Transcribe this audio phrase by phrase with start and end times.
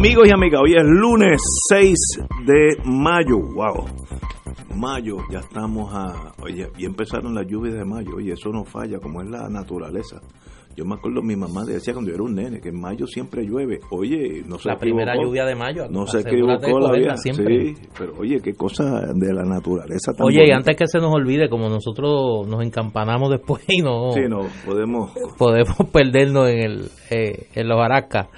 [0.00, 1.94] Amigos y amigas, hoy es lunes 6
[2.46, 3.36] de mayo.
[3.54, 3.84] Wow.
[4.74, 6.32] Mayo, ya estamos a.
[6.42, 8.16] Oye, y empezaron las lluvias de mayo.
[8.16, 10.18] Oye, eso no falla, como es la naturaleza.
[10.74, 13.44] Yo me acuerdo, mi mamá decía cuando yo era un nene que en mayo siempre
[13.44, 13.80] llueve.
[13.90, 15.86] Oye, no se La primera lluvia de mayo.
[15.90, 17.16] No se equivocó la vida.
[17.18, 17.74] siempre.
[17.74, 21.12] Sí, pero oye, qué cosa de la naturaleza tan Oye, y antes que se nos
[21.12, 25.10] olvide, como nosotros nos encampanamos después y no, Sí, no, podemos.
[25.36, 28.28] podemos perdernos en, el, eh, en los aracas.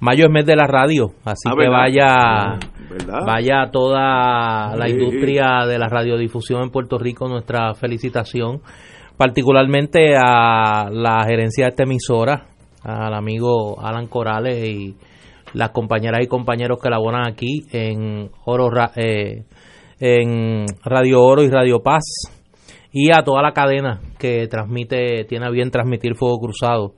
[0.00, 1.78] Mayo es mes de la radio, así Ah, que ¿verdad?
[1.78, 3.20] vaya, ¿Verdad?
[3.26, 4.92] vaya toda la Sí.
[4.92, 8.60] industria de la radiodifusión en Puerto Rico nuestra felicitación,
[9.16, 12.46] particularmente a la gerencia de esta emisora,
[12.84, 14.96] al amigo Alan Corales y
[15.54, 19.44] las compañeras y compañeros que laboran aquí en Oro eh,
[19.98, 22.04] en Radio Oro y Radio Paz
[22.92, 26.92] y a toda la cadena que transmite tiene a bien transmitir Fuego Cruzado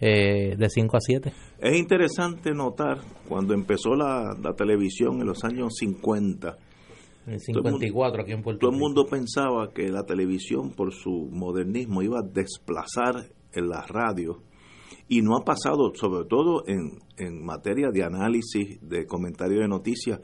[0.00, 1.32] eh, de 5 a 7.
[1.62, 6.58] Es interesante notar cuando empezó la, la televisión en los años 50.
[7.26, 10.02] En el Todo el mundo- 54 aquí en Puerto Todo el mundo pensaba que la
[10.02, 14.42] televisión, por su modernismo, iba a desplazar en la radio.
[15.06, 20.18] Y no ha pasado, sobre todo en, en materia de análisis, de comentario de noticias.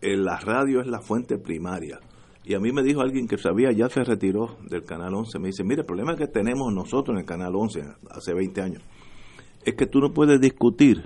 [0.00, 2.00] En la radio es la fuente primaria.
[2.44, 5.38] Y a mí me dijo alguien que sabía, ya se retiró del Canal 11.
[5.38, 8.82] Me dice, mire, el problema que tenemos nosotros en el Canal 11 hace 20 años
[9.64, 11.04] es que tú no puedes discutir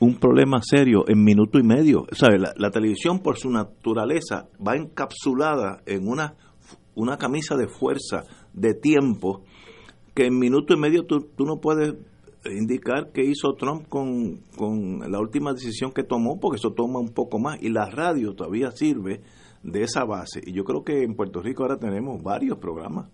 [0.00, 2.06] un problema serio en minuto y medio.
[2.12, 2.40] ¿Sabes?
[2.40, 6.34] La, la televisión, por su naturaleza, va encapsulada en una,
[6.94, 9.44] una camisa de fuerza, de tiempo,
[10.14, 11.94] que en minuto y medio tú, tú no puedes
[12.50, 17.12] indicar qué hizo Trump con, con la última decisión que tomó, porque eso toma un
[17.14, 17.62] poco más.
[17.62, 19.22] Y la radio todavía sirve
[19.62, 20.40] de esa base.
[20.44, 23.08] Y yo creo que en Puerto Rico ahora tenemos varios programas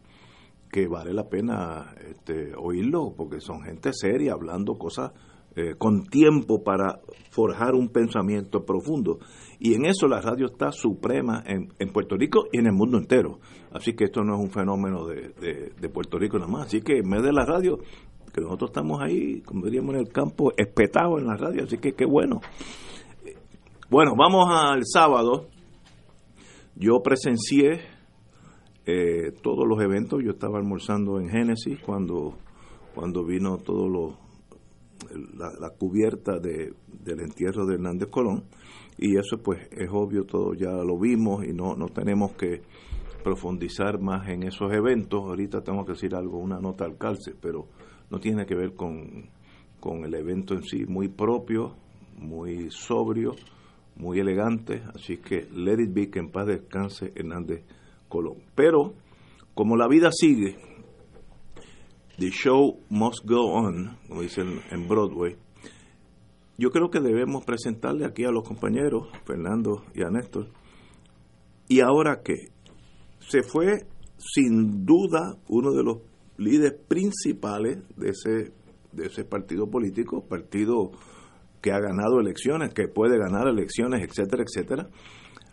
[0.70, 5.12] que vale la pena este, oírlo, porque son gente seria hablando cosas
[5.56, 7.00] eh, con tiempo para
[7.30, 9.18] forjar un pensamiento profundo.
[9.58, 12.98] Y en eso la radio está suprema en, en Puerto Rico y en el mundo
[12.98, 13.40] entero.
[13.72, 16.66] Así que esto no es un fenómeno de, de- de Puerto Rico nada más.
[16.68, 17.78] Así que en vez de la radio,
[18.32, 21.64] que nosotros estamos ahí, como diríamos en el campo, espetados en la radio.
[21.64, 22.40] Así que qué bueno.
[23.90, 25.48] Bueno, vamos al sábado.
[26.76, 27.80] Yo presencié
[28.86, 30.22] eh, todos los eventos.
[30.22, 32.36] Yo estaba almorzando en Génesis cuando,
[32.94, 34.18] cuando vino todo lo,
[35.36, 38.44] la, la cubierta de, del entierro de Hernández Colón.
[38.98, 42.62] Y eso pues es obvio, todo ya lo vimos y no, no tenemos que
[43.24, 45.22] profundizar más en esos eventos.
[45.24, 47.66] Ahorita tengo que decir algo, una nota al calce, pero
[48.10, 49.30] no tiene que ver con,
[49.78, 51.74] con el evento en sí, muy propio,
[52.18, 53.34] muy sobrio,
[53.96, 57.64] muy elegante, así que let it be, que en paz descanse Hernández
[58.10, 58.42] Colón.
[58.54, 58.92] Pero,
[59.54, 60.58] como la vida sigue,
[62.18, 65.36] the show must go on, como dicen en Broadway,
[66.58, 70.48] yo creo que debemos presentarle aquí a los compañeros, Fernando y a Néstor,
[71.68, 72.48] y ahora que
[73.20, 73.86] se fue
[74.18, 75.98] sin duda uno de los
[76.36, 78.52] líderes principales de ese,
[78.92, 80.90] de ese partido político, partido
[81.62, 84.88] que ha ganado elecciones, que puede ganar elecciones, etcétera, etcétera.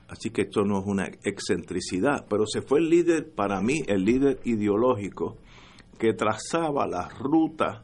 [0.08, 4.06] Así que esto no es una excentricidad, pero se fue el líder, para mí, el
[4.06, 5.38] líder ideológico
[6.00, 7.84] que trazaba la ruta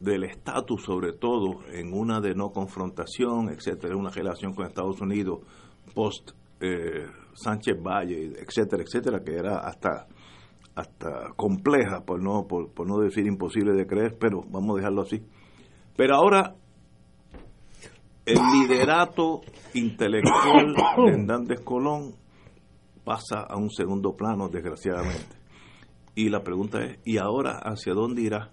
[0.00, 5.40] del estatus, sobre todo en una de no confrontación, etcétera, una relación con Estados Unidos
[5.94, 6.30] post
[6.60, 10.08] eh, Sánchez Valle, etcétera, etcétera, que era hasta
[10.74, 15.02] hasta compleja, por no por, por no decir imposible de creer, pero vamos a dejarlo
[15.02, 15.22] así.
[15.96, 16.54] Pero ahora
[18.32, 19.40] el liderato
[19.74, 22.14] intelectual de Hernández Colón
[23.04, 25.36] pasa a un segundo plano, desgraciadamente.
[26.14, 28.50] Y la pregunta es, ¿y ahora hacia dónde irá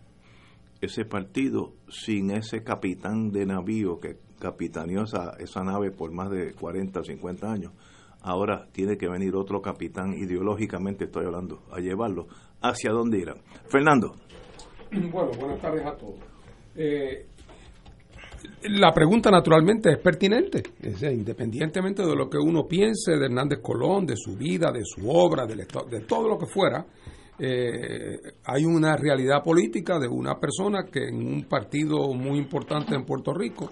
[0.81, 6.53] ese partido sin ese capitán de navío que capitaneó esa, esa nave por más de
[6.53, 7.73] 40 o 50 años?
[8.21, 12.27] Ahora tiene que venir otro capitán, ideológicamente estoy hablando, a llevarlo.
[12.62, 13.35] ¿Hacia dónde irá?
[13.69, 14.15] Fernando.
[14.91, 16.19] Bueno, buenas tardes a todos.
[16.75, 17.27] Eh,
[18.69, 23.59] la pregunta naturalmente es pertinente, es decir, independientemente de lo que uno piense de Hernández
[23.61, 26.85] Colón, de su vida, de su obra, esto- de todo lo que fuera,
[27.39, 33.05] eh, hay una realidad política de una persona que en un partido muy importante en
[33.05, 33.71] Puerto Rico,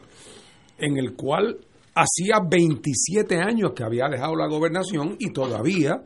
[0.77, 1.57] en el cual
[1.95, 6.01] hacía 27 años que había dejado la gobernación y todavía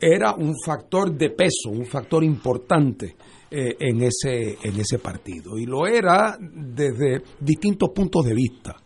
[0.00, 3.16] era un factor de peso, un factor importante
[3.54, 5.58] eh, en, ese, en ese partido.
[5.58, 8.76] Y lo era desde distintos puntos de vista.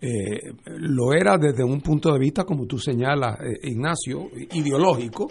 [0.00, 5.28] Eh, lo era desde un punto de vista, como tú señalas, Ignacio, ideológico,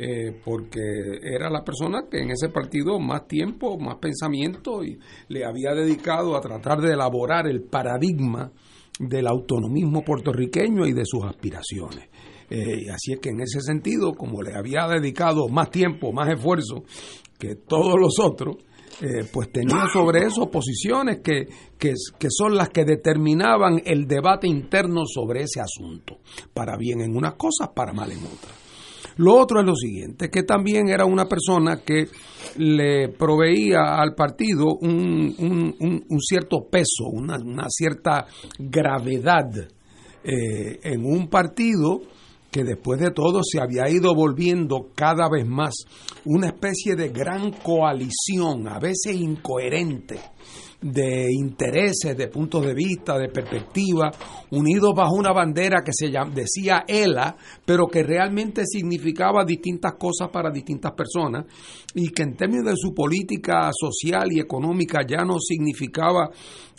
[0.00, 0.80] eh, porque
[1.20, 4.96] era la persona que en ese partido más tiempo, más pensamiento y
[5.26, 8.52] le había dedicado a tratar de elaborar el paradigma
[9.00, 12.08] del autonomismo puertorriqueño y de sus aspiraciones.
[12.50, 16.84] Eh, así es que en ese sentido, como le había dedicado más tiempo, más esfuerzo
[17.38, 18.56] que todos los otros,
[19.00, 21.46] eh, pues tenía sobre eso posiciones que,
[21.78, 21.94] que,
[22.30, 26.18] son las que determinaban el debate interno sobre ese asunto,
[26.52, 28.54] para bien en unas cosas, para mal en otras.
[29.18, 32.06] Lo otro es lo siguiente, que también era una persona que
[32.56, 37.36] le proveía al partido un, un, cierto peso, una,
[37.68, 38.26] cierta
[38.58, 39.48] gravedad
[40.24, 42.00] eh, en un partido
[42.50, 45.74] que después de todo se había ido volviendo cada vez más
[46.24, 50.18] una especie de gran coalición, a veces incoherente,
[50.80, 54.12] de intereses, de puntos de vista, de perspectiva,
[54.50, 60.50] unidos bajo una bandera que se decía ELA, pero que realmente significaba distintas cosas para
[60.50, 61.46] distintas personas
[61.94, 66.30] y que en términos de su política social y económica ya no significaba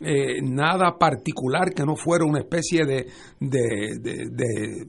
[0.01, 3.05] eh, nada particular que no fuera una especie de,
[3.37, 4.85] de, de,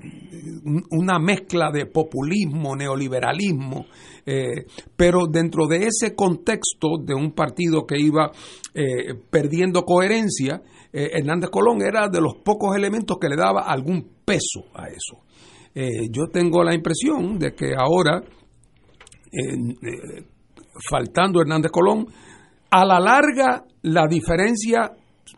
[0.93, 3.87] una mezcla de populismo, neoliberalismo,
[4.25, 4.67] eh,
[4.97, 8.31] pero dentro de ese contexto de un partido que iba
[8.73, 9.00] eh,
[9.31, 10.63] perdiendo coherencia,
[10.93, 15.23] Hernández Colón era de los pocos elementos que le daba algún peso a eso.
[16.11, 18.23] yo tengo la impresión de que ahora,
[20.89, 22.07] faltando Hernández Colón,
[22.71, 24.93] a la larga la diferencia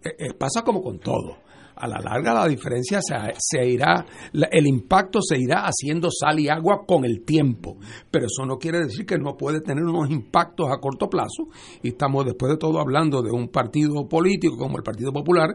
[0.04, 1.38] eh, eh, pasa como con todo.
[1.82, 6.84] A la larga la diferencia se, irá, el impacto se irá haciendo sal y agua
[6.86, 7.76] con el tiempo,
[8.08, 11.48] pero eso no quiere decir que no puede tener unos impactos a corto plazo
[11.82, 15.54] y estamos después de todo hablando de un partido político como el Partido Popular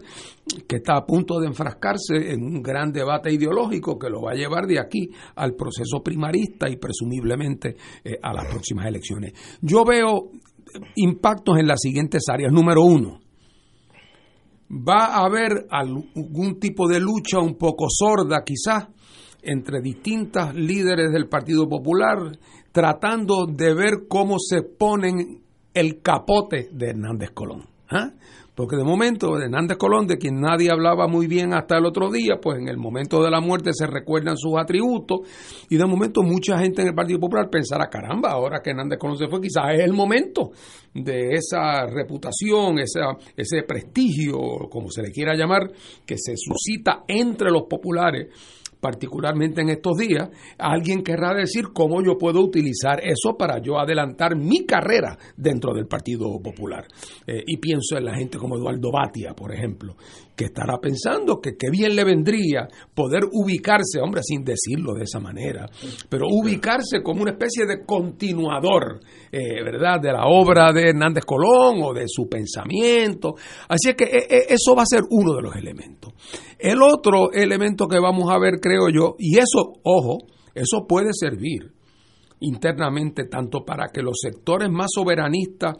[0.67, 4.35] que está a punto de enfrascarse en un gran debate ideológico que lo va a
[4.35, 9.31] llevar de aquí al proceso primarista y presumiblemente eh, a las próximas elecciones.
[9.61, 10.31] Yo veo
[10.95, 12.51] impactos en las siguientes áreas.
[12.51, 13.19] Número uno,
[14.69, 18.87] va a haber algún tipo de lucha un poco sorda quizás
[19.41, 22.37] entre distintas líderes del Partido Popular
[22.71, 25.41] tratando de ver cómo se ponen
[25.73, 27.65] el capote de Hernández Colón.
[27.89, 28.11] ¿ah?
[28.57, 32.39] Porque de momento, Hernández Colón, de quien nadie hablaba muy bien hasta el otro día,
[32.41, 35.19] pues en el momento de la muerte se recuerdan sus atributos.
[35.69, 39.15] Y de momento mucha gente en el Partido Popular pensará, caramba, ahora que Hernández Colón
[39.15, 40.49] se fue, quizás es el momento
[40.91, 44.39] de esa reputación, ese prestigio,
[44.71, 45.69] como se le quiera llamar,
[46.03, 48.29] que se suscita entre los populares
[48.79, 54.35] particularmente en estos días, alguien querrá decir cómo yo puedo utilizar eso para yo adelantar
[54.35, 56.85] mi carrera dentro del Partido Popular.
[57.25, 59.95] Eh, y pienso en la gente como Eduardo Batia, por ejemplo,
[60.37, 65.19] que estará pensando que qué bien le vendría poder ubicarse, hombre, sin decirlo de esa
[65.19, 65.65] manera,
[66.07, 69.01] pero ubicarse como una especie de continuador,
[69.31, 73.33] eh, ¿verdad?, de la obra de Hernández Colón o de su pensamiento.
[73.67, 76.13] Así es que eh, eso va a ser uno de los elementos.
[76.59, 80.19] El otro elemento que vamos a ver, creo yo, y eso, ojo,
[80.53, 81.71] eso puede servir
[82.41, 85.75] internamente tanto para que los sectores más soberanistas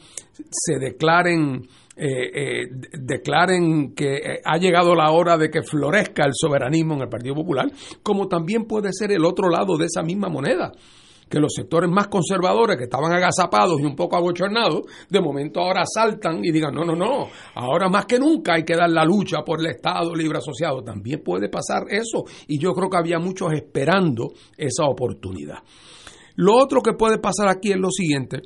[0.50, 1.68] se declaren
[1.98, 2.68] eh, eh,
[3.00, 7.36] declaren que eh, ha llegado la hora de que florezca el soberanismo en el Partido
[7.36, 7.72] Popular,
[8.04, 10.72] como también puede ser el otro lado de esa misma moneda
[11.30, 15.84] que los sectores más conservadores que estaban agazapados y un poco abochornados, de momento ahora
[15.86, 19.40] saltan y digan, no, no, no, ahora más que nunca hay que dar la lucha
[19.46, 20.84] por el Estado libre asociado.
[20.84, 25.58] También puede pasar eso y yo creo que había muchos esperando esa oportunidad.
[26.36, 28.42] Lo otro que puede pasar aquí es lo siguiente,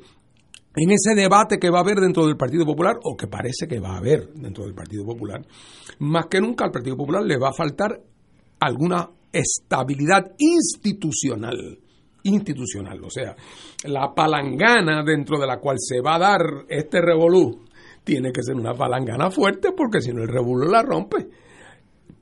[0.74, 3.80] en ese debate que va a haber dentro del Partido Popular, o que parece que
[3.80, 5.44] va a haber dentro del Partido Popular,
[5.98, 8.00] más que nunca al Partido Popular le va a faltar
[8.60, 11.78] alguna estabilidad institucional
[12.24, 13.34] institucional, o sea,
[13.84, 17.64] la palangana dentro de la cual se va a dar este revolú
[18.04, 21.28] tiene que ser una palangana fuerte porque si no el revolú la rompe.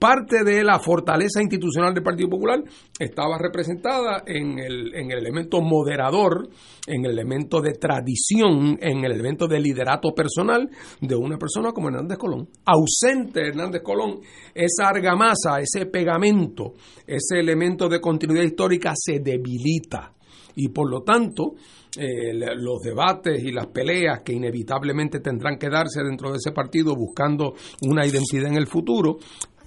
[0.00, 2.64] Parte de la fortaleza institucional del Partido Popular
[2.98, 6.48] estaba representada en el, en el elemento moderador,
[6.86, 10.70] en el elemento de tradición, en el elemento de liderato personal
[11.02, 12.48] de una persona como Hernández Colón.
[12.64, 14.20] Ausente Hernández Colón,
[14.54, 16.72] esa argamasa, ese pegamento,
[17.06, 20.14] ese elemento de continuidad histórica se debilita
[20.56, 21.54] y por lo tanto
[21.98, 26.94] eh, los debates y las peleas que inevitablemente tendrán que darse dentro de ese partido
[26.94, 29.18] buscando una identidad en el futuro,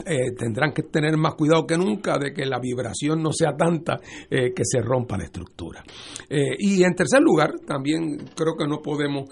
[0.06, 4.00] eh, tendrán que tener más cuidado que nunca de que la vibración no sea tanta
[4.30, 5.84] eh, que se rompa la estructura.
[6.30, 9.30] y en tercer lugar, también creo que no podemos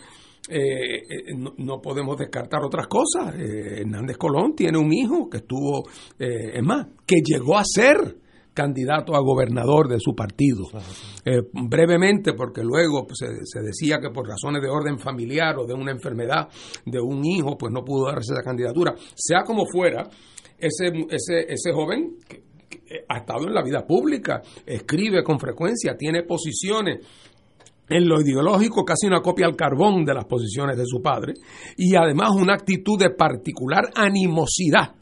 [1.57, 3.35] no, podemos descartar otras cosas.
[3.37, 5.83] Hernández Colón tiene un hijo que estuvo,
[6.17, 8.17] es más, que llegó a ser
[8.53, 10.65] candidato a gobernador de su partido.
[11.25, 15.73] Eh, brevemente, porque luego pues, se, decía que por razones de orden familiar o de
[15.73, 16.49] una enfermedad
[16.85, 18.93] de un hijo, pues no pudo darse esa candidatura.
[19.15, 20.09] Sea como fuera,
[20.61, 22.17] ese, ese, ese joven
[23.07, 27.05] ha estado en la vida pública, escribe con frecuencia, tiene posiciones.
[27.89, 31.33] En lo ideológico casi una copia al carbón de las posiciones de su padre
[31.75, 34.95] y además una actitud de particular animosidad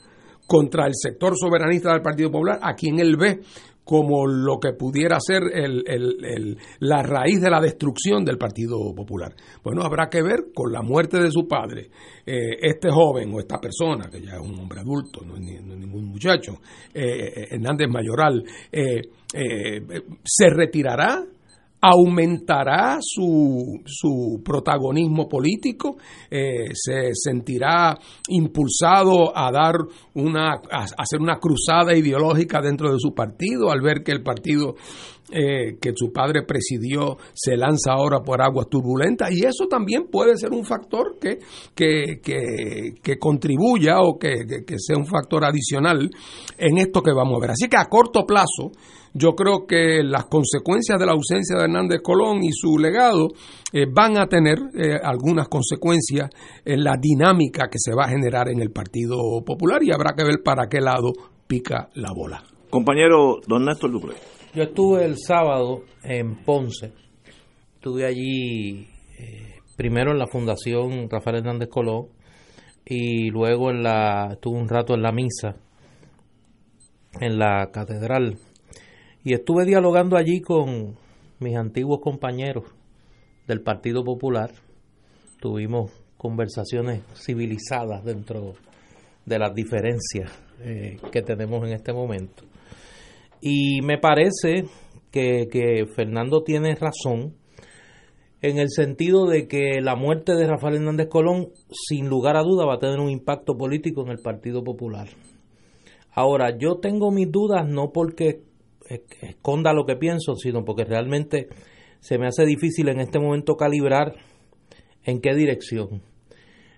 [0.47, 3.41] contra el sector soberanista del Partido Popular, a quien él ve
[3.89, 5.41] como lo que pudiera ser
[6.79, 9.33] la raíz de la destrucción del Partido Popular.
[9.63, 11.89] Bueno, habrá que ver con la muerte de su padre,
[12.23, 16.05] eh, este joven o esta persona, que ya es un hombre adulto, no es, ningún
[16.05, 16.59] muchacho,
[16.93, 17.01] eh,
[17.35, 21.25] eh, Hernández Mayoral, se retirará
[21.81, 25.97] aumentará su, su protagonismo político,
[26.29, 29.75] eh, se sentirá impulsado a dar
[30.15, 34.75] una, a hacer una cruzada ideológica dentro de su partido al ver que el partido
[35.31, 40.35] eh, que su padre presidió se lanza ahora por aguas turbulentas y eso también puede
[40.37, 41.37] ser un factor que,
[41.75, 42.19] que,
[42.99, 46.09] que, contribuya o que, que sea un factor adicional
[46.57, 47.51] en esto que vamos a ver.
[47.51, 48.71] Así que a corto plazo,
[49.13, 53.29] yo creo que las consecuencias de la ausencia de Hernández Colón y su legado
[53.73, 56.29] eh, van a tener eh, algunas consecuencias
[56.63, 60.23] en la dinámica que se va a generar en el Partido Popular y habrá que
[60.23, 61.13] ver para qué lado
[61.47, 62.43] pica la bola.
[62.69, 64.15] Compañero don Néstor Dupré.
[64.53, 66.93] Yo estuve el sábado en Ponce.
[67.75, 68.87] Estuve allí
[69.17, 72.07] eh, primero en la Fundación Rafael Hernández Colón
[72.85, 75.55] y luego en la estuve un rato en la misa
[77.19, 78.37] en la catedral
[79.23, 80.95] y estuve dialogando allí con
[81.39, 82.65] mis antiguos compañeros
[83.47, 84.51] del Partido Popular.
[85.39, 88.53] Tuvimos conversaciones civilizadas dentro
[89.25, 92.43] de las diferencias eh, que tenemos en este momento.
[93.41, 94.65] Y me parece
[95.11, 97.35] que, que Fernando tiene razón
[98.41, 102.65] en el sentido de que la muerte de Rafael Hernández Colón, sin lugar a duda,
[102.65, 105.07] va a tener un impacto político en el Partido Popular.
[106.11, 108.41] Ahora, yo tengo mis dudas no porque
[108.89, 111.47] esconda lo que pienso, sino porque realmente
[111.99, 114.15] se me hace difícil en este momento calibrar
[115.03, 116.01] en qué dirección.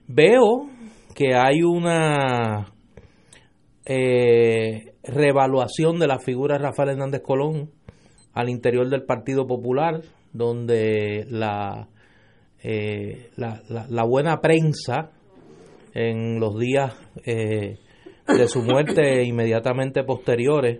[0.07, 0.69] Veo
[1.15, 2.73] que hay una
[3.85, 7.71] eh, revaluación de la figura de Rafael Hernández Colón
[8.33, 10.01] al interior del Partido Popular,
[10.33, 11.87] donde la,
[12.63, 15.11] eh, la, buena prensa
[15.93, 16.93] en los días
[17.25, 17.79] eh,
[18.27, 20.79] de su muerte inmediatamente posteriores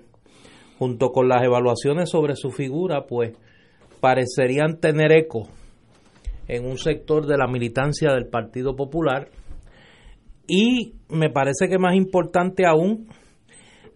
[0.81, 3.37] junto con las evaluaciones sobre su figura, pues
[3.99, 5.47] parecerían tener eco
[6.47, 9.29] en un sector de la militancia del Partido Popular
[10.47, 13.07] y me parece que más importante aún,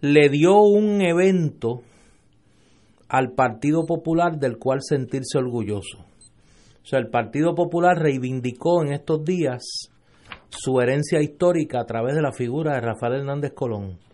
[0.00, 1.82] le dio un evento
[3.08, 5.98] al Partido Popular del cual sentirse orgulloso.
[6.84, 9.90] O sea, el Partido Popular reivindicó en estos días
[10.50, 14.05] su herencia histórica a través de la figura de Rafael Hernández Colón.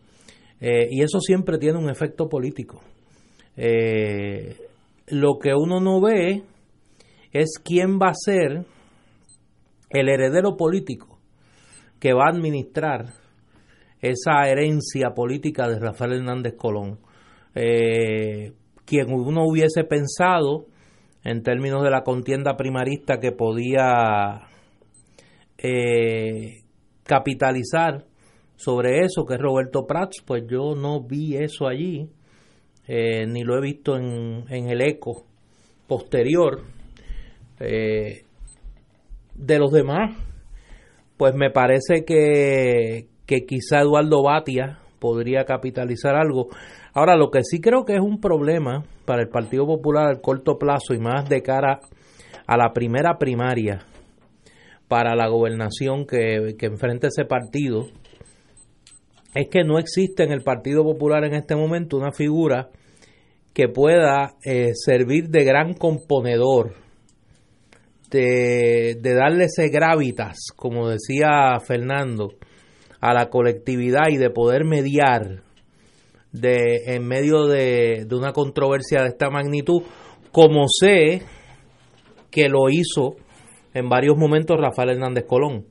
[0.64, 2.80] Eh, y eso siempre tiene un efecto político.
[3.56, 4.56] Eh,
[5.08, 6.44] lo que uno no ve
[7.32, 8.64] es quién va a ser
[9.90, 11.18] el heredero político
[11.98, 13.06] que va a administrar
[14.00, 17.00] esa herencia política de Rafael Hernández Colón.
[17.56, 18.52] Eh,
[18.84, 20.66] quien uno hubiese pensado
[21.24, 24.48] en términos de la contienda primarista que podía
[27.04, 28.04] capitalizar
[28.56, 32.08] sobre eso, que es Roberto Prats, pues yo no vi eso allí,
[32.86, 35.24] eh, ni lo he visto en, el eco
[35.86, 36.62] posterior.
[37.60, 38.24] Eh,
[39.34, 40.16] de los demás,
[41.16, 46.48] pues me parece que, que quizá Eduardo Batia podría capitalizar algo.
[46.94, 50.58] Ahora, lo que sí creo que es un problema para el Partido Popular al corto
[50.58, 51.80] plazo y más de cara
[52.46, 53.86] a la primera primaria
[54.88, 57.86] para la gobernación que, que enfrenta ese partido,
[59.34, 62.68] es que no existe en el Partido Popular en este momento una figura
[63.54, 66.74] que pueda eh, servir de gran componedor,
[68.10, 72.34] de, darle ese gravitas, como decía Fernando,
[73.00, 75.42] a la colectividad y de poder mediar
[76.30, 79.82] de, en medio de, una controversia de esta magnitud,
[80.30, 81.22] como sé
[82.30, 83.16] que lo hizo
[83.74, 85.66] en varios momentos Rafael Hernández Colón.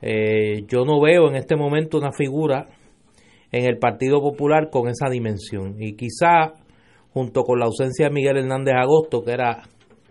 [0.00, 2.68] Eh, yo no veo en este momento una figura
[3.52, 5.76] en el Partido Popular con esa dimensión.
[5.78, 6.54] Y quizá,
[7.12, 9.62] junto con la ausencia de Miguel Hernández Agosto, que era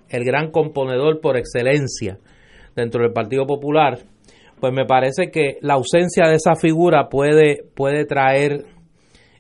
[0.10, 2.18] el gran componedor por excelencia
[2.76, 4.00] dentro del Partido Popular,
[4.60, 8.66] pues me parece que la ausencia de esa figura puede, puede traer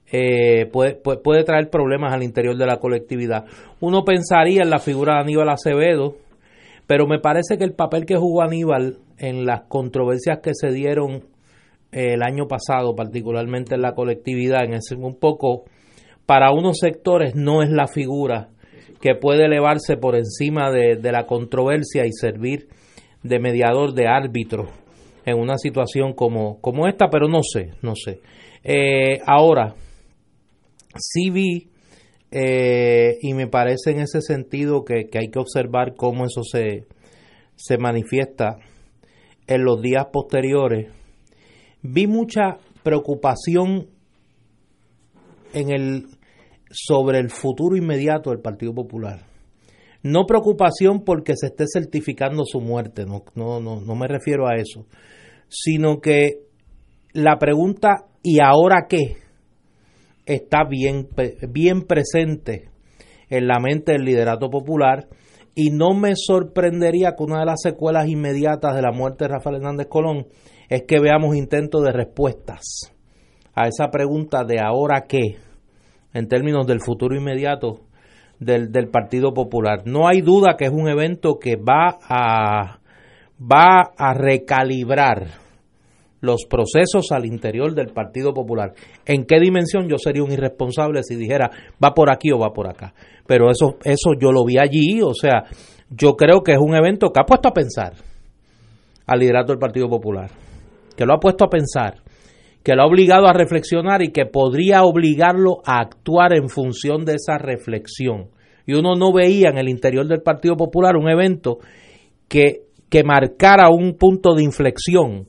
[0.09, 3.43] eh, puede, puede, traer problemas al interior de la colectividad.
[3.81, 6.15] Uno pensaría en la figura de Aníbal Acevedo,
[6.85, 11.25] pero me parece que el papel que jugó Aníbal en las controversias que se dieron
[11.91, 15.65] el año pasado, particularmente en la colectividad, en ese un poco
[16.25, 18.49] para unos sectores no es la figura
[19.01, 22.67] que puede elevarse por encima de, la controversia y servir
[23.23, 24.67] de mediador, de árbitro
[25.25, 28.21] en una situación como, como esta, pero no sé, no sé.
[28.63, 29.75] Eh, ahora,
[30.97, 31.69] sí vi,
[32.31, 36.85] eh, y me parece en ese sentido que, hay que observar cómo eso se,
[37.55, 38.57] se manifiesta
[39.47, 40.91] en los días posteriores,
[41.87, 43.87] vi mucha preocupación
[45.53, 46.05] en el
[46.69, 49.25] sobre el futuro inmediato del Partido Popular.
[50.03, 54.55] No preocupación porque se esté certificando su muerte, no, no, no, no me refiero a
[54.55, 54.85] eso,
[55.47, 56.41] sino que
[57.13, 59.17] la pregunta ¿y ahora qué?
[60.27, 61.07] está bien,
[61.49, 62.69] bien presente
[63.29, 65.07] en la mente del liderato popular
[65.55, 69.55] y no me sorprendería que una de las secuelas inmediatas de la muerte de Rafael
[69.55, 70.27] Hernández Colón
[70.69, 72.93] es que veamos intentos de respuestas
[73.53, 75.37] a esa pregunta de ahora qué
[76.13, 77.81] en términos del futuro inmediato
[78.39, 79.83] del, del Partido Popular.
[79.85, 82.79] No hay duda que es un evento que va a,
[83.39, 85.27] va a recalibrar
[86.19, 88.73] los procesos al interior del Partido Popular.
[89.05, 91.49] ¿En qué dimensión yo sería un irresponsable si dijera
[91.83, 92.93] va por aquí o va por acá?
[93.25, 95.43] Pero eso, eso yo lo vi allí, o sea,
[95.89, 97.93] yo creo que es un evento que ha puesto a pensar
[99.05, 100.29] al liderato del Partido Popular,
[100.97, 102.01] que lo ha puesto a pensar,
[102.63, 107.15] que lo ha obligado a reflexionar y que podría obligarlo a actuar en función de
[107.15, 108.31] esa reflexión.
[108.65, 111.59] Y uno no veía en el interior del Partido Popular un evento
[112.27, 115.27] que, que marcara un punto de inflexión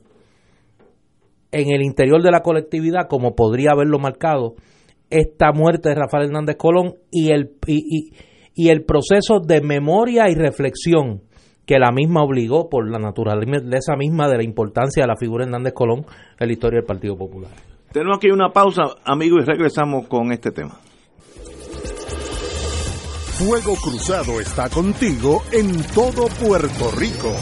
[1.51, 4.55] en el interior de la colectividad, como podría haberlo marcado
[5.09, 8.11] esta muerte de Rafael Hernández Colón y el, y,
[8.53, 11.23] y, el proceso de memoria y reflexión
[11.69, 15.73] que la misma obligó por la naturaleza misma de la importancia de la figura Hernández
[15.73, 16.03] Colón
[16.39, 17.51] en la historia del Partido Popular.
[17.91, 20.79] Tenemos aquí una pausa, amigos, y regresamos con este tema.
[23.37, 27.35] Fuego Cruzado está contigo en todo Puerto Rico.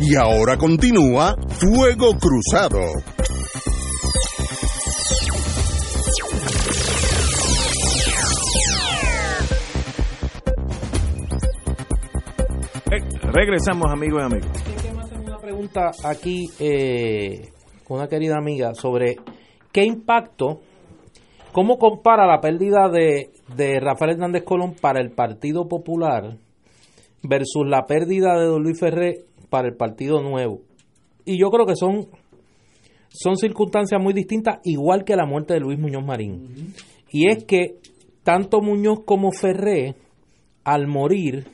[0.00, 2.80] Y ahora continúa Fuego Cruzado.
[13.00, 14.50] Regresamos amigos y amigos.
[14.98, 17.50] hacer una pregunta aquí eh,
[17.84, 19.16] con una querida amiga sobre
[19.72, 20.60] qué impacto,
[21.52, 26.36] cómo compara la pérdida de, de Rafael Hernández Colón para el Partido Popular
[27.22, 30.60] versus la pérdida de Don Luis Ferré para el Partido Nuevo.
[31.24, 32.08] Y yo creo que son,
[33.08, 36.74] son circunstancias muy distintas, igual que la muerte de Luis Muñoz Marín.
[37.10, 37.76] Y es que
[38.22, 39.94] tanto Muñoz como Ferré,
[40.64, 41.46] al morir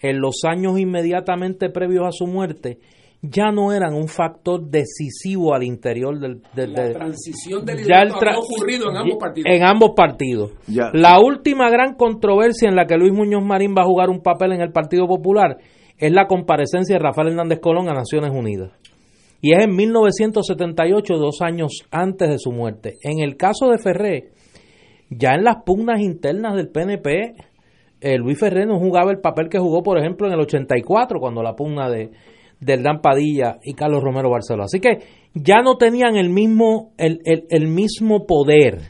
[0.00, 2.78] en los años inmediatamente previos a su muerte,
[3.22, 6.40] ya no eran un factor decisivo al interior del...
[6.54, 9.46] la transición del ya ha ocurrido en ambos partidos.
[9.52, 10.52] En ambos partidos.
[10.94, 14.52] La última gran controversia en la que Luis Muñoz Marín va a jugar un papel
[14.52, 15.58] en el Partido Popular
[15.98, 18.72] es la comparecencia de Rafael Hernández Colón a Naciones Unidas.
[19.42, 22.96] Y es en 1978, dos años antes de su muerte.
[23.02, 24.30] En el caso de Ferré,
[25.10, 27.34] ya en las pugnas internas del PNP,
[28.00, 31.42] eh, Luis Ferré no jugaba el papel que jugó, por ejemplo, en el 84, cuando
[31.42, 32.10] la pugna de
[32.60, 34.64] del Dan Padilla y Carlos Romero Barceló.
[34.64, 34.98] Así que
[35.34, 38.80] ya no tenían el mismo, el, el mismo poder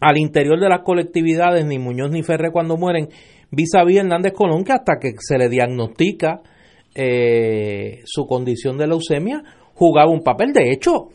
[0.00, 3.08] al interior de las colectividades, ni Muñoz ni Ferré cuando mueren,
[3.52, 6.40] vis a vis Hernández Colón, que hasta que se le diagnostica
[6.94, 9.42] eh, su condición de leucemia,
[9.74, 10.52] jugaba un papel.
[10.52, 11.10] De hecho,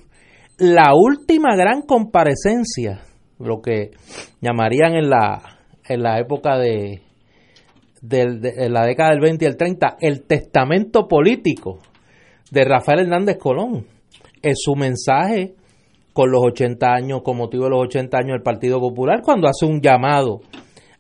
[0.58, 3.01] la última gran comparecencia,
[3.39, 3.91] lo que
[4.39, 5.57] llamarían en la,
[5.88, 7.02] en la época de,
[8.02, 11.80] de, la década del 20 y el 30, el testamento político
[12.52, 13.86] de Rafael Hernández Colón,
[14.41, 15.54] es su mensaje
[16.13, 19.65] con los 80 años, con motivo de los 80 años del Partido Popular, cuando hace
[19.65, 20.41] un llamado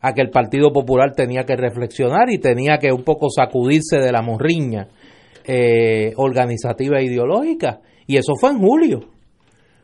[0.01, 4.11] a que el Partido Popular tenía que reflexionar y tenía que un poco sacudirse de
[4.11, 4.87] la morriña
[5.45, 7.79] eh, organizativa e ideológica.
[8.05, 8.99] Y eso fue en julio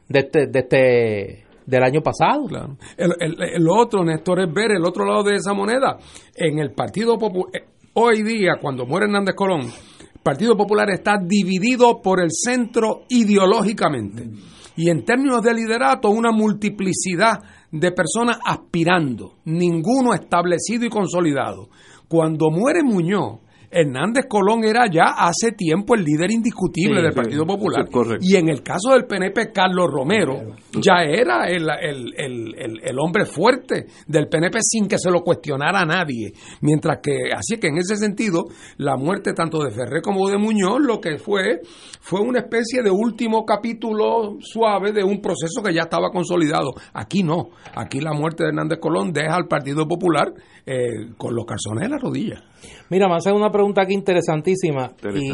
[0.08, 2.46] de este, de este, del año pasado.
[2.48, 2.78] Claro.
[2.98, 5.98] El, otro, Néstor, es ver el otro lado de esa moneda.
[6.36, 11.18] En el Partido Popular, eh, hoy día, cuando muere Hernández Colón, el Partido Popular está
[11.22, 14.30] dividido por el centro ideológicamente.
[14.76, 17.40] Y en términos de liderato, una multiplicidad
[17.72, 21.70] de personas aspirando, ninguno establecido y consolidado.
[22.08, 23.40] Cuando muere Muñoz,
[23.74, 27.88] Hernández Colón era ya hace tiempo el líder indiscutible del Partido Popular.
[28.22, 34.60] y en el caso del PNP, Carlos Romero ya era el, hombre fuerte del PNP
[34.62, 36.34] sin que se lo cuestionara a nadie.
[36.62, 38.46] Mientras que, así que en ese sentido,
[38.78, 41.62] la muerte tanto de Ferré como de Muñoz, lo que fue,
[42.00, 46.74] fue una especie de último capítulo suave de un proceso que ya estaba consolidado.
[46.94, 47.50] Aquí no.
[47.76, 50.34] Aquí la muerte de Hernández Colón deja al Partido Popular
[50.66, 52.44] eh, con los calzones en la rodilla.
[52.90, 54.92] Mira, me hace una pregunta aquí interesantísima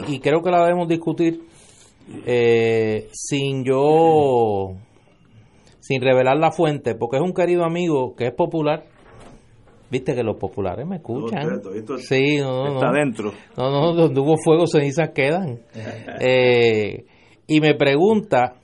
[0.08, 1.42] y, creo que la debemos discutir
[2.26, 4.76] eh, sin yo,
[5.80, 8.86] sin revelar la fuente, porque es un querido amigo que es popular.
[9.92, 11.62] Viste que los populares me escuchan.
[11.98, 13.34] sí, no, no, está dentro.
[13.58, 15.60] No, no, donde hubo fuego, cenizas quedan.
[16.22, 17.06] Eh,
[17.48, 18.56] y me pregunta,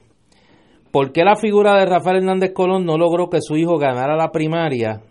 [0.92, 4.32] ¿por qué la figura de Rafael Hernández Colón no logró que su hijo ganara la
[4.32, 5.02] primaria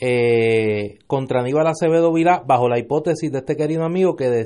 [0.00, 4.44] eh, contra Aníbal Acevedo Vilá bajo la hipótesis de este querido amigo que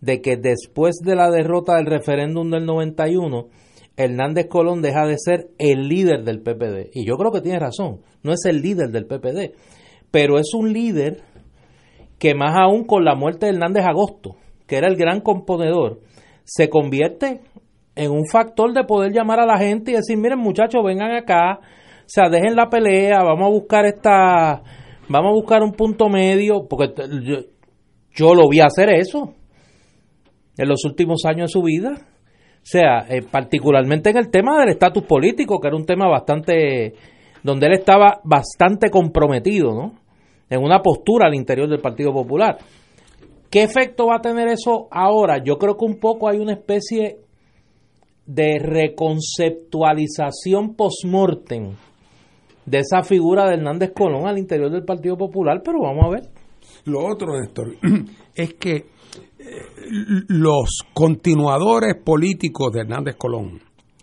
[0.00, 3.48] de que después de la derrota del referéndum del 91
[3.96, 8.00] Hernández Colón deja de ser el líder del PPD y yo creo que tiene razón
[8.22, 9.54] no es el líder del PPD
[10.10, 11.22] pero es un líder
[12.18, 16.00] que más aún con la muerte de Hernández Agosto que era el gran componedor
[16.44, 17.40] se convierte
[17.94, 21.60] en un factor de poder llamar a la gente y decir miren muchachos vengan acá
[22.08, 24.62] o sea, dejen la pelea, vamos a buscar esta,
[25.08, 26.92] vamos a buscar un punto medio, porque
[28.14, 29.34] yo, lo vi hacer eso
[30.56, 31.92] en los últimos años de su vida.
[31.94, 36.94] O sea, eh, particularmente en el tema del estatus político, que era un tema bastante,
[37.42, 39.92] donde él estaba bastante comprometido, ¿no?
[40.50, 42.58] En una postura al interior del Partido Popular.
[43.50, 45.42] ¿Qué efecto va a tener eso ahora?
[45.42, 47.18] Yo creo que un poco hay una especie
[48.26, 51.76] de reconceptualización post-mortem
[52.68, 56.30] de esa figura de Hernández Colón al interior del Partido Popular, pero vamos a ver.
[56.84, 57.76] Lo otro, Néstor,
[58.34, 58.84] es que eh,
[60.28, 63.60] los continuadores políticos de Hernández Colón,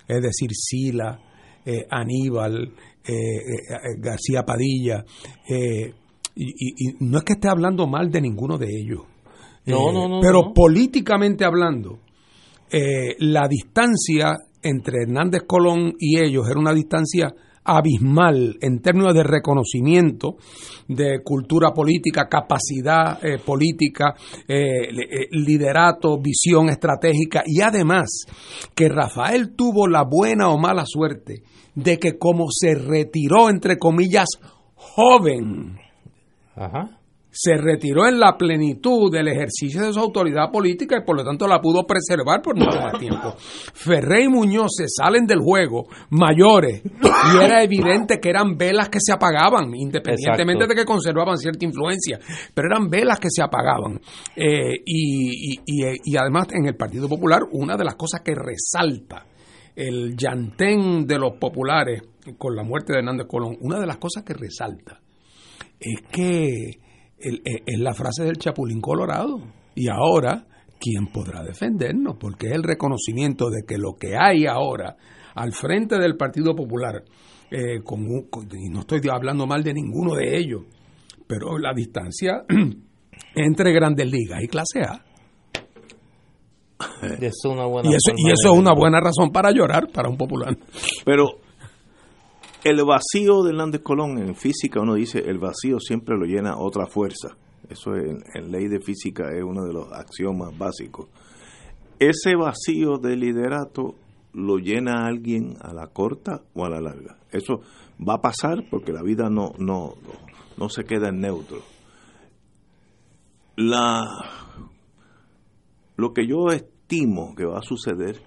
[0.08, 1.20] es decir, Sila,
[1.66, 2.74] eh, Aníbal,
[3.08, 5.04] eh, García Padilla,
[6.38, 9.02] y, no es que esté hablando mal de ninguno de ellos,
[9.68, 12.00] no, no, no, pero políticamente hablando,
[13.20, 17.34] la distancia entre Hernández Colón y ellos era una distancia
[17.66, 20.38] abismal en términos de reconocimiento
[20.88, 24.14] de cultura política, capacidad eh, política,
[24.48, 27.44] eh, eh, liderato, visión estratégica.
[27.46, 28.26] Y además
[28.76, 31.42] que Rafael tuvo la buena o mala suerte
[31.74, 34.28] de que como se retiró entre comillas
[34.76, 35.80] joven,
[36.56, 36.95] Ajá
[37.38, 41.46] se retiró en la plenitud del ejercicio de su autoridad política y por lo tanto
[41.50, 43.36] la pudo preservar por mucho más tiempo.
[43.38, 49.00] Ferré y Muñoz se salen del juego mayores y era evidente que eran velas que
[49.02, 52.20] se apagaban, independientemente de que conservaban cierta influencia,
[52.54, 54.00] pero eran velas que se apagaban.
[54.34, 59.26] Eh, y, y además en el Partido Popular una de las cosas que resalta
[59.76, 62.02] el llantén de los populares
[62.38, 65.02] con la muerte de Hernández Colón, una de las cosas que resalta
[65.78, 66.85] es que
[67.66, 69.42] es la frase del Chapulín Colorado.
[69.74, 70.46] Y ahora,
[70.80, 72.18] ¿quién podrá defendernos?
[72.20, 74.96] Porque es el reconocimiento de que lo que hay ahora
[75.36, 77.04] al frente del Partido Popular,
[77.52, 80.64] eh, y no estoy hablando mal de ninguno de ellos,
[81.28, 82.44] pero la distancia
[83.36, 85.04] entre grandes ligas y clase A.
[87.84, 90.58] y eso, y eso es una buena razón para llorar para un popular.
[91.04, 91.40] Pero
[92.66, 96.88] el vacío de Hernández Colón en física, uno dice, el vacío siempre lo llena otra
[96.88, 97.38] fuerza.
[97.70, 101.08] Eso en, ley de física es uno de los axiomas básicos.
[102.00, 103.94] Ese vacío de liderato
[104.34, 107.20] lo llena alguien a la corta o a la larga.
[107.32, 107.62] Eso
[108.02, 109.94] va a pasar porque la vida no, no,
[110.58, 111.60] no se queda en neutro.
[113.58, 114.02] La,
[115.98, 118.24] lo que yo estimo que va a suceder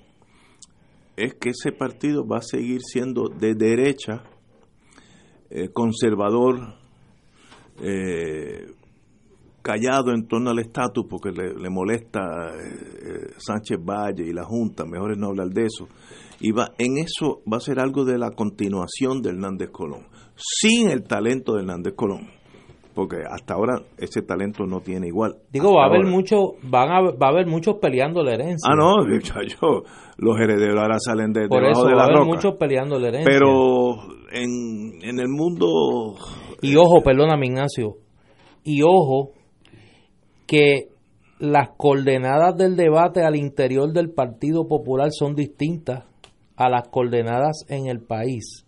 [1.19, 4.23] es que ese partido va a seguir siendo de derecha,
[5.51, 6.75] eh, conservador,
[7.83, 8.73] eh,
[9.63, 12.21] callado en torno al estatus porque le, molesta
[12.55, 15.89] eh, Sánchez Valle y la Junta, mejor es no hablar de eso.
[16.41, 20.89] Y va, en eso va a ser algo de la continuación de Hernández Colón, sin
[20.89, 22.38] el talento de Hernández Colón
[22.99, 25.37] porque hasta ahora ese talento no tiene igual.
[25.53, 26.11] Digo, va a haber Ahora.
[26.11, 28.69] mucho, van a, va a haber muchos peleando la herencia.
[28.69, 29.07] Ah, no,
[29.47, 29.85] yo,
[30.17, 32.27] los herederos ahora salen de, Por debajo eso de va a la haber roca.
[32.27, 33.31] muchos peleando la herencia.
[33.33, 36.17] Pero en, en el mundo
[36.61, 37.99] Y ojo, perdóname Ignacio,
[38.65, 39.31] y ojo
[40.49, 40.89] que
[41.39, 46.05] las coordenadas del debate al interior del Partido Popular son distintas
[46.57, 48.67] a las coordenadas en el país.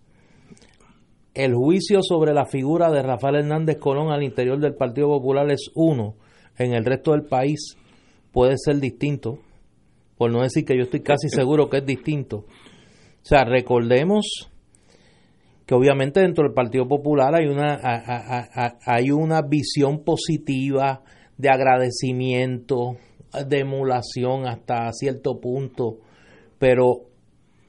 [1.34, 5.70] El juicio sobre la figura de Rafael Hernández Colón al interior del Partido Popular es
[5.74, 6.16] uno,
[6.58, 7.76] en el resto del país
[8.32, 9.38] puede ser distinto,
[10.16, 12.38] por no decir que yo estoy casi seguro que es distinto.
[12.38, 14.50] O sea, recordemos
[15.66, 17.78] que obviamente dentro del Partido Popular hay una
[18.84, 21.02] hay una visión positiva
[21.38, 22.96] de agradecimiento,
[23.46, 25.98] de emulación hasta cierto punto,
[26.58, 27.02] pero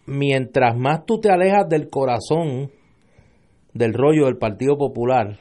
[0.07, 2.71] mientras más tú te alejas del corazón
[3.73, 5.37] del rollo del Partido Popular,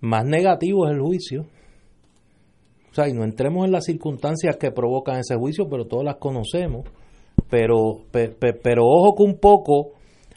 [0.00, 1.46] más negativo es el juicio.
[2.90, 6.16] O sea, y no entremos en las circunstancias que provocan ese juicio, pero todas las
[6.16, 6.84] conocemos.
[7.48, 9.92] Pero, pe- pe- pero ojo que un poco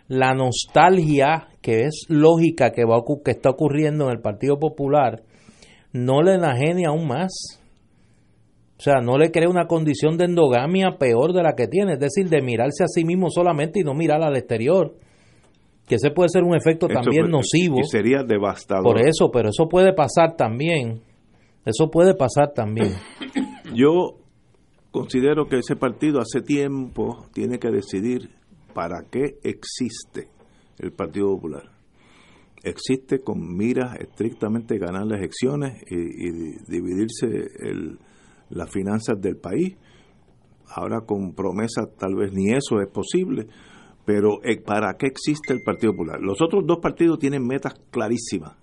[0.07, 5.23] la nostalgia que es lógica que, va que está ocurriendo en el Partido Popular
[5.91, 7.31] no le enajene aún más.
[8.77, 11.99] O sea, no le crea una condición de endogamia peor de la que tiene, es
[11.99, 14.95] decir, de mirarse a sí mismo solamente y no mirar al exterior.
[15.87, 17.79] Que ese puede ser un efecto Esto también nocivo.
[17.79, 18.83] Y sería devastador.
[18.83, 21.01] Por eso, pero eso puede pasar también.
[21.63, 22.93] Eso puede pasar también.
[23.75, 24.17] Yo
[24.91, 28.29] considero que ese partido hace tiempo tiene que decidir
[28.73, 30.29] para qué existe
[30.79, 31.63] el Partido Popular.
[32.63, 36.31] Existe con miras estrictamente ganar las elecciones y, y
[36.67, 37.27] dividirse
[37.59, 37.99] el-
[38.49, 39.75] las finanzas del país.
[40.67, 43.47] Ahora con promesas tal vez ni eso es posible,
[44.05, 46.21] pero eh, ¿para qué existe el Partido Popular?
[46.21, 48.55] Los otros dos partidos tienen metas clarísimas.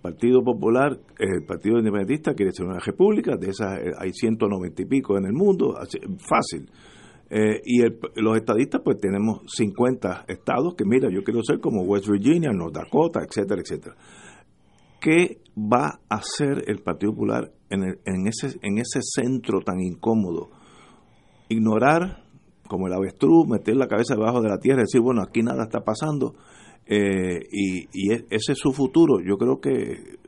[0.00, 4.82] Partido Popular, eh, el Partido Independentista quiere ser una república, de esas eh, hay 190
[4.82, 5.76] y pico en el mundo,
[6.18, 6.70] fácil.
[7.32, 7.80] Y
[8.16, 12.74] los estadistas, pues tenemos 50 estados que, mira, yo quiero ser como West Virginia, North
[12.74, 13.94] Dakota, etcétera, etcétera.
[15.00, 20.50] ¿Qué va a hacer el Partido Popular en, ese, en ese centro tan incómodo?
[21.48, 22.24] Ignorar,
[22.70, 25.64] como el avestruz, meter la cabeza debajo de la tierra y decir, bueno, aquí nada
[25.64, 26.34] está pasando.
[26.86, 29.18] eh, y, y e- ese es su futuro.
[29.20, 30.18] Yo creo que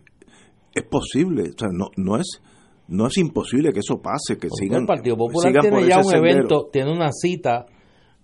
[0.74, 2.40] es posible, o sea, no, no es
[2.88, 5.98] no es imposible que eso pase, que Porque sigan el Partido Popular sigan tiene ya
[5.98, 7.66] un sendero evento, tiene una cita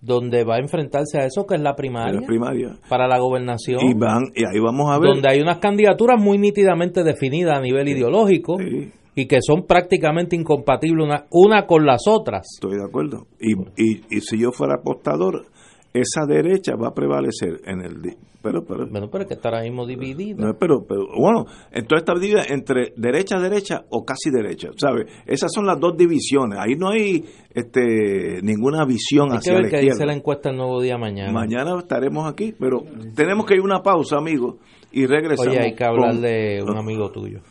[0.01, 2.77] donde va a enfrentarse a eso que es la primaria la primaria.
[2.87, 5.09] para la gobernación, Y van y ahí vamos a ver.
[5.13, 10.35] donde hay unas candidaturas muy nítidamente definidas a nivel ideológico Sí, y que son prácticamente
[10.35, 12.47] incompatibles una, una con las otras.
[12.55, 13.27] estoy de acuerdo.
[13.39, 15.45] Y, y, y si yo fuera apostador,
[15.93, 18.01] esa derecha va a prevalecer en el
[18.41, 20.45] pero pero Bueno, pero es que está ahora mismo dividida.
[20.45, 25.07] No, pero, pero, bueno, entonces está dividida entre derecha, derecha o casi derecha, ¿sabes?
[25.25, 26.57] Esas son las dos divisiones.
[26.57, 30.51] Ahí no hay este, ninguna visión Hay que hacia ver la qué dice la encuesta
[30.51, 31.33] el nuevo día mañana.
[31.33, 34.55] Mañana estaremos aquí, pero tenemos que ir a una pausa, amigos,
[34.91, 35.55] y regresamos.
[35.55, 37.41] Oye, hay que hablar de un amigo tuyo.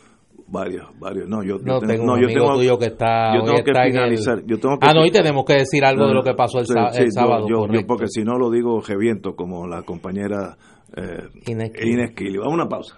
[0.51, 1.29] Varios, varios.
[1.29, 3.63] No, yo, yo No, tengo un yo amigo tengo- tuyo que está, yo hoy tengo
[3.63, 4.41] que está en el- finalizar.
[4.47, 6.59] Yo tengo que Ah, no, y tenemos que decir algo de No, lo que pasó
[6.59, 7.45] el, sí, sí, el yo- sábado.
[7.47, 10.57] Yo, yo porque si no lo digo reviento, como la compañera
[10.97, 11.27] eh.
[11.45, 11.71] Inés
[12.15, 12.37] Kili.
[12.39, 12.95] Vamos a una pausa.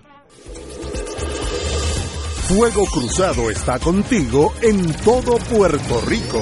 [2.47, 6.41] Fuego Cruzado está contigo en todo Puerto Rico.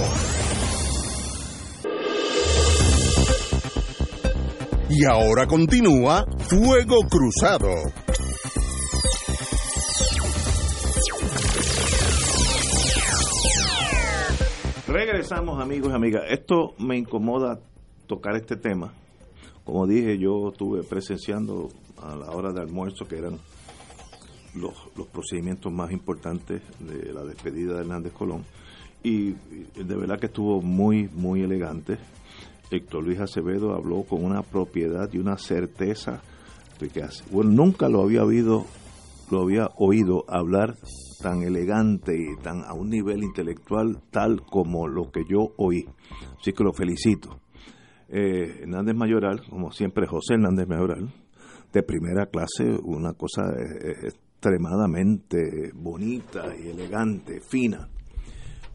[4.90, 7.70] Y ahora continúa Fuego Cruzado.
[14.92, 16.24] Regresamos amigos y amigas.
[16.30, 17.60] Esto me incomoda
[18.08, 18.92] tocar este tema.
[19.64, 21.70] Como dije, yo estuve presenciando
[22.02, 23.38] a la hora de almuerzo que eran
[24.56, 28.46] los, los procedimientos más importantes de la despedida de Hernández Colón.
[29.04, 32.00] Y de verdad que estuvo muy, muy elegante.
[32.72, 36.24] Héctor Luis Acevedo habló con una propiedad y una certeza
[36.80, 37.24] de que hace.
[37.30, 38.66] Bueno, nunca lo había oído,
[39.30, 40.78] lo había oído hablar
[41.22, 45.86] tan elegante y tan a un nivel intelectual tal como lo que yo oí.
[46.40, 47.40] Así que lo felicito.
[48.08, 51.14] Eh, Hernández Mayoral, como siempre José Hernández Mayoral,
[51.72, 57.88] de primera clase, una cosa eh, eh, extremadamente bonita y elegante, fina.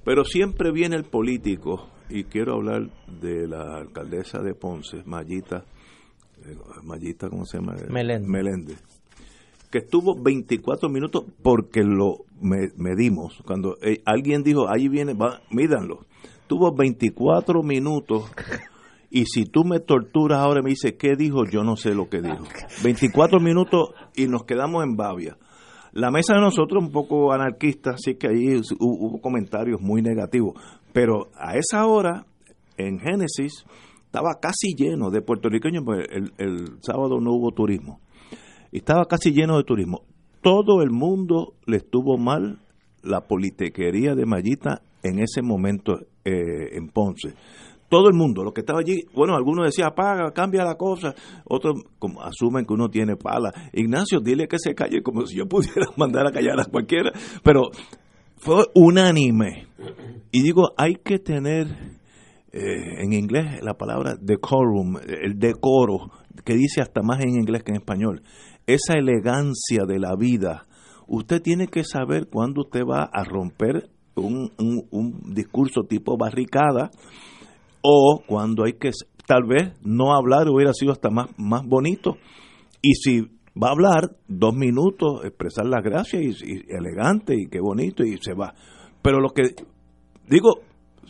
[0.05, 5.65] Pero siempre viene el político, y quiero hablar de la alcaldesa de Ponce, Mayita,
[6.45, 7.75] eh, Mayita, ¿cómo se llama?
[7.89, 8.29] Meléndez.
[8.29, 8.94] Meléndez,
[9.75, 13.43] que estuvo 24 minutos porque lo me- medimos.
[13.45, 16.07] Cuando eh, alguien dijo, ahí viene, va, mídanlo.
[16.47, 18.31] Tuvo 24 minutos
[19.11, 21.45] y si tú me torturas ahora y me dices, ¿qué dijo?
[21.45, 22.45] Yo no sé lo que dijo.
[22.85, 25.37] 24 minutos y nos quedamos en Bavia.
[25.93, 30.55] La mesa de nosotros un poco anarquista, así que ahí hubo comentarios muy negativos.
[30.93, 32.27] Pero a esa hora,
[32.77, 33.65] en Génesis,
[34.07, 36.05] estaba casi lleno de puertorriqueños, porque
[36.39, 37.99] el sábado no hubo turismo.
[38.79, 40.03] Estaba casi lleno de turismo.
[40.43, 42.61] Todo el mundo le estuvo mal
[43.03, 47.35] la politiquería de Mayita en ese momento eh, en Ponce
[47.95, 51.85] todo el mundo, lo que estaba allí, bueno, algunos decían, apaga, cambia la cosa, otros
[52.01, 53.53] como, asumen que uno tiene pala.
[53.73, 57.13] Ignacio, dile que se calle como si yo pudiera mandar a callar a cualquiera,
[57.45, 57.71] pero
[58.37, 59.69] fue unánime.
[60.33, 61.69] Y digo, hay que tener
[62.53, 66.11] eh, en inglés la palabra decorum, el decoro,
[66.45, 68.23] que dice hasta más en inglés que en español,
[68.67, 70.67] esa elegancia de la vida.
[71.07, 76.91] Usted tiene que saber cuándo usted va a romper un, un discurso tipo barricada
[77.83, 78.91] o cuando hay que
[79.27, 82.17] tal vez no hablar hubiera sido hasta más, más bonito.
[82.83, 83.21] Y si
[83.61, 88.35] va a hablar dos minutos, expresar las gracias y, elegante y qué bonito y se
[88.35, 88.55] va.
[89.03, 89.55] Pero lo que
[90.29, 90.61] digo,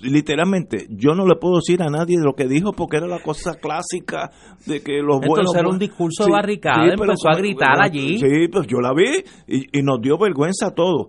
[0.04, 3.54] literalmente, yo no le puedo decir a nadie lo que dijo porque era la cosa
[3.54, 4.30] clásica
[4.66, 5.54] de que los buenos...
[5.54, 8.18] era un discurso de barricada, empezó a gritar allí.
[8.18, 11.08] Sí, pues yo la vi y, y, nos dio vergüenza a todos.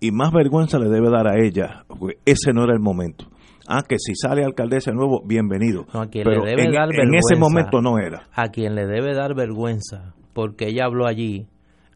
[0.00, 3.26] Y más vergüenza le debe dar a ella, porque ese no era el momento.
[3.68, 5.86] Ah, que si sale alcaldesa de nuevo, bienvenido.
[5.92, 8.28] No, a quien le debe en, dar en ese momento no era.
[8.32, 11.48] A quien le debe dar vergüenza, porque ella habló allí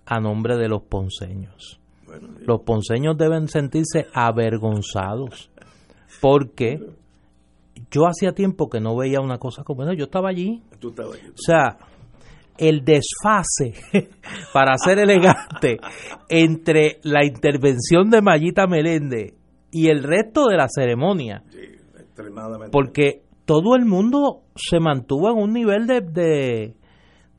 [0.07, 1.81] a nombre de los ponceños.
[2.45, 5.51] los ponceños deben sentirse avergonzados,
[6.21, 6.81] porque
[7.91, 9.95] yo hacía tiempo que no veía una cosa como esa.
[9.95, 10.63] Yo estaba allí.
[10.83, 11.79] O sea,
[12.59, 13.75] el desfase,
[14.53, 15.79] para ser elegante,
[16.29, 19.35] entre la intervención de Mayita Meléndez
[19.73, 21.43] y el resto de la ceremonia.
[22.71, 26.75] Porque todo el mundo se mantuvo en un nivel de,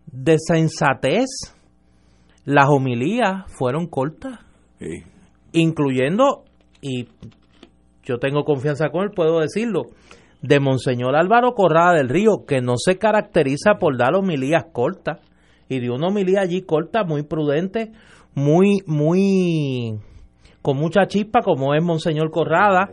[0.07, 1.27] de, sensatez.
[2.43, 4.39] Las homilías fueron cortas,
[5.51, 6.45] incluyendo,
[6.81, 7.07] y
[8.11, 9.83] yo tengo confianza con él, puedo decirlo,
[10.41, 15.19] de Monseñor Álvaro Corrada del Río, que no se caracteriza por dar homilías cortas,
[15.69, 17.91] y dio una homilía allí corta, muy prudente,
[18.35, 19.99] muy, muy
[20.61, 22.89] con mucha chispa, como es Monseñor Corrada,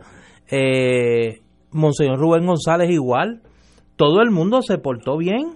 [0.49, 3.41] eh, Monseñor Rubén González igual.
[3.95, 5.55] Todo el mundo se portó bien.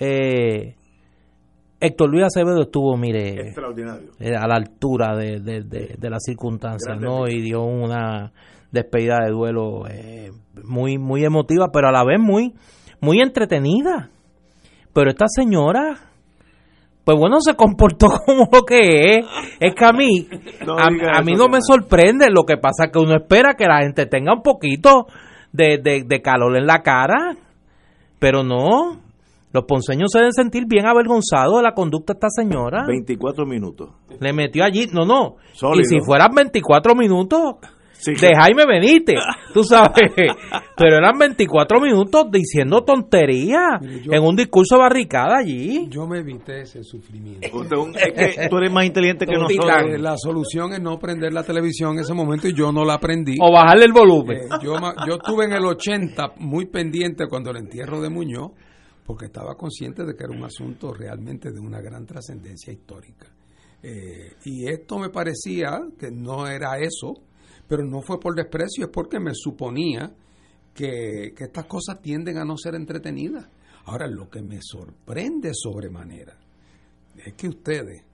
[0.00, 0.74] Eh,
[1.80, 3.54] Héctor Luis Acevedo estuvo, mire,
[4.18, 7.28] eh, a la altura de, de, las circunstancias, ¿no?
[7.28, 8.32] Y dio una
[8.70, 9.84] despedida de duelo
[10.64, 12.54] muy, muy emotiva, pero a la vez muy,
[13.00, 14.10] muy entretenida.
[14.92, 15.98] Pero esta señora,
[17.04, 19.26] pues bueno, se comportó como lo que es.
[19.60, 20.26] Es que a mí,
[20.66, 22.30] a, mí no me sorprende.
[22.30, 25.06] Lo que pasa es que uno espera que la gente tenga un poquito
[25.52, 27.36] de, de, calor en la cara.
[28.18, 29.02] Pero no.
[29.52, 32.84] Los ponceños se deben sentir bien avergonzados de la conducta de esta señora.
[32.86, 33.90] 24 minutos.
[34.18, 34.86] Le metió allí.
[34.92, 35.36] No, no.
[35.74, 37.56] Y si fueran 24 minutos,
[38.04, 39.16] de Jaime Benítez,
[39.52, 40.12] tú sabes.
[40.76, 45.88] Pero eran 24 minutos diciendo tonterías en un discurso barricada allí.
[45.88, 47.46] Yo me evité ese sufrimiento.
[47.94, 50.00] es que tú eres más inteligente que nosotros.
[50.00, 53.36] La solución es no prender la televisión en ese momento y yo no la prendí.
[53.40, 54.38] O bajarle el volumen.
[54.38, 54.74] Eh, yo,
[55.06, 58.52] yo estuve en el 80 muy pendiente cuando el entierro de Muñoz,
[59.04, 63.26] porque estaba consciente de que era un asunto realmente de una gran trascendencia histórica.
[63.82, 67.14] Eh, y esto me parecía que no era eso,
[67.68, 70.12] pero no fue por desprecio, es porque me suponía
[70.74, 73.48] que, estas cosas tienden a no ser entretenidas.
[73.86, 76.36] Ahora, lo que me sorprende sobremanera
[77.16, 78.04] es que ustedes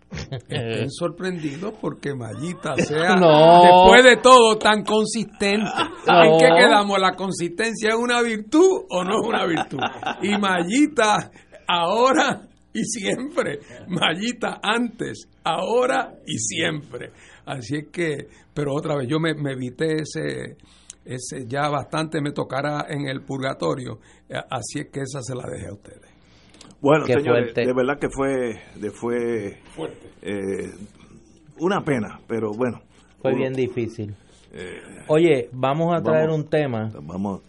[0.49, 5.71] estén sorprendidos porque Mallita sea, después de todo, tan consistente.
[6.07, 6.99] ¿En qué quedamos?
[6.99, 9.81] ¿La consistencia es una virtud o no es una virtud?
[10.23, 11.31] Y Mallita,
[11.67, 13.61] ahora y siempre.
[13.89, 17.11] Mallita, antes, ahora y siempre.
[17.45, 20.57] Así es que, pero otra vez, yo me, evité ese,
[21.05, 25.45] ese, ya bastante me tocará en el purgatorio, eh, así es que esa se la
[25.51, 26.13] dejé a ustedes.
[26.81, 29.59] Bueno, señores, de verdad que fue, de, fue
[30.23, 30.73] eh,
[31.59, 32.83] una pena, pero bueno.
[33.21, 34.17] Fue bien difícil.
[34.53, 37.41] Eh, Oye, vamos a traer un tema vamos.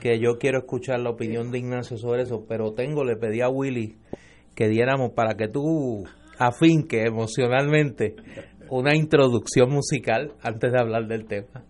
[0.00, 3.48] que yo quiero escuchar la opinión de Ignacio sobre eso, pero tengo, le pedí a
[3.48, 3.96] Willy
[4.54, 6.04] que diéramos para que tú
[6.38, 8.16] afinque emocionalmente
[8.70, 11.64] una introducción musical antes de hablar del tema.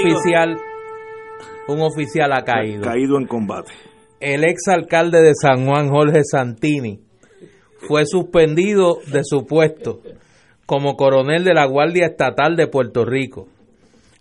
[0.00, 0.56] Oficial
[1.68, 2.82] un oficial ha caído.
[2.82, 3.72] Caído en combate.
[4.20, 7.00] El ex alcalde de San Juan, Jorge Santini,
[7.88, 10.00] fue suspendido de su puesto
[10.64, 13.48] como coronel de la Guardia Estatal de Puerto Rico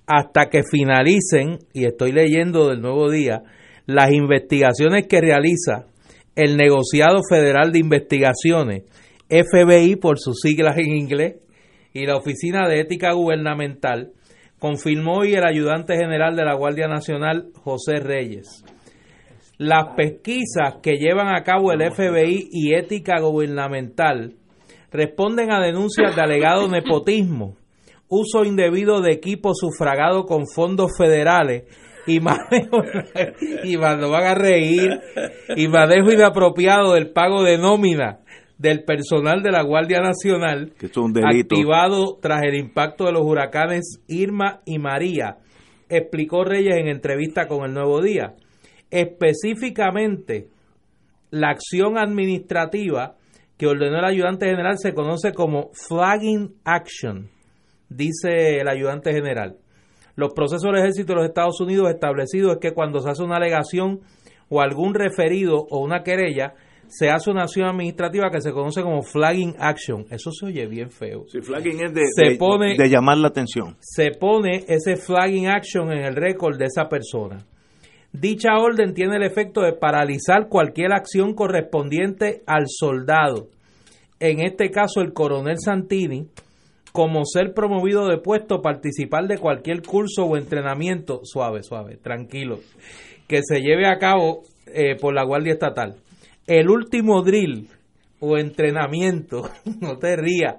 [0.07, 3.41] hasta que finalicen, y estoy leyendo del nuevo día,
[3.87, 5.87] las investigaciones que realiza
[6.35, 8.83] el negociado federal de investigaciones,
[9.29, 11.37] FBI por sus siglas en inglés,
[11.93, 14.11] y la Oficina de Ética Gubernamental,
[14.65, 18.65] confirmó hoy el ayudante general de la Guardia Nacional, José Reyes.
[19.59, 24.33] Las pesquisas que llevan a cabo el FBI y Ética Gubernamental
[24.91, 27.57] responden a denuncias de alegado nepotismo,
[28.07, 31.65] uso indebido de equipo sufragado con fondos federales
[32.07, 32.81] y manejo,
[33.63, 34.99] y van a reír,
[35.55, 38.21] y manejo inapropiado del pago de nómina
[38.57, 40.73] del personal de la Guardia Nacional
[41.23, 45.37] activado tras el impacto de los huracanes Irma y María,
[45.89, 48.35] explicó Reyes en entrevista con el Nuevo Día.
[48.89, 50.47] Específicamente,
[51.31, 53.15] la acción administrativa
[53.57, 57.29] que ordenó el ayudante general se conoce como flagging action,
[57.89, 59.57] dice el ayudante general.
[60.15, 63.35] Los procesos del ejército de los Estados Unidos establecidos es que cuando se hace una
[63.35, 63.99] alegación
[64.49, 66.53] o algún referido o una querella,
[66.87, 70.05] se hace una acción administrativa que se conoce como flagging action.
[70.09, 71.25] Eso se oye bien feo.
[71.27, 73.75] Sí, flagging es de, de llamar la atención.
[73.79, 77.45] Se pone ese flagging action en el récord de esa persona.
[78.11, 83.49] Dicha orden tiene el efecto de paralizar cualquier acción correspondiente al soldado.
[84.19, 86.29] En este caso, el coronel Santini,
[86.93, 92.59] como ser promovido de puesto, participar de cualquier curso o entrenamiento, suave, suave, tranquilo,
[93.27, 95.95] que se lleve a cabo eh, por la Guardia Estatal.
[96.47, 97.69] El último drill
[98.19, 99.49] o entrenamiento,
[99.81, 100.57] no te rías,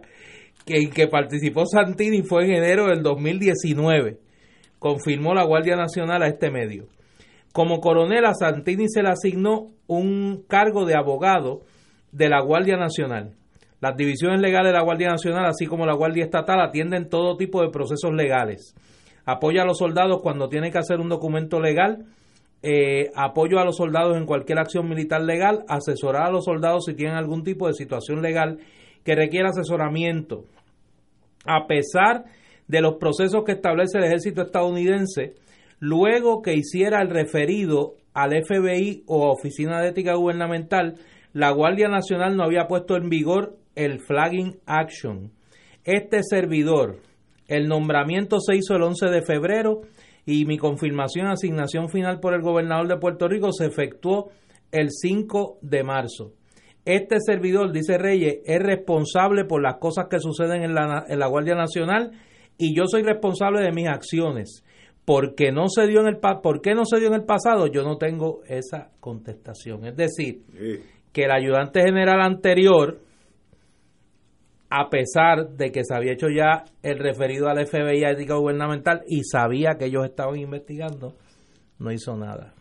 [0.65, 4.19] que, en que participó Santini fue en enero del 2019,
[4.81, 6.89] confirmó la Guardia Nacional a este medio.
[7.53, 11.61] Como coronel a Santini se le asignó un cargo de abogado
[12.11, 13.35] de la Guardia Nacional.
[13.81, 17.63] Las divisiones legales de la Guardia Nacional, así como la Guardia Estatal, atienden todo tipo
[17.63, 18.75] de procesos legales.
[19.25, 22.07] Apoya a los soldados cuando tienen que hacer un documento legal
[22.69, 26.95] eh, apoyo a los soldados en cualquier acción militar legal, asesorar a los soldados si
[26.95, 28.59] tienen algún tipo de situación legal
[29.05, 30.47] que requiera asesoramiento.
[31.45, 32.25] A pesar
[32.67, 35.35] de los procesos que establece el ejército estadounidense,
[35.79, 40.97] luego que hiciera el referido al FBI o Oficina de Ética Gubernamental,
[41.33, 45.31] la Guardia Nacional no había puesto en vigor el flagging action.
[45.85, 46.97] Este servidor,
[47.47, 49.83] el nombramiento se hizo el 11 de febrero
[50.27, 54.31] y mi confirmación, asignación final por el gobernador de Puerto Rico se efectuó
[54.73, 56.33] el 5 de marzo.
[56.85, 61.29] Este servidor, dice Reyes, es responsable por las cosas que suceden en la, en la
[61.29, 62.11] Guardia Nacional
[62.59, 64.65] y yo soy responsable de mis acciones.
[65.05, 67.69] Porque no se dio en el ¿Por qué no se dio en el pasado?
[67.69, 69.87] Yo no tengo esa contestación.
[69.87, 70.43] Es decir,
[71.13, 72.99] que el ayudante general anterior,
[74.71, 79.03] a pesar de que se había hecho ya el referido al FBI a ética gubernamental
[79.07, 81.15] y sabía que ellos estaban investigando,
[81.79, 82.55] no hizo nada.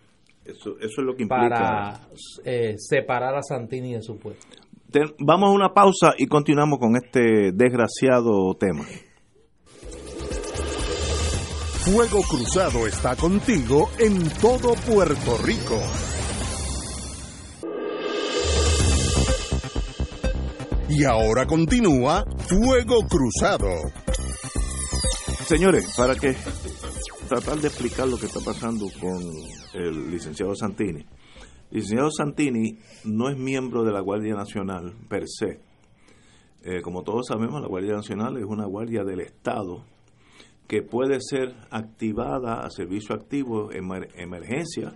[0.43, 1.49] Eso, eso es lo que implica.
[1.49, 1.99] Para
[2.43, 4.45] eh, separar a Santini de su puesto.
[5.20, 8.86] vamos a una pausa y continuamos con este desgraciado tema.
[11.86, 15.80] Fuego Cruzado está contigo en todo Puerto Rico.
[20.88, 23.69] Y ahora continúa Fuego Cruzado.
[25.47, 26.36] Señores, para que
[27.27, 29.19] tratar de explicar lo que está pasando con
[29.73, 31.01] el licenciado Santini.
[31.71, 35.59] El licenciado Santini no es miembro de la Guardia Nacional per se.
[36.63, 39.83] Eh, como todos sabemos, la Guardia Nacional es una guardia del Estado
[40.67, 44.93] que puede ser activada a servicio activo en emergencia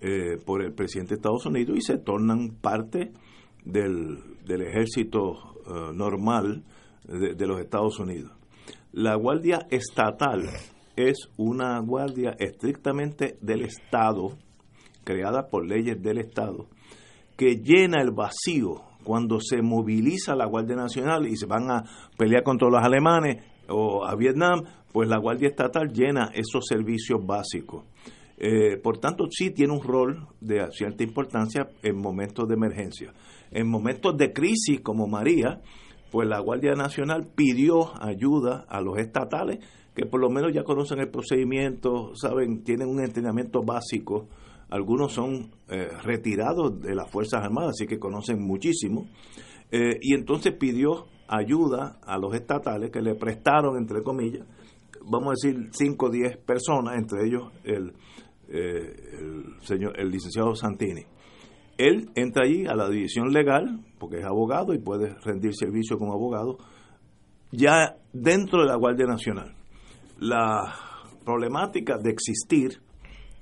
[0.00, 3.12] eh, por el presidente de Estados Unidos y se tornan parte
[3.64, 6.64] del, del ejército eh, normal
[7.04, 8.32] de, los Estados Unidos.
[8.92, 10.48] La Guardia Estatal
[10.96, 14.36] es una guardia estrictamente del Estado,
[15.04, 16.66] creada por leyes del Estado,
[17.36, 21.84] que llena el vacío cuando se moviliza la Guardia Nacional y se van a
[22.16, 27.84] pelear contra los alemanes o a Vietnam, pues la Guardia Estatal llena esos servicios básicos.
[28.36, 33.12] Eh, por tanto, sí tiene un rol de cierta importancia en momentos de emergencia.
[33.52, 35.60] En momentos de crisis como María,
[36.10, 39.58] pues la Guardia Nacional pidió ayuda a los estatales
[39.94, 44.28] que por lo menos ya conocen el procedimiento, saben, tienen un entrenamiento básico.
[44.70, 49.06] Algunos son eh, retirados de las Fuerzas Armadas, así que conocen muchísimo.
[49.70, 54.46] Eh, y entonces pidió ayuda a los estatales que le prestaron, entre comillas,
[55.04, 57.92] vamos a decir, 5 o 10 personas, entre ellos el,
[58.48, 61.02] eh, el, señor, el licenciado Santini.
[61.82, 66.12] Él entra allí a la división legal, porque es abogado y puede rendir servicio como
[66.12, 66.58] abogado,
[67.50, 69.56] ya dentro de la Guardia Nacional.
[70.20, 70.72] La
[71.24, 72.80] problemática de existir,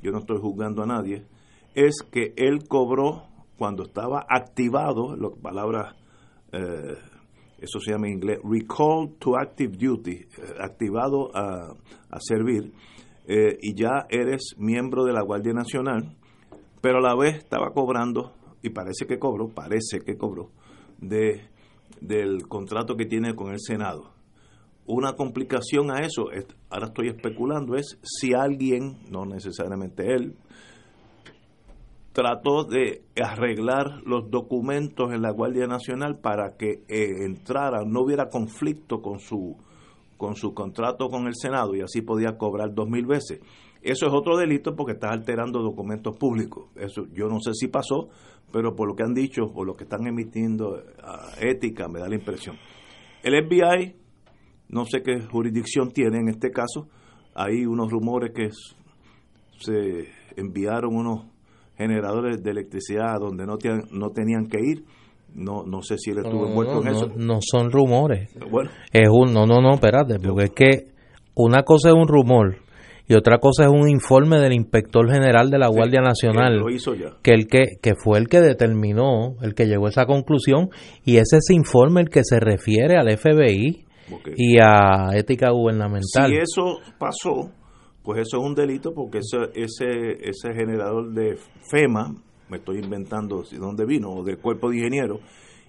[0.03, 1.26] yo no estoy juzgando a nadie,
[1.74, 3.24] es que él cobró
[3.59, 5.95] cuando estaba activado, la palabra,
[6.51, 6.97] eh,
[7.59, 10.26] eso se llama en inglés, recall to active duty, eh,
[10.61, 11.74] activado a,
[12.20, 12.72] servir,
[13.26, 16.16] eh, y ya eres miembro de la Guardia Nacional,
[16.80, 20.50] pero a la vez estaba cobrando, y parece que cobró, parece que cobró,
[20.98, 21.48] de,
[22.00, 24.12] del contrato que tiene con el Senado.
[24.86, 26.30] Una complicación a eso,
[26.68, 30.36] ahora estoy especulando, es si alguien, no necesariamente él,
[32.12, 38.28] trató de arreglar los documentos en la Guardia Nacional para que eh, entrara, no hubiera
[38.28, 39.56] conflicto con su
[40.16, 43.40] con su contrato con el Senado y así podía cobrar dos mil veces.
[43.82, 46.66] Eso es otro delito porque está alterando documentos públicos.
[46.76, 48.08] Eso yo no sé si pasó,
[48.52, 52.08] pero por lo que han dicho, por lo que están emitiendo a ética, me da
[52.08, 52.56] la impresión.
[53.22, 53.94] El FBI,
[54.68, 56.88] no sé qué jurisdicción tiene en este caso,
[57.34, 58.50] hay unos rumores que
[59.60, 61.26] se enviaron unos
[61.76, 63.56] generadores de electricidad donde no,
[63.92, 64.84] no tenían que ir.
[65.32, 67.08] No, no sé si él estuvo envuelto en eso.
[67.16, 68.30] No son rumores.
[68.50, 68.70] Bueno.
[68.92, 70.88] Es un, no, no, no, espérate, porque es que
[71.36, 72.56] una cosa es un rumor
[73.11, 76.62] y otra cosa es un informe del inspector general de la Guardia Nacional
[77.22, 80.70] que el que que fue el que determinó el que llegó a esa conclusión
[81.04, 83.84] y ese es ese informe el que se refiere al FBI
[84.36, 86.30] y a ética gubernamental.
[86.30, 87.50] Si eso pasó
[88.04, 91.36] pues eso es un delito porque ese, ese, ese generador de
[91.70, 92.14] FEMA,
[92.48, 95.20] me estoy inventando de dónde vino, o del cuerpo de ingenieros,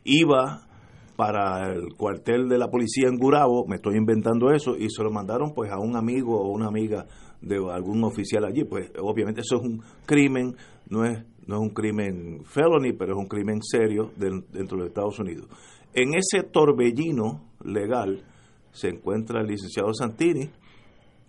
[0.03, 0.67] iba
[1.15, 5.11] para el cuartel de la policía en Gurabo, me estoy inventando eso, y se lo
[5.11, 7.05] mandaron pues a un amigo o una amiga
[7.41, 10.55] de algún oficial allí, pues obviamente eso es un crimen,
[10.89, 15.19] no es, no es un crimen felony, pero es un crimen serio dentro de Estados
[15.19, 15.47] Unidos.
[15.93, 18.23] En ese torbellino legal
[18.71, 20.49] se encuentra el licenciado Santini,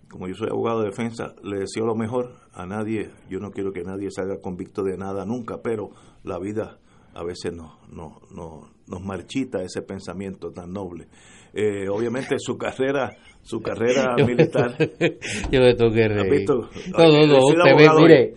[0.09, 3.09] como yo soy abogado de defensa, le deseo lo mejor a nadie.
[3.29, 5.89] Yo no quiero que nadie salga convicto de nada nunca, pero
[6.23, 6.77] la vida
[7.15, 11.07] a veces nos, no, no, nos marchita ese pensamiento tan noble.
[11.53, 13.09] Eh, obviamente su carrera
[13.43, 14.75] su carrera militar.
[15.51, 16.45] yo me toqué reír.
[16.49, 18.33] No, no, no, usted ve, mire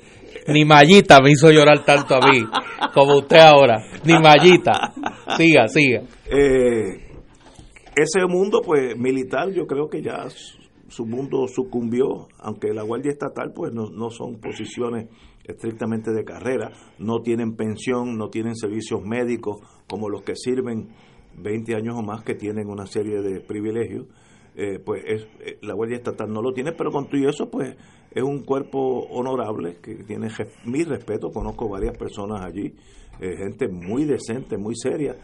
[0.49, 2.45] ni Mallita me hizo llorar tanto a mí
[2.95, 3.83] como usted ahora.
[4.05, 4.93] Ni Mallita.
[5.37, 6.03] Siga, siga.
[6.31, 7.07] Eh,
[7.97, 10.27] ese mundo pues militar yo creo que ya
[10.89, 15.09] su mundo sucumbió, aunque la Guardia Estatal pues no, no son posiciones
[15.45, 19.57] estrictamente de carrera, no tienen pensión, no tienen servicios médicos
[19.89, 20.91] como los que sirven
[21.39, 24.07] 20 años o más que tienen una serie de privilegios,
[24.57, 27.77] eh, pues es, eh, la Guardia Estatal no lo tiene, pero con todo eso pues
[28.11, 28.79] es un cuerpo
[29.11, 30.29] honorable que tiene
[30.65, 32.75] mi respeto, conozco varias personas allí,
[33.21, 35.17] eh, gente muy decente, muy seria,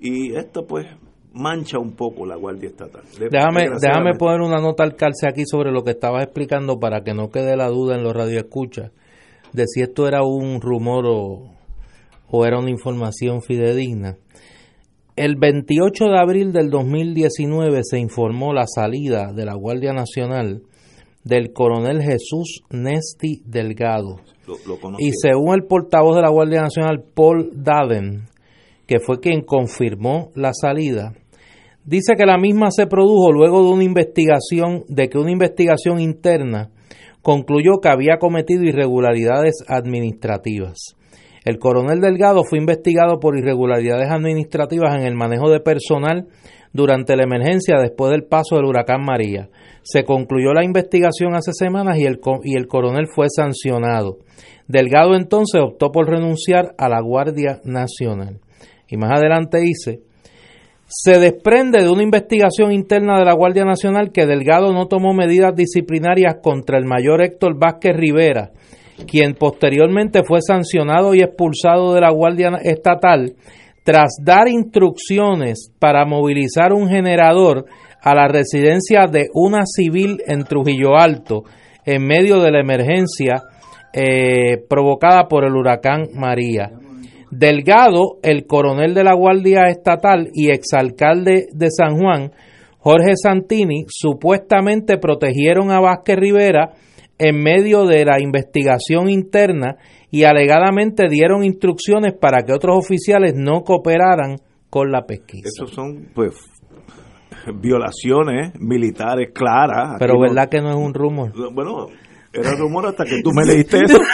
[0.00, 0.86] y esto pues
[1.32, 3.02] mancha un poco la Guardia Estatal.
[3.30, 7.14] déjame, déjame poner una nota al calce aquí sobre lo que estabas explicando para que
[7.14, 8.90] no quede la duda en los radioescuchas
[9.52, 11.52] de si esto era un rumor o,
[12.28, 14.16] o era una información fidedigna.
[15.20, 20.62] El 28 de abril del 2019 se informó la salida de la Guardia Nacional
[21.24, 24.20] del coronel Jesús Nesti Delgado.
[24.98, 28.28] y según el portavoz de la Guardia Nacional, Paul Daden,
[28.86, 31.12] que fue quien confirmó la salida,
[31.84, 36.70] dice que la misma se produjo luego de una investigación, de que una investigación interna
[37.20, 40.96] concluyó que había cometido irregularidades administrativas.
[41.44, 46.26] El coronel Delgado fue investigado por irregularidades administrativas en el manejo de personal
[46.72, 49.48] durante la emergencia después del paso del huracán María.
[49.82, 54.18] Se concluyó la investigación hace semanas y el, y el coronel fue sancionado.
[54.68, 58.38] Delgado entonces optó por renunciar a la Guardia Nacional.
[58.88, 60.02] Y más adelante dice,
[60.86, 65.54] se desprende de una investigación interna de la Guardia Nacional que Delgado no tomó medidas
[65.54, 68.50] disciplinarias contra el mayor Héctor Vázquez Rivera,
[69.06, 73.34] quien posteriormente fue sancionado y expulsado de la Guardia Estatal
[73.84, 77.66] tras dar instrucciones para movilizar un generador
[78.02, 81.44] a la residencia de una civil en Trujillo Alto
[81.84, 83.42] en medio de la emergencia
[83.92, 86.70] eh, provocada por el huracán María.
[87.30, 92.32] Delgado, el coronel de la Guardia Estatal y exalcalde de San Juan,
[92.78, 96.70] Jorge Santini, supuestamente protegieron a Vázquez Rivera
[97.20, 99.76] en medio de la investigación interna
[100.10, 104.36] y alegadamente dieron instrucciones para que otros oficiales no cooperaran
[104.68, 105.48] con la pesquisa.
[105.48, 106.32] Esos son, pues,
[107.60, 109.96] violaciones militares claras.
[109.98, 111.32] Pero Aquí no- verdad que no es un rumor.
[111.52, 111.86] Bueno,
[112.32, 113.98] era rumor hasta que tú me leíste eso.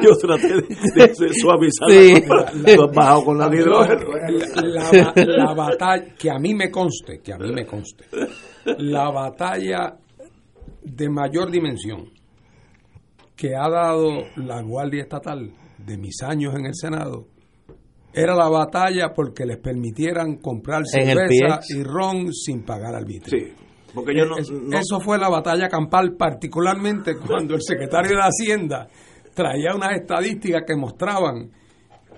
[0.00, 0.62] Yo traté de,
[1.08, 2.22] de suavizar Sí.
[2.76, 4.00] Tú has bajado con la de hidrógeno.
[4.62, 8.04] la, la- la batalla, que a mí me conste, que a mí me conste,
[8.78, 9.94] la batalla
[10.84, 12.10] de mayor dimensión
[13.36, 17.26] que ha dado la Guardia Estatal de mis años en el Senado
[18.14, 23.46] era la batalla porque les permitieran comprar cerveza y ron sin pagar arbitrio.
[23.46, 23.52] Sí,
[23.94, 28.22] porque yo no, Es- no- Eso fue la batalla campal, particularmente cuando el secretario de
[28.22, 28.88] Hacienda
[29.34, 31.50] traía unas estadísticas que mostraban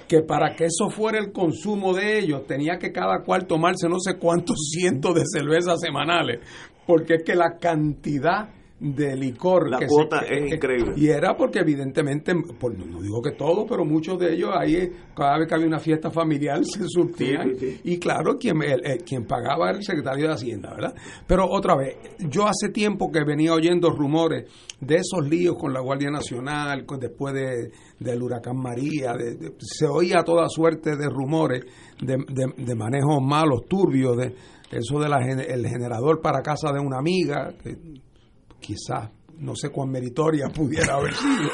[0.09, 3.99] que para que eso fuera el consumo de ellos tenía que cada cual tomarse no
[4.01, 6.41] sé cuántos cientos de cervezas semanales,
[6.87, 8.49] porque es que la cantidad
[8.81, 10.93] de licor La que cuota es que- increíble.
[10.97, 15.39] y era porque evidentemente por- no digo que todos pero muchos de ellos ahí cada
[15.39, 17.81] vez que había una fiesta familiar se surtían Sí, sí, sí.
[17.85, 20.95] y claro, quien, el- el- quien pagaba era el secretario de Hacienda, ¿verdad?
[21.27, 21.97] Pero otra vez,
[22.29, 26.99] yo hace tiempo que venía oyendo rumores de esos líos con la Guardia Nacional, con-
[26.99, 27.71] después de,
[28.01, 31.65] del huracán María, de- de- se oía toda suerte de rumores
[32.03, 34.35] de, de- de manejos malos, turbios, de
[34.71, 37.77] eso del el generador para casa de una amiga, que
[38.61, 41.51] quizás no sé cuán meritoria pudiera haber sido,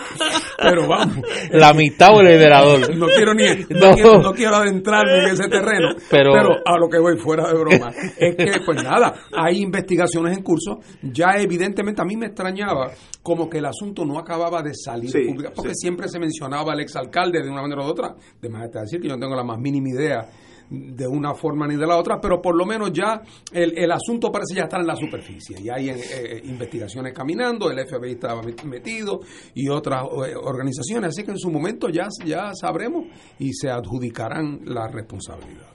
[0.58, 1.24] pero vamos.
[1.50, 2.94] La mitad o el generador.
[2.94, 3.94] No quiero ni no, No.
[3.94, 7.58] quiero, no quiero adentrarme en ese terreno, Pero- pero, a lo que voy fuera de
[7.58, 12.90] broma es que pues nada, hay investigaciones en curso, ya evidentemente a mí me extrañaba
[13.22, 15.80] como que el asunto no acababa de salir Sí, pública, porque sí.
[15.80, 19.14] siempre se mencionaba al exalcalde de una manera u otra, de más decir que yo
[19.14, 20.28] no tengo la más mínima idea
[20.71, 23.21] de una forma ni de la otra, pero por lo menos ya
[23.53, 25.57] el, el asunto parece ya estar en la superficie.
[25.61, 29.21] Y hay eh, eh, investigaciones caminando, el FBI estaba met- metido
[29.55, 33.07] y otras eh, organizaciones, así que en su momento ya, ya sabremos
[33.39, 35.66] y se adjudicarán la responsabilidad.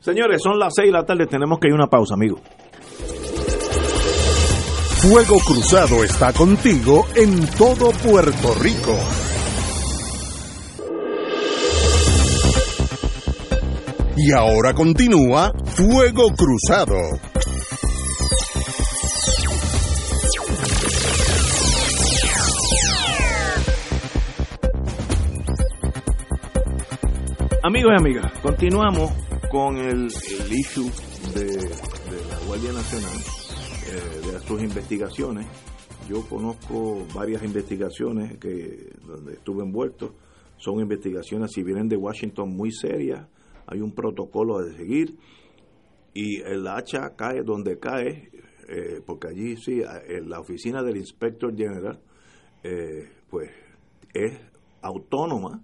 [0.00, 2.40] Señores, son las 6 de la tarde, tenemos que ir a una pausa, amigo.
[5.00, 8.96] Fuego Cruzado está contigo en todo Puerto Rico.
[14.22, 16.94] Y ahora continúa Fuego Cruzado.
[27.62, 29.10] Amigos y amigas, continuamos
[29.50, 30.08] con el,
[30.50, 30.90] issue
[31.34, 33.16] de, de la Guardia Nacional,
[33.86, 35.46] eh, de sus investigaciones.
[36.06, 40.14] Yo conozco varias investigaciones que donde estuve envuelto.
[40.58, 43.26] Son investigaciones, si vienen de Washington, muy serias.
[43.70, 45.16] Hay un protocolo a seguir
[46.12, 48.30] y el hacha cae donde cae,
[48.68, 49.80] eh, porque allí sí,
[50.26, 52.00] la oficina del Inspector General,
[52.62, 53.50] eh, pues
[54.12, 54.38] es
[54.82, 55.62] autónoma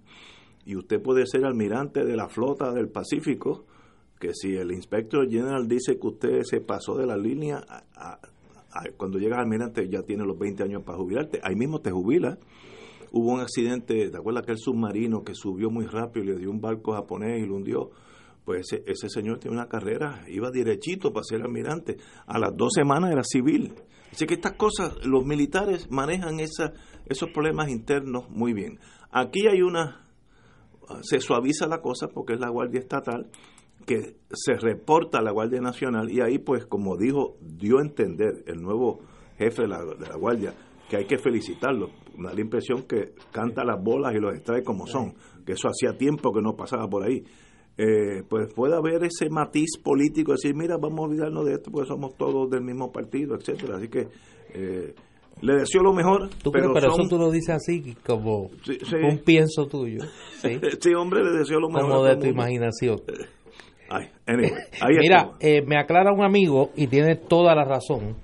[0.65, 3.65] y usted puede ser almirante de la flota del Pacífico,
[4.19, 7.63] que si el Inspector General dice que usted se pasó de la línea,
[8.97, 12.37] cuando llegas almirante ya tiene los 20 años para jubilarte, ahí mismo te jubilas.
[13.11, 16.61] Hubo un accidente, ¿te acuerdas aquel submarino que subió muy rápido y le dio un
[16.61, 17.89] barco japonés y lo hundió?
[18.45, 21.97] Pues ese, ese señor tiene una carrera, iba derechito para ser almirante.
[22.25, 23.73] A las dos semanas era civil.
[24.11, 26.73] Así que estas cosas, los militares manejan esa,
[27.07, 28.79] esos problemas internos muy bien.
[29.11, 30.07] Aquí hay una,
[31.01, 33.29] se suaviza la cosa porque es la Guardia Estatal
[33.85, 38.43] que se reporta a la Guardia Nacional y ahí pues como dijo, dio a entender
[38.47, 38.99] el nuevo
[39.37, 40.53] jefe de la, de la Guardia
[40.89, 41.89] que hay que felicitarlo.
[42.17, 45.13] Da la impresión que canta las bolas y los extrae como son,
[45.45, 47.23] que eso hacía tiempo que no pasaba por ahí.
[47.77, 51.87] Eh, pues puede haber ese matiz político, decir, mira, vamos a olvidarnos de esto porque
[51.87, 54.07] somos todos del mismo partido, etcétera Así que
[54.55, 54.95] eh,
[55.41, 56.27] le deseo lo mejor.
[56.41, 58.95] ¿Tú pero pero son- eso tú lo dices así, como Sí, sí.
[58.95, 59.99] un pienso tuyo.
[60.41, 60.59] ¿sí?
[60.81, 61.83] Sí, hombre, le deseo lo mejor.
[61.91, 62.99] como de tu imaginación.
[63.89, 64.51] Ay, anyway,
[64.81, 68.15] ahí Mira, eh, me aclara un amigo y tiene toda la razón.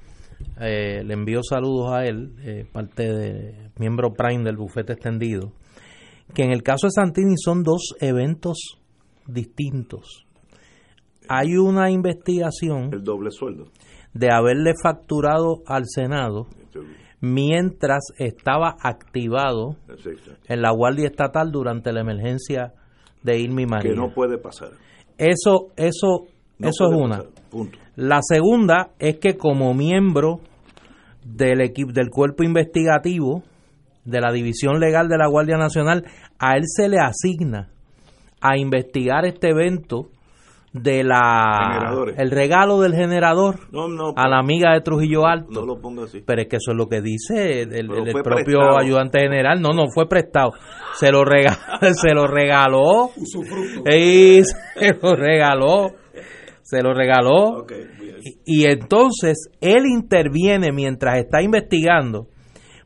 [0.59, 5.51] Eh, le envío saludos a él, eh, parte de miembro Prime del bufete extendido,
[6.33, 8.79] que en el caso de Santini son dos eventos
[9.27, 10.25] distintos.
[11.27, 13.65] Hay una investigación el doble sueldo.
[14.13, 16.47] de haberle facturado al Senado
[17.21, 19.77] mientras estaba activado
[20.49, 22.73] en la Guardia Estatal durante la emergencia
[23.23, 23.91] de Irma y María.
[23.91, 24.71] Que no puede pasar.
[25.17, 26.27] Eso, eso,
[26.59, 27.23] No eso es una.
[27.49, 27.77] Punto.
[27.95, 30.39] La segunda es que como miembro
[31.23, 33.43] del equipo del cuerpo investigativo
[34.05, 36.05] de la división legal de la Guardia Nacional,
[36.39, 37.69] a él se le asigna
[38.41, 40.09] a investigar este evento
[40.73, 42.15] de la Generadores.
[42.17, 45.47] el regalo del generador No, no, a la amiga de Trujillo Alto.
[45.51, 46.21] no lo ponga así.
[46.25, 48.77] Pero es que eso es lo que dice el, el- propio prestado.
[48.79, 49.61] ayudante general.
[49.61, 50.51] No, no fue prestado.
[50.95, 51.57] Se lo regaló,
[51.93, 53.11] se lo regaló.
[53.85, 55.91] Y se lo regaló.
[56.77, 57.65] Se lo regaló.
[58.45, 62.27] Y, y entonces él interviene mientras está investigando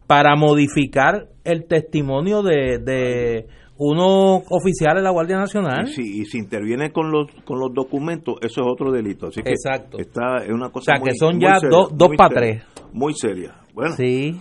[0.07, 5.88] para modificar el testimonio de, de unos oficiales de la Guardia Nacional.
[5.88, 9.27] Y si, y si interviene con los con los documentos, eso es otro delito.
[9.27, 9.97] Así que Exacto.
[9.99, 12.39] está es una cosa O sea, que son ya seria, dos- dos muy pa' seria,
[12.41, 12.63] tres.
[12.93, 13.55] Muy seria.
[13.73, 14.39] Bueno, Sí,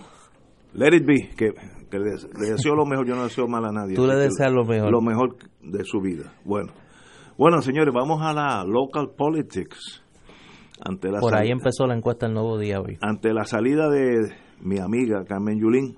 [0.73, 1.51] let it be, que,
[1.91, 3.93] que le, le deseo lo mejor, yo no deseo mal a nadie.
[3.95, 4.91] Tú le deseas lo mejor.
[4.91, 6.33] Lo mejor de su vida.
[6.43, 6.71] Bueno,
[7.37, 10.03] bueno señores, vamos a la local politics.
[10.79, 12.97] Ante la por ahí empezó la encuesta el nuevo día hoy.
[13.01, 15.97] ante la salida de mi amiga Carmen Yulín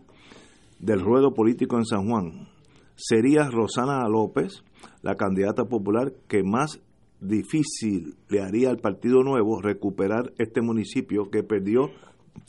[0.79, 2.47] del ruedo político en San Juan,
[2.95, 4.63] sería Rosana López
[5.01, 6.79] la candidata popular que más
[7.19, 11.89] difícil le haría al Partido Nuevo recuperar este municipio que perdió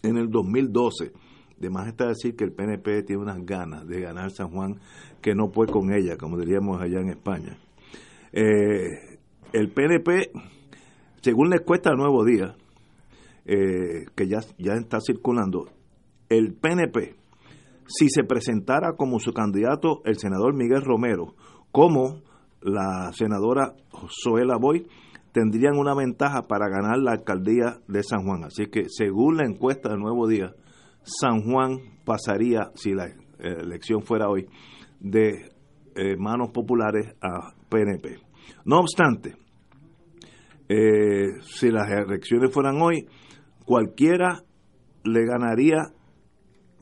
[0.02, 1.12] en el 2012.
[1.58, 4.76] De más está decir que el PNP tiene unas ganas de ganar San Juan
[5.20, 7.58] que no puede con ella, como diríamos allá en España.
[8.32, 9.18] Eh,
[9.52, 10.30] el PNP,
[11.20, 12.54] según le cuesta Nuevo Día,
[13.46, 15.68] eh, que ya, ya está circulando,
[16.28, 17.16] el PNP,
[17.86, 21.34] si se presentara como su candidato el senador Miguel Romero,
[21.72, 22.22] como
[22.60, 23.74] la senadora
[24.22, 24.86] Zoela Boy,
[25.32, 28.44] tendrían una ventaja para ganar la alcaldía de San Juan.
[28.44, 30.54] Así que, según la encuesta del Nuevo Día,
[31.02, 34.46] San Juan pasaría, si la eh, elección fuera hoy,
[35.00, 35.50] de
[35.94, 38.18] eh, manos populares a PNP.
[38.64, 39.36] No obstante,
[40.68, 43.06] eh, si las elecciones fueran hoy,
[43.64, 44.42] cualquiera
[45.04, 45.78] le ganaría,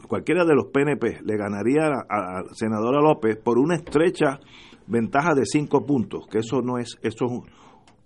[0.08, 4.40] cualquiera de los PNP le ganaría a, la senadora López por una estrecha
[4.86, 7.32] ventaja de cinco puntos, que eso no es, eso es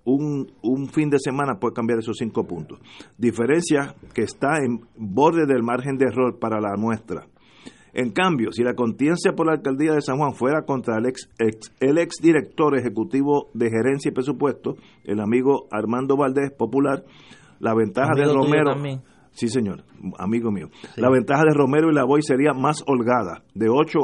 [0.05, 2.81] un, un fin de semana puede cambiar esos cinco puntos.
[3.17, 7.27] Diferencia que está en borde del margen de error para la nuestra.
[7.95, 11.29] En cambio, si la contienda por la alcaldía de San Juan fuera contra el ex,
[11.39, 17.05] ex, el ex director ejecutivo de gerencia y presupuesto, el amigo Armando Valdés, popular,
[17.61, 19.01] la ventaja Amigo de Romero.
[19.33, 19.85] Sí, señor,
[20.19, 20.69] amigo mío.
[20.97, 23.99] La ventaja de Romero y Lavoy sería más holgada, de 8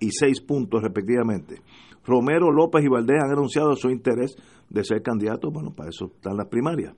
[0.00, 1.60] y 6 puntos respectivamente.
[2.04, 4.36] Romero, López y Valdés han anunciado su interés
[4.70, 6.94] de ser candidatos, bueno, para eso están las primarias.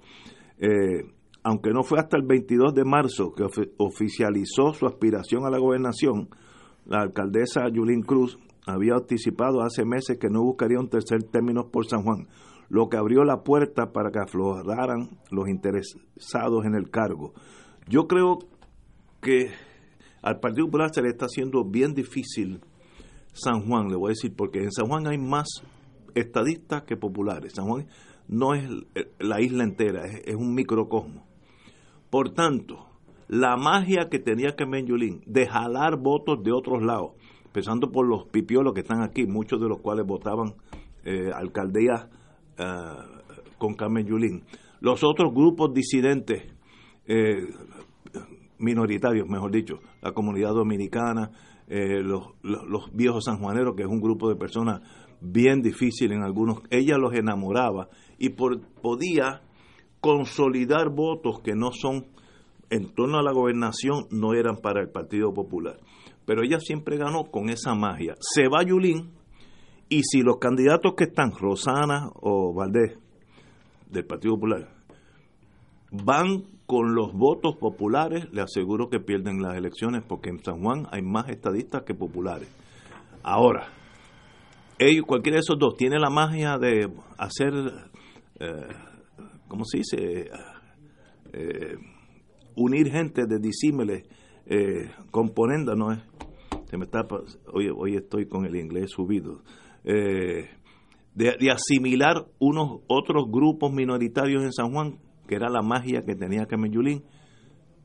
[0.59, 1.05] Eh,
[1.43, 5.59] aunque no fue hasta el 22 de marzo que ofi- oficializó su aspiración a la
[5.59, 6.29] gobernación,
[6.87, 11.87] la alcaldesa Yulín Cruz había anticipado hace meses que no buscaría un tercer término por
[11.87, 12.29] San Juan,
[12.69, 17.33] lo que abrió la puerta para que afloraran los interesados en el cargo.
[17.89, 18.39] Yo creo
[19.21, 19.51] que
[20.23, 22.61] al Partido Popular le está haciendo bien difícil
[23.33, 25.49] San Juan, le voy a decir, porque en San Juan hay más
[26.15, 27.53] estadistas que populares.
[27.55, 27.87] San Juan
[28.29, 28.69] no es
[29.19, 31.27] la isla entera, es un microcosmo.
[32.11, 32.87] Por tanto,
[33.29, 37.13] la magia que tenía Carmen Yulín de jalar votos de otros lados,
[37.45, 40.55] empezando por los pipiolos que están aquí, muchos de los cuales votaban
[41.05, 42.65] eh, eh,
[43.59, 44.43] con Carmen Yulín.
[44.81, 46.53] Los otros grupos disidentes,
[47.07, 47.47] eh,
[48.59, 51.31] minoritarios, mejor dicho, la comunidad dominicana,
[51.69, 54.81] eh, los, los, los viejos sanjuaneros, que es un grupo de personas
[55.21, 57.89] bien difícil en algunos, ella los enamoraba
[58.19, 59.43] y por, podía
[60.01, 62.07] consolidar votos que no son
[62.71, 65.79] en torno a la gobernación, no eran para el Partido Popular.
[66.25, 68.15] Pero ella siempre ganó con esa magia.
[68.21, 69.13] Se va Yulín
[69.89, 72.97] y si los candidatos que están, Rosana o Valdés,
[73.91, 74.69] del Partido Popular,
[75.91, 80.87] van con los votos populares, le aseguro que pierden las elecciones porque en San Juan
[80.93, 82.49] hay más estadistas que populares.
[83.25, 83.67] Ahora,
[84.79, 86.89] ellos, cualquiera de esos dos, tiene la magia de
[87.19, 87.53] hacer,
[88.39, 88.69] eh,
[89.51, 90.31] ¿cómo se dice?
[91.33, 91.77] Eh,
[92.57, 94.05] unir gente de disímiles
[94.47, 94.91] eh,
[95.77, 95.99] ¿no es?
[96.71, 97.07] Se me está,
[97.53, 99.43] hoy, hoy estoy con el inglés subido.
[99.85, 100.49] Eh,
[101.15, 106.47] de, asimilar unos otros grupos minoritarios en San Juan, que era la magia que tenía
[106.47, 107.05] Carmen Yulín.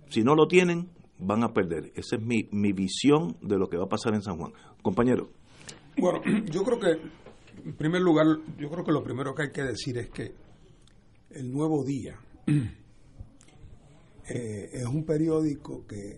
[0.09, 1.91] Si no lo tienen, van a perder.
[1.95, 4.53] Esa es mi, mi visión de lo que va a pasar en San Juan.
[4.84, 5.30] Compañero.
[5.97, 6.91] Bueno, yo creo que,
[7.66, 8.28] en primer lugar,
[8.59, 10.44] yo creo que lo primero que hay que decir es que
[11.32, 12.17] el Nuevo Día
[14.28, 16.17] eh, es un periódico que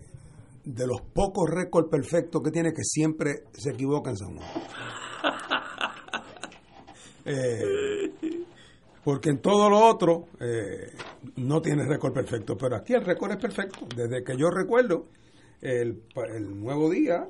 [0.64, 4.48] de los pocos récords perfectos que tiene que siempre se equivoca en San Juan.
[7.30, 8.10] Eh,
[9.04, 10.90] porque en todo lo otro eh,
[11.36, 13.86] no tiene récord perfecto, pero aquí el récord es perfecto.
[13.94, 15.08] Desde que yo recuerdo,
[15.60, 16.04] el,
[16.34, 17.28] el Nuevo Día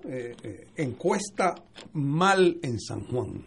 [0.76, 1.56] encuesta
[1.94, 3.44] mal en San Juan.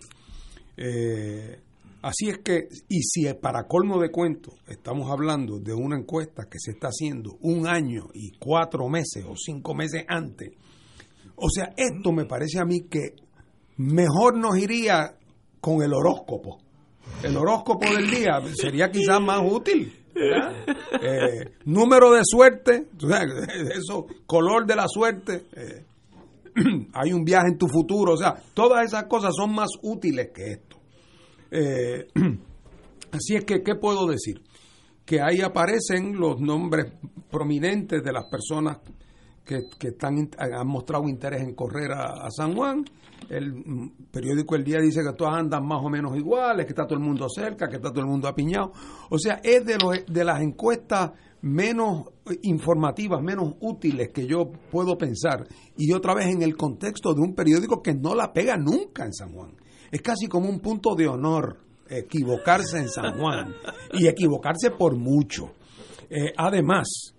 [0.76, 1.60] Eh,
[2.02, 6.60] así es que, y si para colmo de cuento estamos hablando de una encuesta que
[6.60, 10.52] se está haciendo un año y cuatro meses o cinco meses antes,
[11.36, 13.16] o sea, esto me parece a mí que
[13.78, 15.16] mejor nos iría
[15.60, 16.60] con el horóscopo
[17.24, 19.93] el horóscopo del día sería quizás más útil.
[20.14, 22.88] Eh, número de suerte,
[23.76, 25.86] eso, color de la suerte, eh,
[26.93, 30.52] hay un viaje en tu futuro, o sea, todas esas cosas son más útiles que
[30.54, 30.71] esto.
[31.52, 32.08] Eh,
[33.12, 34.41] así es que, ¿qué puedo decir?
[35.06, 36.93] Que ahí aparecen los nombres
[37.30, 38.78] prominentes de las personas
[39.43, 42.86] que, están, han mostrado interés en correr a, San Juan.
[43.30, 46.97] El periódico El Día dice que todas andan más o menos iguales, que está todo
[46.97, 48.72] el mundo cerca, que está todo el mundo apiñado.
[49.10, 52.06] O sea, es de, los, de las encuestas menos
[52.43, 55.47] informativas, menos útiles que yo puedo pensar.
[55.78, 59.14] Y otra vez en el contexto de un periódico que no la pega nunca en
[59.14, 59.56] San Juan.
[59.92, 61.58] Es casi como un punto de honor
[61.89, 63.54] equivocarse en San Juan
[63.94, 65.52] y equivocarse por mucho.
[66.10, 67.14] Eh, además,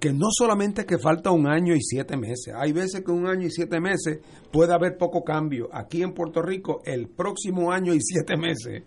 [0.00, 3.46] que no solamente que falta un año y siete meses, hay veces que un año
[3.46, 4.18] y siete meses
[4.50, 5.68] puede haber poco cambio.
[5.72, 8.82] Aquí en Puerto Rico, el próximo año y siete meses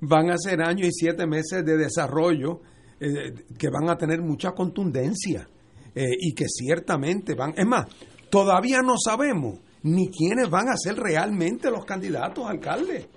[0.00, 2.60] van a ser años y siete meses de desarrollo
[3.00, 5.48] eh, que van a tener mucha contundencia
[5.94, 7.86] eh, y que ciertamente van, es más,
[8.30, 13.08] todavía no sabemos ni quiénes van a ser realmente los candidatos a alcalde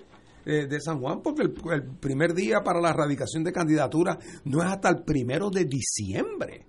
[0.44, 1.52] eh, de San Juan, porque el,
[1.98, 6.66] primer día para la erradicación de candidatura no es hasta el primero de diciembre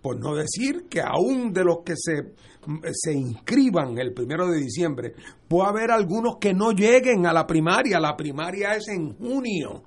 [0.00, 2.34] por no decir que aún de los que se,
[2.92, 5.14] se inscriban el primero de diciembre,
[5.46, 8.00] puede haber algunos que no lleguen a la primaria.
[8.00, 9.84] La primaria es en junio.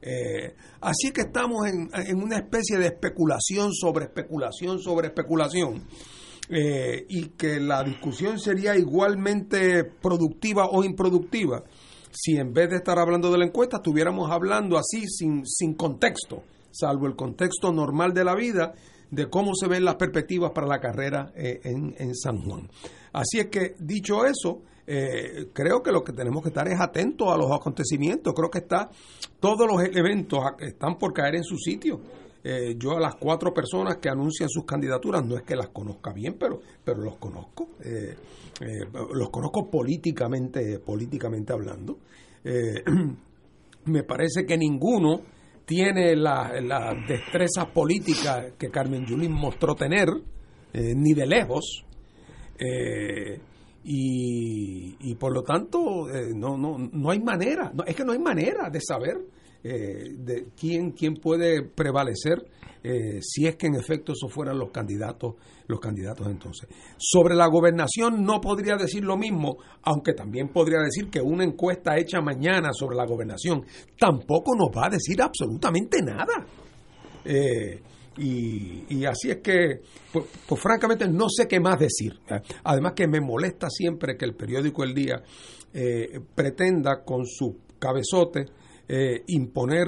[0.00, 1.90] Eh, así que estamos en,
[2.22, 5.82] una especie de especulación sobre especulación sobre especulación.
[6.50, 11.62] Eh, y que la discusión sería igualmente productiva o improductiva
[12.10, 16.42] si en vez de estar hablando de la encuesta estuviéramos hablando así sin, sin contexto,
[16.70, 18.74] salvo el contexto normal de la vida
[19.10, 22.68] de cómo se ven las perspectivas para la carrera eh, en, San Juan.
[23.12, 27.28] Así es que, dicho eso, eh, creo que lo que tenemos que estar es atentos
[27.28, 28.34] a los acontecimientos.
[28.34, 28.90] Creo que está
[29.40, 32.00] todos los eventos están por caer en su sitio.
[32.50, 36.12] Eh, yo a las cuatro personas que anuncian sus candidaturas no es que las conozca
[36.12, 37.70] bien, pero, pero los conozco.
[39.12, 41.98] los conozco políticamente, políticamente hablando.
[43.84, 45.22] me parece que ninguno
[45.68, 50.08] tiene las la destrezas políticas que Carmen Yulín mostró tener,
[50.72, 51.84] eh, ni de lejos,
[52.58, 53.38] eh,
[53.84, 58.70] y, por lo tanto eh, no, no, no hay manera, es que no hay manera
[58.70, 59.18] de saber
[59.68, 62.44] de quién, quién puede prevalecer
[62.82, 65.34] eh, si es que en efecto esos fueran los candidatos,
[65.66, 66.68] los candidatos entonces.
[66.96, 71.96] Sobre la gobernación no podría decir lo mismo, aunque también podría decir que una encuesta
[71.98, 73.64] hecha mañana sobre la gobernación
[73.98, 76.46] tampoco nos va a decir absolutamente nada.
[77.24, 77.82] Eh,
[78.16, 79.80] y, así es que,
[80.12, 82.18] pues, pues, francamente no sé qué más decir.
[82.64, 85.22] Además que me molesta siempre que el periódico El Día
[85.72, 88.46] eh, pretenda con su cabezote
[89.26, 89.86] imponer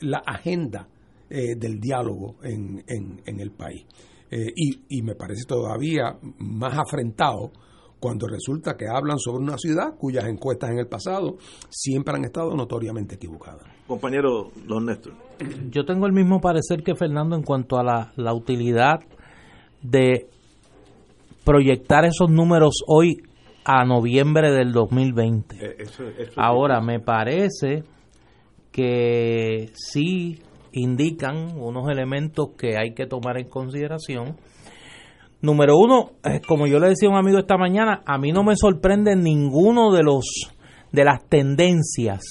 [0.00, 0.88] la agenda
[1.30, 3.84] eh, del diálogo en, en, el país.
[4.30, 7.50] Eh, y, y, me parece todavía más afrentado
[7.98, 11.38] cuando resulta que hablan sobre una ciudad cuyas encuestas en el pasado
[11.70, 13.66] siempre han estado notoriamente equivocadas.
[13.86, 15.14] Compañero Don Néstor.
[15.70, 19.00] Yo tengo el mismo parecer que Fernando en cuanto a la, la utilidad
[19.82, 20.28] de
[21.42, 23.22] proyectar esos números hoy
[23.64, 25.56] a noviembre del 2020.
[25.60, 25.76] Eh,
[26.36, 27.84] Ahora, me parece
[28.70, 30.40] que sí
[30.72, 34.36] indican unos elementos que hay que tomar en consideración.
[35.40, 38.42] Número uno, eh, como yo le decía a un amigo esta mañana, a mí no
[38.42, 40.24] me sorprende ninguno de los
[40.90, 42.22] de las tendencias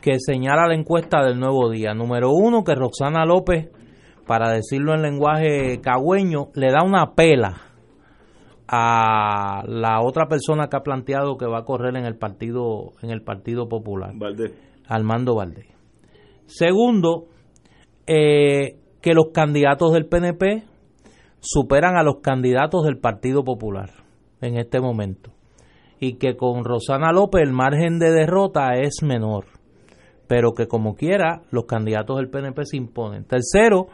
[0.00, 1.92] que señala la encuesta del nuevo día.
[1.92, 3.68] Número uno, que Roxana López,
[4.26, 7.67] para decirlo en lenguaje cagüeño, le da una pela
[8.68, 13.10] a la otra persona que ha planteado que va a correr en el partido en
[13.10, 14.12] el Partido Popular,
[14.86, 15.66] Armando Valdés.
[16.46, 17.26] Segundo,
[18.06, 20.64] eh, que los candidatos del PNP
[21.40, 23.90] superan a los candidatos del Partido Popular
[24.40, 25.32] en este momento.
[26.00, 29.46] Y que con Rosana López el margen de derrota es menor.
[30.26, 33.24] Pero que como quiera, los candidatos del PNP se imponen.
[33.24, 33.88] Tercero,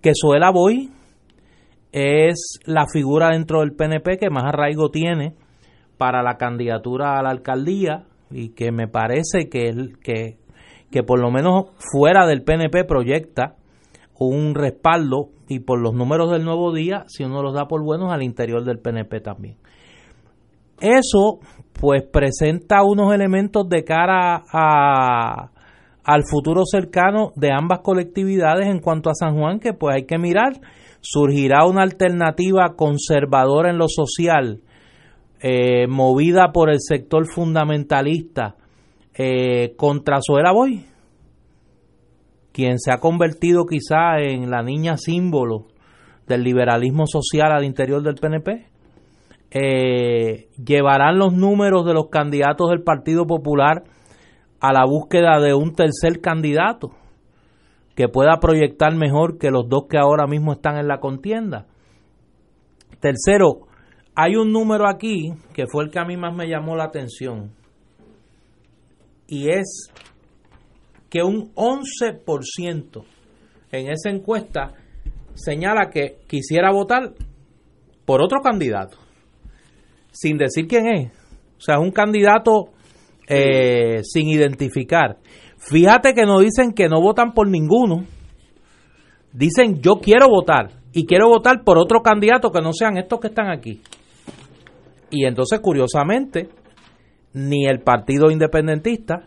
[0.00, 0.90] que Suela Boy
[1.92, 5.34] es la figura dentro del PNP que más arraigo tiene
[5.96, 9.72] para la candidatura a la alcaldía y que me parece que,
[10.02, 10.36] que
[10.90, 13.56] que por lo menos fuera del PNP proyecta
[14.18, 18.12] un respaldo y por los números del nuevo día, si uno los da por buenos,
[18.12, 19.56] al interior del PNP también.
[20.80, 21.40] Eso
[21.80, 25.50] pues presenta unos elementos de cara a,
[26.04, 30.18] al futuro cercano de ambas colectividades en cuanto a San Juan que pues hay que
[30.18, 30.60] mirar.
[31.10, 34.60] Surgirá una alternativa conservadora en lo social,
[35.40, 38.56] eh, movida por el sector fundamentalista
[39.14, 40.84] eh, contra Zoela Boy,
[42.52, 45.68] quien se ha convertido quizá en la niña símbolo
[46.26, 48.66] del liberalismo social al interior del PNP.
[49.50, 53.82] Eh, llevarán los números de los candidatos del Partido Popular
[54.60, 56.90] a la búsqueda de un tercer candidato
[57.98, 61.66] que pueda proyectar mejor que los dos que ahora mismo están en la contienda.
[63.00, 63.66] Tercero,
[64.14, 67.50] hay un número aquí que fue el que a mí más me llamó la atención
[69.26, 69.90] y es
[71.10, 73.04] que un 11%
[73.72, 74.74] en esa encuesta
[75.34, 77.14] señala que quisiera votar
[78.04, 78.96] por otro candidato,
[80.12, 81.12] sin decir quién es.
[81.56, 82.68] O sea, un candidato
[83.26, 85.16] eh, sin identificar.
[85.58, 88.04] Fíjate que no dicen que no votan por ninguno.
[89.32, 93.28] Dicen yo quiero votar y quiero votar por otro candidato que no sean estos que
[93.28, 93.82] están aquí.
[95.10, 96.48] Y entonces, curiosamente,
[97.32, 99.26] ni el Partido Independentista,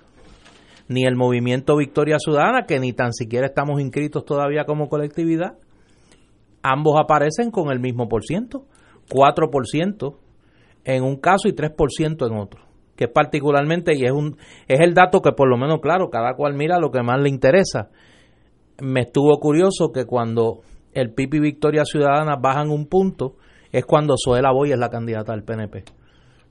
[0.87, 5.57] ni el Movimiento Victoria Ciudadana, que ni tan siquiera estamos inscritos todavía como colectividad,
[6.61, 8.65] ambos aparecen con el mismo por ciento,
[9.09, 10.15] 4%
[10.83, 12.63] en un caso y 3% en otro,
[13.01, 14.37] que particularmente, y es, un,
[14.67, 17.29] es el dato que por lo menos, claro, cada cual mira lo que más le
[17.29, 17.89] interesa.
[18.79, 20.59] Me estuvo curioso que cuando
[20.93, 23.37] el PIB y Victoria Ciudadana bajan un punto,
[23.71, 25.83] es cuando Zoela Boy es la candidata del PNP.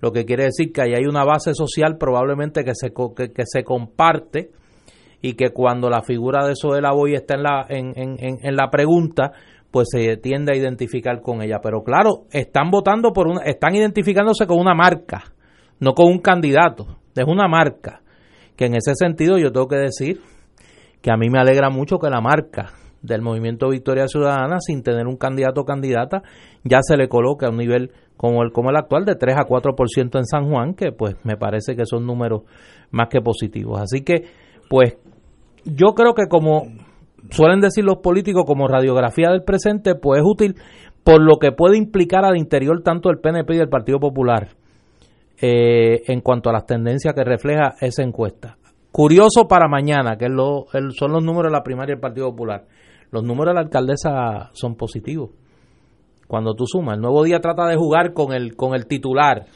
[0.00, 3.62] Lo que quiere decir que ahí hay una base social probablemente que se, que, se
[3.62, 4.50] comparte
[5.22, 8.70] y que cuando la figura de Zoela Boy está en la, en, en, en la
[8.70, 9.34] pregunta,
[9.70, 11.60] pues se tiende a identificar con ella.
[11.62, 15.22] Pero claro, están votando por una, están identificándose con una marca,
[15.80, 18.02] no con un candidato, es una marca.
[18.56, 20.20] Que en ese sentido yo tengo que decir
[21.00, 22.72] que a mí me alegra mucho que la marca
[23.02, 26.22] del movimiento Victoria Ciudadana, sin tener un candidato o candidata,
[26.64, 29.46] ya se le coloque a un nivel como el, como el actual de 3 a
[29.48, 32.42] 4% en San Juan, que pues me parece que son números
[32.90, 33.80] más que positivos.
[33.80, 34.26] Así que,
[34.68, 34.98] pues,
[35.64, 36.64] yo creo que como
[37.30, 40.56] suelen decir los políticos como radiografía del presente, pues es útil
[41.02, 44.48] por lo que puede implicar al interior tanto del PNP y del Partido Popular
[45.40, 48.56] eh, en cuanto a las tendencias que refleja esa encuesta.
[48.92, 52.64] Curioso para mañana, que lo, son los números de la primaria del Partido Popular.
[53.10, 55.30] Los números de la alcaldesa son positivos.
[56.26, 59.46] Cuando tú sumas, el nuevo día trata de jugar con el, con el titular,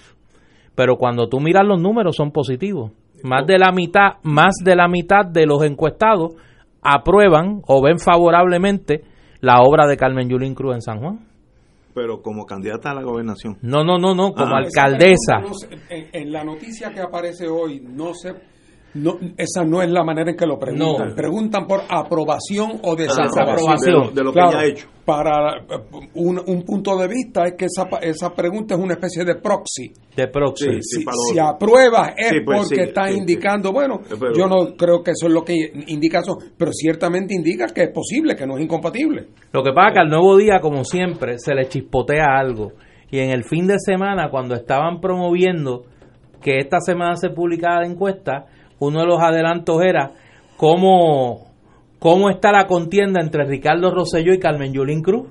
[0.75, 2.93] pero cuando tú miras los números son positivos.
[3.23, 6.35] Más de la mitad, más de la mitad de los encuestados
[6.83, 9.03] aprueban o ven favorablemente
[9.41, 11.21] la obra de Carmen Yulín Cruz en San Juan.
[11.95, 13.57] Pero como candidata a la gobernación.
[13.63, 15.43] No, no, no, no, como ah, alcaldesa.
[15.89, 18.35] en, la noticia que aparece hoy no se
[18.95, 21.15] no, esa no es la manera en que lo preguntan.
[21.17, 24.15] Preguntan por aprobación o desaprobación.
[24.15, 24.87] De, lo, que ha hecho.
[25.05, 29.25] Para eh, un, un, punto de vista es que esa, esa pregunta es una especie
[29.25, 29.93] de proxy.
[30.17, 30.81] De proxy.
[30.81, 34.01] si, si aprueba es pues porque está indicando, bueno,
[34.35, 35.55] yo no creo que eso es lo que
[35.89, 39.27] indica eso, pero ciertamente indica que es posible, que no es incompatible.
[39.53, 42.73] Lo que pasa es que al nuevo día, como siempre, se le chispotea algo.
[43.11, 45.85] Y en el fin de semana, cuando estaban promoviendo
[46.41, 48.47] que esta semana se publicara la encuesta,
[48.85, 50.13] uno de los adelantos era
[50.57, 51.47] cómo,
[51.99, 55.29] cómo está la contienda entre Ricardo Rosselló y Carmen Yulín Cruz.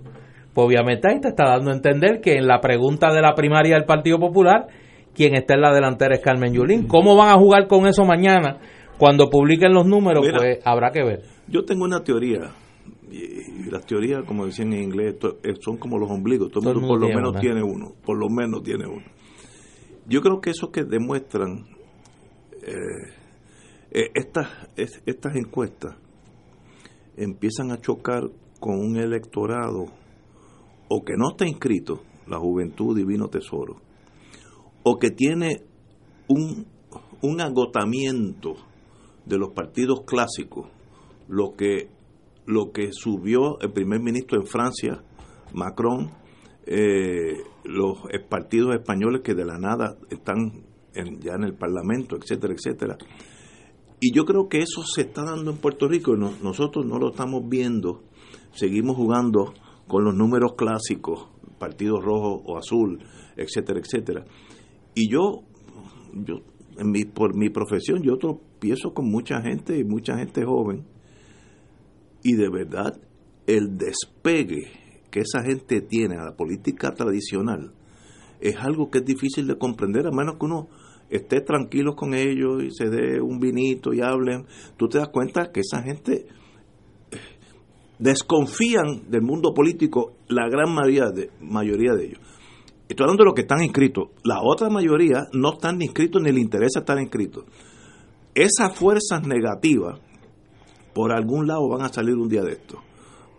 [0.53, 3.75] Pues obviamente ahí te está dando a entender que en la pregunta de la primaria
[3.75, 4.67] del Partido Popular,
[5.15, 6.87] quien está en la delantera es Carmen Yulín.
[6.87, 8.59] ¿Cómo van a jugar con eso mañana?
[8.97, 11.21] Cuando publiquen los números, pues habrá que ver.
[11.47, 12.51] Yo tengo una teoría,
[13.11, 16.87] y las teorías, como decían en inglés, eh, son como los ombligos, todo, el mundo
[16.87, 19.03] por lo menos tiene uno, por lo menos tiene uno.
[20.07, 21.65] Yo creo que eso que demuestran
[22.61, 23.13] eh,
[23.93, 25.95] eh, estas, estas encuestas
[27.15, 28.23] empiezan a chocar
[28.59, 29.85] con un electorado
[30.89, 33.77] o que no está inscrito, la juventud divino tesoro,
[34.83, 35.63] o que tiene
[36.27, 36.65] un,
[37.21, 38.55] un agotamiento
[39.25, 40.67] de los partidos clásicos,
[41.27, 41.89] lo que,
[42.45, 45.03] lo que subió el primer ministro en Francia,
[45.53, 46.11] Macron,
[46.65, 50.63] eh, los partidos españoles que de la nada están
[51.19, 52.97] ya en el Parlamento, etcétera, etcétera.
[54.05, 57.47] Y yo creo que eso se está dando en Puerto Rico nosotros no lo estamos
[57.47, 58.03] viendo.
[58.51, 59.53] Seguimos jugando
[59.87, 62.99] con los números clásicos, partido rojo o azul,
[63.37, 64.25] etcétera, etcétera.
[64.93, 65.43] Y yo,
[66.11, 66.41] yo
[66.77, 68.17] en mi, por mi profesión, yo
[68.59, 70.83] pienso con mucha gente y mucha gente joven.
[72.23, 72.99] Y de verdad,
[73.47, 77.71] el despegue que esa gente tiene a la política tradicional
[78.41, 80.67] es algo que es difícil de comprender, a menos que uno
[81.15, 84.45] esté tranquilos con ellos y se dé un vinito y hablen,
[84.77, 86.25] tú te das cuenta que esa gente
[87.99, 92.19] desconfían del mundo político, la gran mayoría de, mayoría de ellos.
[92.89, 94.09] Estoy hablando de los que están inscritos.
[94.23, 97.45] La otra mayoría no están inscritos ni les interesa estar inscritos.
[98.35, 99.99] esas fuerzas negativas,
[100.93, 102.79] por algún lado van a salir un día de esto.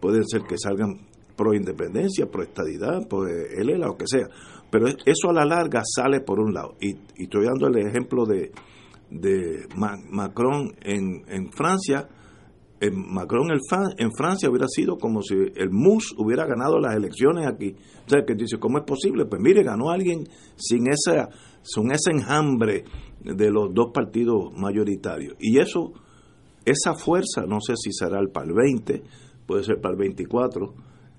[0.00, 1.00] Puede ser que salgan
[1.36, 4.28] pro independencia, pro estadidad, pro el lo que sea.
[4.70, 6.74] Pero eso a la larga sale por un lado.
[6.80, 8.50] Y, estoy dando el ejemplo de,
[9.10, 12.08] de Macron en, en Francia.
[12.92, 17.76] Macron en, Francia hubiera sido como si el MUS hubiera ganado las elecciones aquí.
[18.04, 19.24] O sea, que dice, ¿cómo es posible?
[19.26, 20.24] Pues mire, ganó alguien
[20.56, 21.28] sin esa,
[21.62, 22.84] sin ese enjambre
[23.22, 25.36] de los dos partidos mayoritarios.
[25.38, 25.92] Y eso,
[26.64, 29.02] esa fuerza, no sé si será el para el 20,
[29.46, 30.74] puede ser para el 24,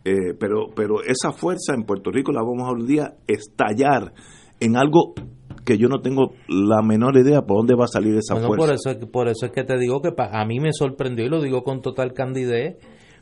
[0.06, 4.14] eh, pero, pero esa fuerza en Puerto Rico la vamos a un día estallar
[4.60, 5.16] en algo
[5.66, 8.56] que yo no tengo la menor idea por dónde va a salir esa fuerza.
[8.56, 11.41] Por eso, por eso es que te digo que a mí me sorprendió y lo
[11.41, 12.78] digo con total candidez.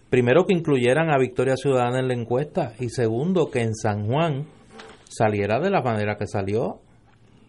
[0.09, 4.45] Primero que incluyeran a Victoria Ciudadana en la encuesta y segundo que en San Juan
[5.07, 6.81] saliera de la manera que salió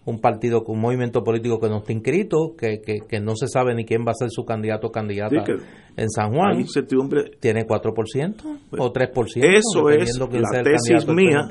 [0.07, 3.85] un partido, un movimiento político que no está inscrito, que, que, no se sabe ni
[3.85, 5.45] quién va a ser su candidato o candidata
[5.97, 6.65] en San Juan,
[7.41, 9.57] tiene 4% o 3%.
[9.57, 11.49] Eso es la tesis mía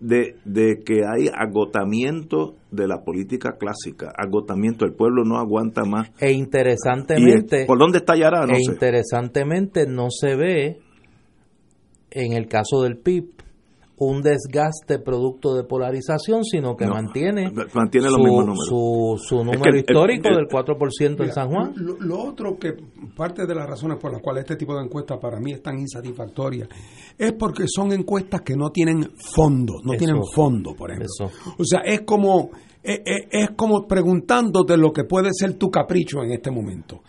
[0.00, 6.10] de, de que hay agotamiento de la política clásica, agotamiento, el pueblo no aguanta más.
[6.20, 7.66] E interesantemente...
[7.66, 8.46] ¿Por dónde estallará?
[8.46, 10.78] No e interesantemente no se ve
[12.10, 13.43] en el caso del PIB
[13.96, 21.24] un desgaste producto de polarización, sino que mantiene, mantiene su, su, número histórico del 4%
[21.24, 21.72] en San Juan.
[21.76, 22.74] Lo, otro que
[23.16, 25.78] parte de las razones por las cuales este tipo de encuestas para mí es tan
[25.78, 26.68] insatisfactoria
[27.16, 31.30] es porque son encuestas que no tienen fondo, no tienen fondo, por ejemplo.
[31.56, 32.50] O sea, es como
[32.82, 37.02] es, es, como preguntándote lo que puede ser tu capricho en este momento.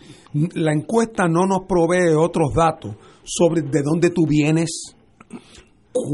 [0.54, 4.95] La encuesta no nos provee otros datos sobre de dónde tú vienes,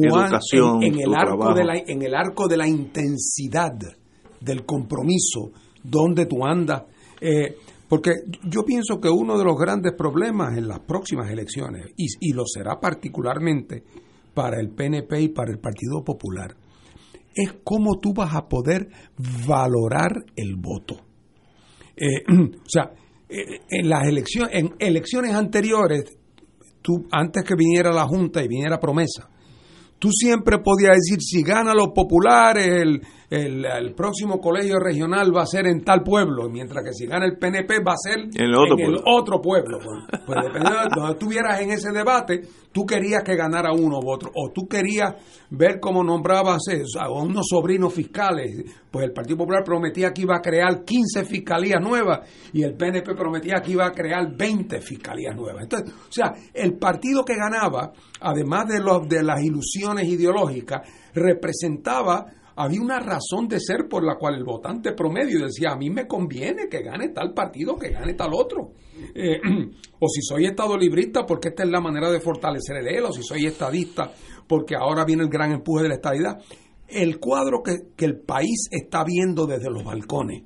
[0.03, 3.73] educación, en, el arco de la, en el arco de la intensidad
[4.41, 5.53] del compromiso,
[5.83, 6.85] donde tú andas.
[7.21, 7.57] Eh,
[7.89, 8.11] porque
[8.45, 12.45] yo pienso que uno de los grandes problemas en las próximas elecciones, y, y, lo
[12.47, 13.85] será particularmente
[14.35, 16.57] para el PNP y para el Partido Popular,
[17.35, 18.89] es cómo tú vas a poder
[19.47, 20.97] valorar el voto.
[21.97, 22.93] Eh, o sea,
[23.29, 26.19] eh, en las elecciones, en elecciones anteriores,
[26.81, 29.29] tú, antes que viniera la Junta y viniera promesa,
[30.03, 33.03] tú siempre podías decir, si gana los populares, el,
[33.33, 37.39] el, próximo colegio regional va a ser en tal pueblo, mientras que si gana el
[37.39, 38.55] PNP va a ser en el
[39.07, 39.79] otro pueblo.
[39.79, 44.11] Pues, pues dependiendo de donde estuvieras en ese debate, tú querías que ganara uno u
[44.11, 45.15] otro, o tú querías
[45.49, 46.61] ver cómo nombrabas
[47.01, 48.65] a unos sobrinos fiscales.
[48.91, 53.15] Pues el Partido Popular prometía que iba a crear 15 fiscalías nuevas y el PNP
[53.15, 55.63] prometía que iba a crear 20 fiscalías nuevas.
[55.63, 62.27] Entonces, o sea, el partido que ganaba, además de, los, de las ilusiones ideológicas, representaba
[62.63, 66.07] había una razón de ser por la cual el votante promedio decía, a mí me
[66.07, 68.73] conviene que gane tal partido, que gane tal otro.
[69.15, 69.41] Eh,
[70.01, 73.13] o si soy estado librista, porque esta es la manera de fortalecer el él, o
[73.13, 74.13] si soy estadista,
[74.47, 76.39] porque ahora viene el gran empuje de la estadidad.
[76.87, 80.43] El cuadro que el país está viendo desde los balcones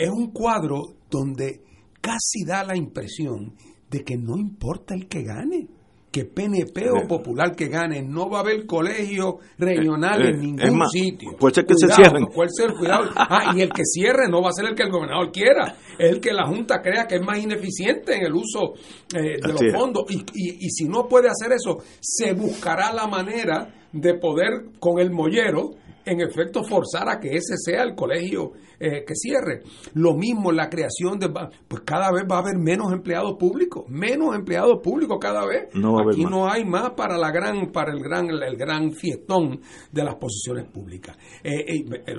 [0.00, 1.62] es un cuadro donde
[2.00, 3.54] casi da la impresión
[3.90, 5.68] de que no importa el que gane
[6.10, 10.88] que PNP o Popular que gane, no va a haber colegio regional en eh, ningún
[10.88, 11.36] sitio.
[11.38, 12.26] Puede ser que se cierren.
[12.26, 13.10] Puede ser, cuidado.
[13.32, 16.10] Ah, y el que cierre no va a ser el que el gobernador quiera, es
[16.10, 18.74] el que la Junta crea que es más ineficiente en el uso
[19.14, 20.04] eh, de los fondos.
[20.10, 24.98] Y, y, y si no puede hacer eso, se buscará la manera de poder, con
[24.98, 25.70] el mollero,
[26.04, 29.62] en efecto forzar a que ese sea el colegio eh, que cierre.
[29.92, 34.34] Lo mismo la creación de pues cada vez va a haber menos empleados públicos, menos
[34.34, 35.68] empleados públicos cada vez.
[35.74, 39.60] No Aquí no hay más para la gran para el gran el gran fiestón
[39.92, 41.14] de las posiciones públicas.
[41.44, 42.14] Eh, eh,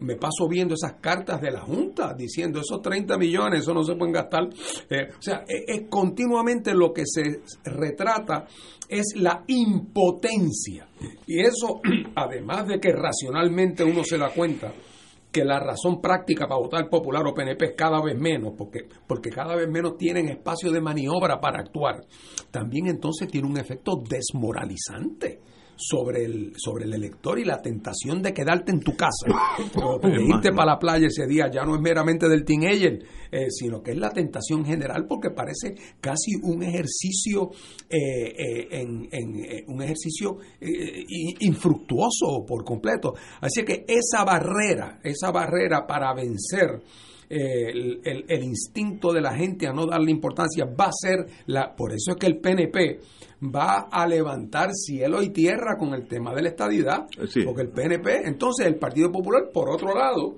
[0.00, 3.96] me, paso viendo esas cartas de la Junta diciendo esos 30 millones, eso no se
[3.96, 4.44] pueden gastar.
[4.44, 8.46] o sea, es continuamente lo que se retrata
[8.88, 10.86] es la impotencia.
[11.26, 11.80] Y eso,
[12.14, 14.72] además de que racionalmente uno se da cuenta
[15.36, 19.28] que la razón práctica para votar popular o PNP es cada vez menos, porque, porque
[19.28, 22.06] cada vez menos tienen espacio de maniobra para actuar,
[22.50, 25.40] también entonces tiene un efecto desmoralizante
[25.76, 29.26] sobre el, sobre el elector y la tentación de quedarte en tu casa
[29.82, 32.98] o de irte para la playa ese día ya no es meramente del teenager,
[33.30, 37.50] eh, sino que es la tentación general porque parece casi un ejercicio
[37.88, 39.08] eh, eh, en,
[39.68, 40.38] un ejercicio
[41.40, 43.14] infructuoso por completo.
[43.40, 46.80] Así que esa barrera, esa barrera para vencer
[47.28, 51.92] el, el, instinto de la gente a no darle importancia va a ser la por
[51.92, 53.00] eso es que el PNP
[53.42, 57.06] va a levantar cielo y tierra con el tema de la estadidad,
[57.44, 60.34] porque el PNP, entonces el Partido Popular, por otro lado,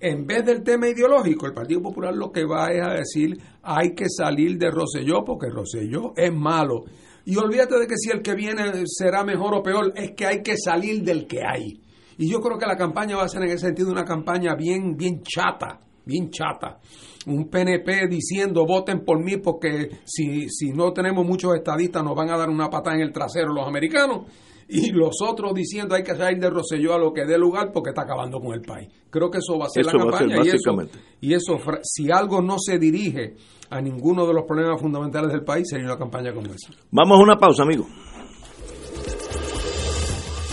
[0.00, 3.94] en vez del tema ideológico, el Partido Popular lo que va es a decir hay
[3.94, 6.84] que salir de Roselló porque Roselló es malo.
[7.24, 10.42] Y olvídate de que si el que viene será mejor o peor, es que hay
[10.42, 11.80] que salir del que hay.
[12.18, 14.96] Y yo creo que la campaña va a ser en ese sentido una campaña bien,
[14.96, 16.78] bien chata, bien chata.
[17.26, 22.30] Un PNP diciendo voten por mí porque si, si no tenemos muchos estadistas nos van
[22.30, 24.26] a dar una patada en el trasero los americanos
[24.68, 27.90] y los otros diciendo hay que salir de Roselló a lo que dé lugar porque
[27.90, 28.88] está acabando con el país.
[29.10, 30.76] Creo que eso va a ser la campaña y, eso,
[31.20, 33.34] y eso, si algo no se dirige
[33.70, 36.72] a ninguno de los problemas fundamentales del país, sería una campaña como esa.
[36.90, 37.86] Vamos a una pausa, amigo.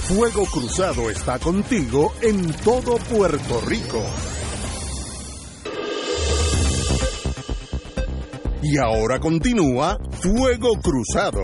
[0.04, 4.04] Fuego Cruzado está contigo en todo Puerto Rico.
[8.66, 11.42] Y ahora continúa Fuego Cruzado.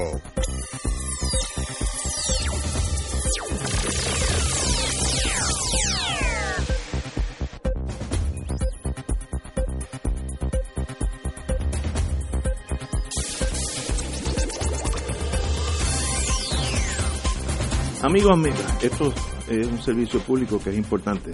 [18.02, 19.14] Amigos, amigas, esto
[19.50, 21.32] es un servicio público que es importante.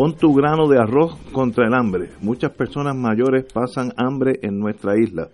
[0.00, 2.08] Pon tu grano de arroz contra el hambre.
[2.22, 5.28] Muchas personas mayores pasan hambre en nuestra isla.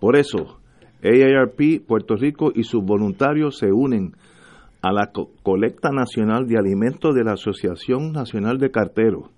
[0.00, 0.60] Por eso,
[1.04, 4.12] AARP Puerto Rico y sus voluntarios se unen
[4.80, 5.10] a la
[5.42, 9.28] colecta nacional de alimentos de la Asociación Nacional de Carteros,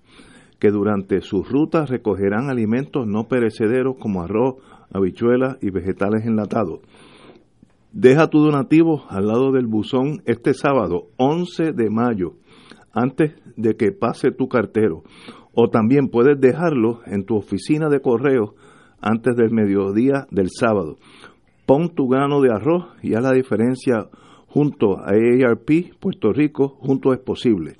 [0.57, 4.55] que durante sus rutas recogerán alimentos no perecederos como arroz,
[4.93, 6.79] habichuelas y vegetales enlatados.
[7.91, 12.35] Deja tu donativo al lado del buzón este sábado 11 de mayo,
[12.93, 15.03] antes de que pase tu cartero.
[15.53, 18.55] O también puedes dejarlo en tu oficina de correo
[19.01, 20.97] antes del mediodía del sábado.
[21.65, 24.07] Pon tu grano de arroz y haz la diferencia
[24.47, 27.77] junto a AARP Puerto Rico, junto es posible.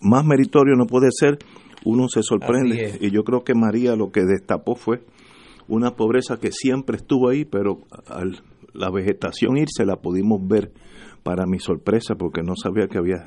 [0.00, 1.38] Más meritorio no puede ser,
[1.84, 2.98] uno se sorprende.
[3.00, 5.02] Y yo creo que María lo que destapó fue
[5.68, 8.42] una pobreza que siempre estuvo ahí, pero al
[8.76, 10.72] la vegetación irse la pudimos ver
[11.26, 13.24] para mi sorpresa porque no sabía que había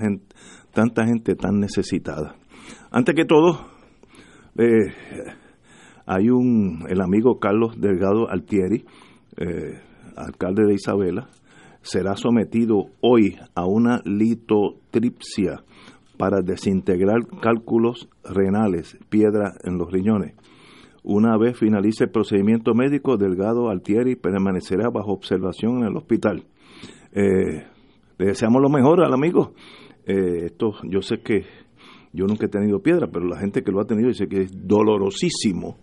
[0.72, 2.38] tanta gente tan necesitada.
[2.92, 3.60] Antes que todo,
[4.58, 4.94] eh,
[6.06, 8.86] hay un, el amigo Carlos Delgado Altieri,
[9.36, 9.82] eh,
[10.16, 11.28] alcalde de Isabela,
[11.82, 15.66] será sometido hoy a una litotripsia
[16.18, 20.36] para desintegrar cálculos renales, piedra en los riñones.
[21.04, 26.46] Una vez finalice el procedimiento médico, Delgado Altieri permanecerá bajo observación en el hospital.
[27.12, 27.66] Eh,
[28.20, 29.54] le deseamos lo mejor al amigo.
[30.06, 31.46] Eh, esto, yo sé que
[32.12, 34.52] yo nunca he tenido piedra, pero la gente que lo ha tenido dice que es
[34.54, 35.78] dolorosísimo.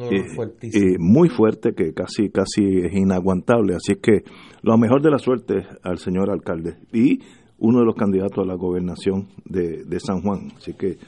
[0.00, 3.74] Eh, muy fuerte, que casi, casi es inaguantable.
[3.76, 4.24] Así que
[4.62, 7.20] lo mejor de la suerte al señor alcalde y
[7.58, 10.52] uno de los candidatos a la gobernación de, de San Juan.
[10.56, 10.98] Así que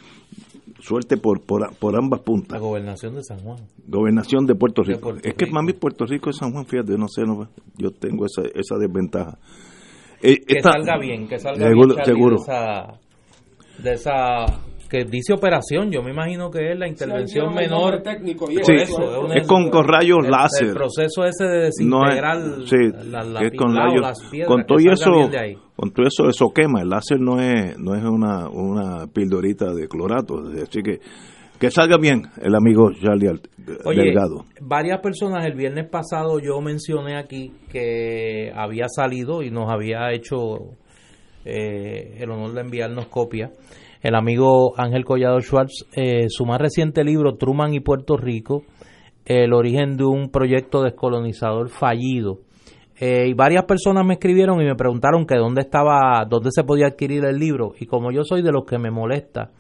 [0.81, 2.53] suerte por, por, ambas puntas.
[2.53, 3.59] La gobernación de San Juan.
[3.87, 5.15] Gobernación de Puerto Rico.
[5.23, 8.43] es que mami Puerto Rico y San Juan, fíjate, no sé, no, yo tengo esa,
[8.55, 9.39] esa desventaja.
[10.23, 12.37] Eh, que salga bien, que salga bien seguro.
[13.79, 14.47] de esa
[14.93, 18.03] que dice operación, yo me imagino que es la intervención menor.
[18.03, 18.91] Técnico sí, es,
[19.47, 20.69] con, con, rayos láser.
[20.69, 25.31] El proceso ese de desintegrar es, con rayos, con todo eso,
[25.75, 26.83] con todo eso eso quema.
[26.83, 31.01] El láser no es no es una una pildorita de clorato, así que
[31.63, 33.39] que salga bien el amigo Charlie
[33.85, 34.47] Oye, Delgado.
[34.61, 40.75] Varias personas el viernes pasado yo mencioné aquí que había salido y nos había hecho
[41.45, 43.53] eh, el honor de enviarnos copia
[44.03, 48.65] el amigo Ángel Collado Schwartz, eh, su más reciente libro, Truman y Puerto Rico,
[49.25, 52.41] el origen de un proyecto descolonizador fallido.
[52.99, 56.89] Eh, y varias personas me escribieron y me preguntaron que dónde estaba, dónde se podía
[56.89, 57.75] adquirir el libro.
[57.79, 59.53] Y como yo soy de los que me molesta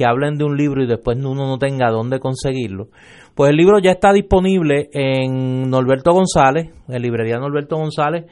[0.00, 2.88] que hablen de un libro y después uno no tenga dónde conseguirlo,
[3.34, 8.24] pues el libro ya está disponible en Norberto González, en librería Norberto González,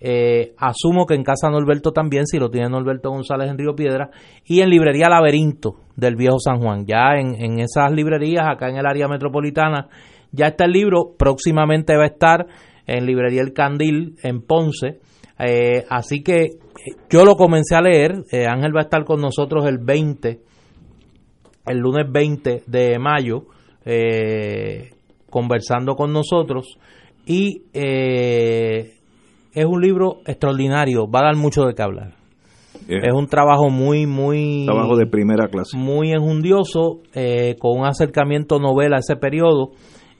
[0.00, 4.10] eh, asumo que en casa Norberto también, si lo tiene Norberto González en Río Piedra,
[4.44, 6.84] y en librería Laberinto del Viejo San Juan.
[6.84, 9.88] Ya en, esas librerías, acá en el área metropolitana,
[10.30, 12.46] ya está el libro, próximamente va a estar
[12.86, 15.00] en librería El Candil en Ponce.
[15.38, 16.50] Eh, así que eh,
[17.08, 18.12] yo lo comencé a leer,
[18.46, 20.38] Ángel va a estar con nosotros el 20,
[21.66, 23.44] el lunes 20 de mayo,
[25.30, 26.78] conversando con nosotros
[27.26, 32.24] y es un libro extraordinario, va a dar mucho de qué hablar.
[32.88, 34.64] Es un trabajo muy, muy...
[34.66, 35.76] Trabajo de primera clase.
[35.76, 39.70] Muy enjundioso, eh, con un acercamiento novela a ese periodo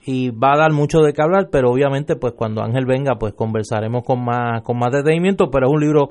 [0.07, 3.35] y va a dar mucho de qué hablar, pero obviamente pues cuando Ángel venga pues
[3.35, 6.11] conversaremos con más, con más detenimiento, pero es un libro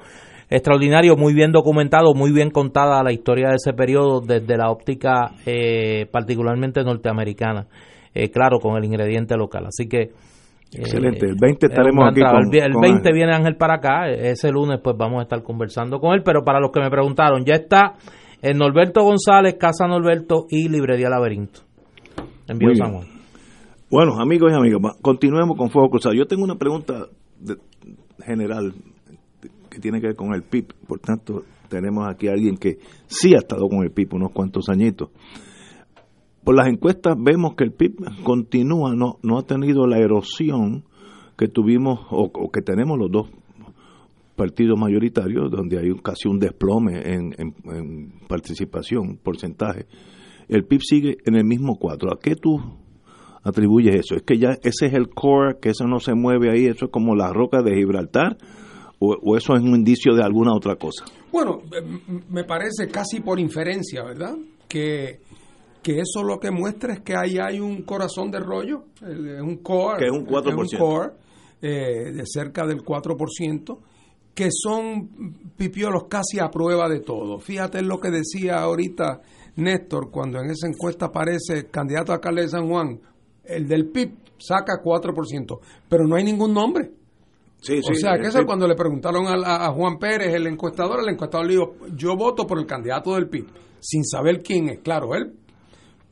[0.50, 5.32] extraordinario, muy bien documentado, muy bien contada la historia de ese periodo desde la óptica
[5.46, 7.68] eh, particularmente norteamericana,
[8.14, 9.66] eh, claro, con el ingrediente local.
[9.68, 10.12] Así que...
[10.76, 14.98] Excelente, el 20 estaremos aquí con, El 20 viene Ángel para acá, ese lunes pues
[14.98, 17.94] vamos a estar conversando con él, pero para los que me preguntaron, ya está
[18.42, 21.60] en Norberto González, Casa Norberto y Librería Laberinto,
[22.48, 23.08] en Vío San Juan.
[23.92, 26.16] Bueno, amigos y amigas, continuemos con Fuego Cruzado.
[26.16, 27.06] Yo tengo una pregunta
[28.26, 28.74] general
[29.74, 30.74] que tiene que ver con el PIB.
[30.88, 32.78] Por tanto, tenemos aquí a alguien que
[33.08, 35.10] sí ha estado con el PIB unos cuantos añitos.
[36.44, 40.84] Por las encuestas vemos que el PIB continúa, no, no ha tenido la erosión
[41.38, 43.30] que tuvimos o, que tenemos los dos
[44.36, 49.86] partidos mayoritarios, donde hay casi un desplome en, participación, porcentaje.
[50.48, 52.12] El PIB sigue en el mismo cuadro.
[52.14, 52.60] ¿A qué tú
[53.44, 54.16] atribuyes eso?
[54.16, 56.92] ¿Es que ya ese es el core, que eso no se mueve ahí, eso es
[56.92, 58.38] como la roca de Gibraltar?
[59.06, 61.04] ¿O, eso es un indicio de alguna otra cosa?
[61.32, 61.82] Bueno, eh,
[62.30, 64.36] me parece casi por inferencia, ¿verdad?
[64.68, 65.20] Que,
[65.82, 69.58] que eso lo que muestra es que ahí hay un corazón de rollo, es un
[69.58, 70.58] core, que es un 4%.
[70.58, 71.12] un core
[71.62, 73.78] eh, de cerca del 4%,
[74.34, 75.10] que son
[75.58, 77.40] pipiolos casi a prueba de todo.
[77.40, 79.22] Fíjate lo que decía ahorita
[79.58, 83.00] Néstor cuando en esa encuesta aparece candidato a alcalde de San Juan,
[83.44, 85.60] el del PIB saca 4%,
[85.90, 87.03] pero no hay ningún nombre.
[87.70, 91.54] O sea, que eso cuando le preguntaron a, Juan Pérez, el encuestador, el encuestador le
[91.54, 93.48] dijo, yo voto por el candidato del PIB,
[93.80, 94.80] sin saber quién es.
[94.80, 95.34] Claro, él,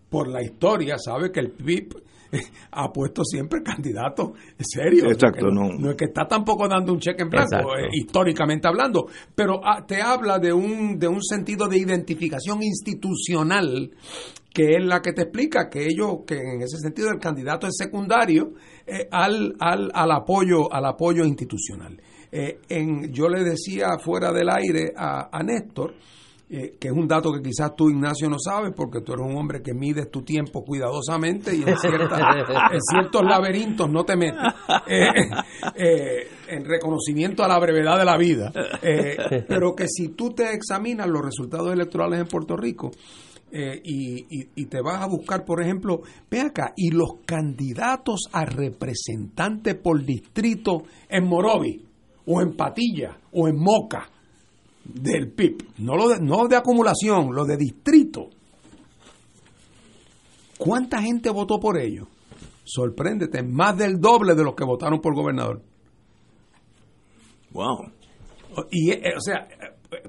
[0.10, 1.96] por la historia, sabe que el PIB
[2.72, 5.06] ha puesto siempre candidato serio.
[5.12, 9.08] Exacto, no, no, es que está tampoco dando un cheque en blanco, eh, históricamente hablando,
[9.36, 13.92] pero ah, te habla de un, de un sentido de identificación institucional
[14.54, 17.74] que es la que te explica que ellos, que en ese sentido el candidato es
[17.78, 18.54] secundario
[18.86, 22.00] eh, al, al, al, apoyo, al apoyo institucional.
[22.32, 25.94] Eh, en, yo le decía fuera del aire a, a Néstor,
[26.50, 29.38] eh, que es un dato que quizás tú, Ignacio, no sabes, porque tú eres un
[29.38, 34.42] hombre que mides tu tiempo cuidadosamente y en, ciertos laberintos no te metes,
[36.50, 38.52] en reconocimiento a la brevedad de la vida.
[39.48, 42.92] pero que si tú te examinas los resultados electorales en Puerto Rico,
[43.52, 49.76] eh, y, te vas a buscar, por ejemplo, ve acá, y los candidatos a representante
[49.76, 51.86] por distrito en Morovi,
[52.26, 54.10] o en Patilla, o en Moca,
[54.84, 58.30] del PIB, no, lo de, no de acumulación, lo de distrito.
[60.58, 62.08] ¿Cuánta gente votó por ellos?
[62.64, 65.62] Sorpréndete, más del doble de los que votaron por gobernador.
[67.52, 67.92] Wow.
[68.70, 69.48] Y, eh, o sea,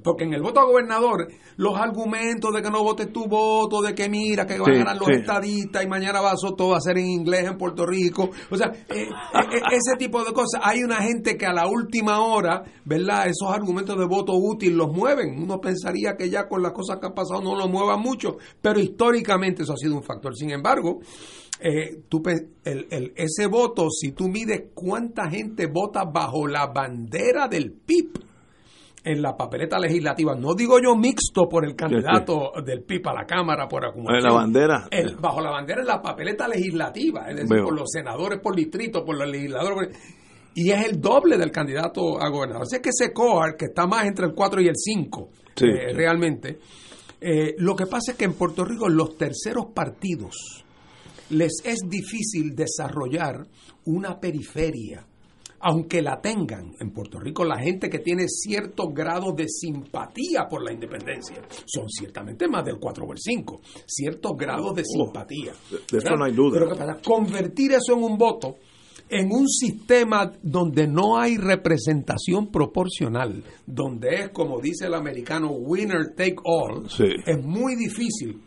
[0.02, 3.94] porque en el voto a gobernador, los argumentos de que no votes tu voto, de
[3.94, 6.80] que mira, que van a ganar los estadistas y mañana va a, todo va a
[6.80, 10.60] ser en inglés en Puerto Rico, o sea, eh, eh, eh, ese tipo de cosas.
[10.64, 13.26] Hay una gente que a la última hora, ¿verdad?
[13.26, 15.40] Esos argumentos de voto útil los mueven.
[15.42, 18.80] Uno pensaría que ya con las cosas que han pasado no los muevan mucho, pero
[18.80, 20.36] históricamente eso ha sido un factor.
[20.36, 21.00] Sin embargo,
[22.08, 22.22] tú,
[22.64, 28.31] el, el, ese voto, si tú mides cuánta gente vota bajo la bandera del PIB,
[29.04, 33.26] en la papeleta legislativa, no digo yo mixto por el candidato del PIB a la
[33.26, 34.32] Cámara por acumulación.
[34.32, 34.88] la bandera.
[35.20, 39.18] bajo la bandera en la papeleta legislativa, es decir, por los senadores por distrito, por
[39.18, 39.96] los legisladores.
[40.54, 42.62] Y es el doble del candidato a gobernador.
[42.62, 45.30] Así que ese cohort, que está más entre el 4 y el 5,
[45.62, 46.58] eh, realmente,
[47.20, 50.64] eh, lo que pasa es que en Puerto Rico los terceros partidos
[51.30, 53.46] les es difícil desarrollar
[53.86, 55.06] una periferia
[55.62, 60.64] aunque la tengan en Puerto Rico, la gente que tiene cierto grado de simpatía por
[60.64, 61.36] la independencia,
[61.66, 65.52] son ciertamente más del 4 o el 5, ciertos grados de oh, simpatía.
[65.70, 66.58] de, eso no hay duda.
[66.58, 66.98] Pero pasa?
[67.04, 68.56] Convertir eso en un voto
[69.08, 76.14] en un sistema donde no hay representación proporcional, donde es como dice el americano winner
[76.16, 78.40] take all, es muy difícil.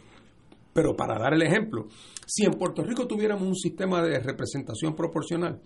[0.73, 1.85] Pero para dar el ejemplo,
[2.25, 5.61] si en Puerto Rico tuviéramos un sistema de representación proporcional,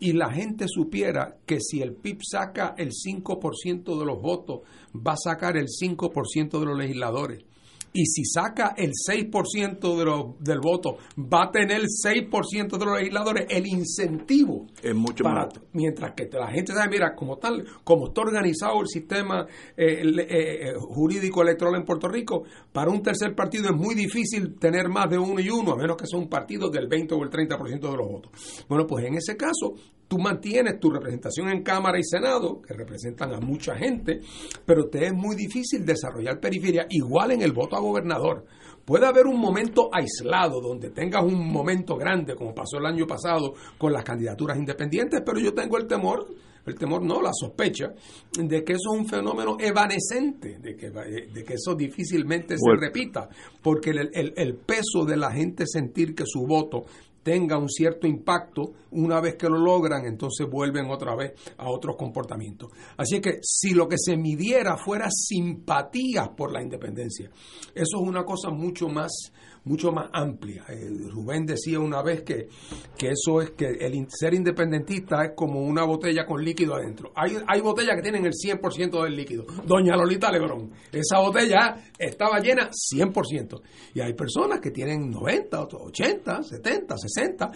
[0.00, 4.62] y la gente supiera que si el PIB saca el 5% de los votos,
[4.94, 7.44] va a sacar el 5% de los legisladores
[7.92, 12.84] y si saca el 6% de lo, del voto, va a tener el 6% de
[12.84, 14.66] los legisladores, el incentivo.
[14.82, 15.48] Es mucho más.
[15.72, 19.46] Mientras que la gente sabe, mira, como tal, como está organizado el sistema
[19.76, 24.58] eh, eh, eh, jurídico electoral en Puerto Rico, para un tercer partido es muy difícil
[24.58, 27.22] tener más de uno y uno, a menos que sea un partido del 20 o
[27.22, 28.64] el 30% de los votos.
[28.68, 29.74] Bueno, pues en ese caso,
[30.10, 34.18] tú mantienes tu representación en Cámara y Senado, que representan a mucha gente,
[34.66, 38.44] pero te es muy difícil desarrollar periferia, igual en el voto gobernador,
[38.84, 43.54] Puede haber un momento aislado donde tengas un momento grande, como pasó el año pasado
[43.78, 46.26] con las candidaturas independientes, pero yo tengo el temor
[46.66, 47.92] el temor no, la sospecha
[48.38, 53.28] de que eso es un fenómeno evanescente, de que, de que eso difícilmente se repita,
[53.62, 56.84] porque el, el, el, peso de la gente sentir que su voto
[57.22, 61.96] tenga un cierto impacto, una vez que lo logran, entonces vuelven otra vez a otros
[61.96, 62.70] comportamientos.
[62.96, 67.30] Así que si lo que se midiera fuera simpatía por la independencia,
[67.74, 69.32] eso es una cosa mucho más
[69.64, 70.64] mucho más amplia.
[70.68, 72.48] Eh, Rubén decía una vez que,
[72.96, 77.12] que eso es que el ser independentista es como una botella con líquido adentro.
[77.14, 79.44] Hay, hay botellas que tienen el 100% del líquido.
[79.66, 83.60] Doña Lolita Lebrón, esa botella estaba llena 100%.
[83.94, 87.52] Y hay personas que tienen 90, 80, 70, 60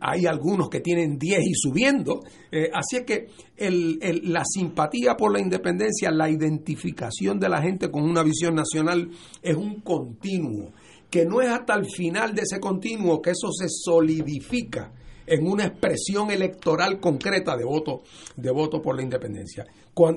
[0.00, 2.20] hay algunos que tienen 10 y subiendo.
[2.50, 3.26] Eh, así es que
[3.56, 3.98] el,
[4.32, 9.10] la simpatía por la independencia, la identificación de la gente con una visión nacional
[9.42, 10.72] es un continuo
[11.10, 14.92] que no es hasta el final de ese continuo que eso se solidifica
[15.26, 18.02] en una expresión electoral concreta de voto,
[18.36, 19.66] de voto por la independencia.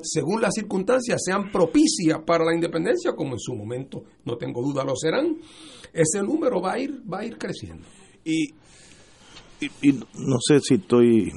[0.04, 4.84] según las circunstancias sean propicias para la independencia, como en su momento, no tengo duda,
[4.84, 5.38] lo serán,
[5.94, 7.88] ese número va a ir, va a ir creciendo.
[8.24, 8.50] Y,
[9.62, 11.32] y, no sé si estoy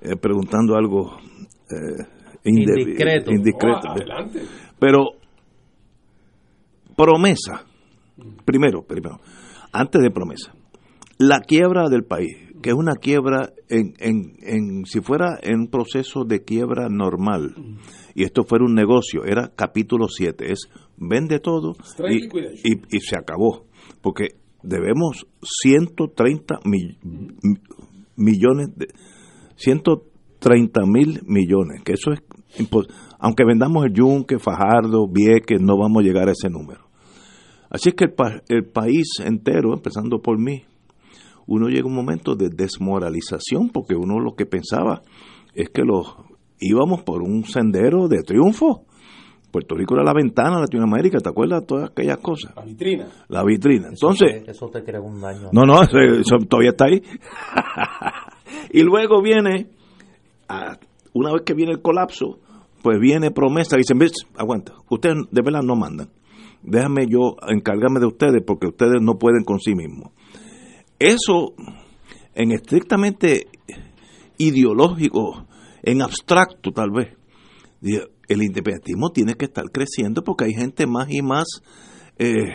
[0.00, 1.18] eh, preguntando algo
[1.70, 2.04] eh,
[2.44, 3.88] indiscreto, indiscreto
[4.78, 5.10] pero
[6.96, 7.66] promesa
[8.44, 9.20] Primero, primero,
[9.72, 10.54] antes de promesa,
[11.18, 15.68] la quiebra del país, que es una quiebra en, en, en si fuera en un
[15.68, 17.54] proceso de quiebra normal,
[18.14, 21.74] y esto fuera un negocio, era capítulo 7, es vende todo
[22.08, 23.66] y, y, se acabó,
[24.00, 24.28] porque
[24.62, 25.26] debemos
[25.62, 26.60] 130
[28.16, 28.88] millones de
[29.56, 32.20] 130 mil millones, que eso es
[33.18, 36.87] aunque vendamos el Yunque, Fajardo, Vieques, no vamos a llegar a ese número.
[37.70, 38.06] Así es que
[38.48, 40.64] el, país entero, empezando por mí,
[41.46, 45.02] uno llega a un momento de desmoralización porque uno lo que pensaba
[45.54, 46.14] es que los
[46.60, 48.84] íbamos por un sendero de triunfo.
[49.50, 51.66] Puerto Rico era la ventana de Latinoamérica, ¿te acuerdas?
[51.66, 52.54] Todas aquellas cosas.
[52.54, 53.06] La vitrina.
[53.28, 53.88] La vitrina.
[53.88, 54.46] Entonces.
[54.46, 55.48] Eso te, crea un daño.
[55.52, 57.02] No, no, eso, todavía está ahí.
[58.72, 59.68] y luego viene,
[61.14, 62.40] una vez que viene el colapso,
[62.82, 66.10] pues viene promesa, dicen, ves, aguanta, ustedes de verdad no mandan
[66.62, 70.12] déjame yo encargarme de ustedes porque ustedes no pueden con sí mismos.
[70.98, 71.54] Eso,
[72.34, 73.46] en estrictamente
[74.38, 75.46] ideológico,
[75.82, 77.16] en abstracto tal vez,
[77.80, 81.46] el independentismo tiene que estar creciendo porque hay gente más y más
[82.18, 82.52] eh,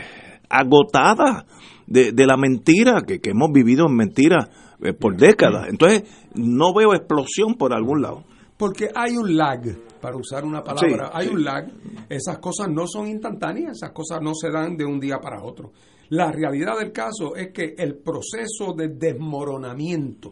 [0.50, 1.46] agotada
[1.88, 4.50] de, la mentira, que, hemos vivido en mentira
[4.82, 5.68] eh, por décadas.
[5.70, 6.04] Entonces,
[6.36, 8.24] no veo explosión por algún lado.
[8.64, 9.60] Porque hay un lag
[10.00, 11.70] para usar una palabra, hay un lag.
[12.08, 15.74] Esas cosas no son instantáneas, esas cosas no se dan de un día para otro.
[16.12, 20.30] La realidad del caso es que el proceso de desmoronamiento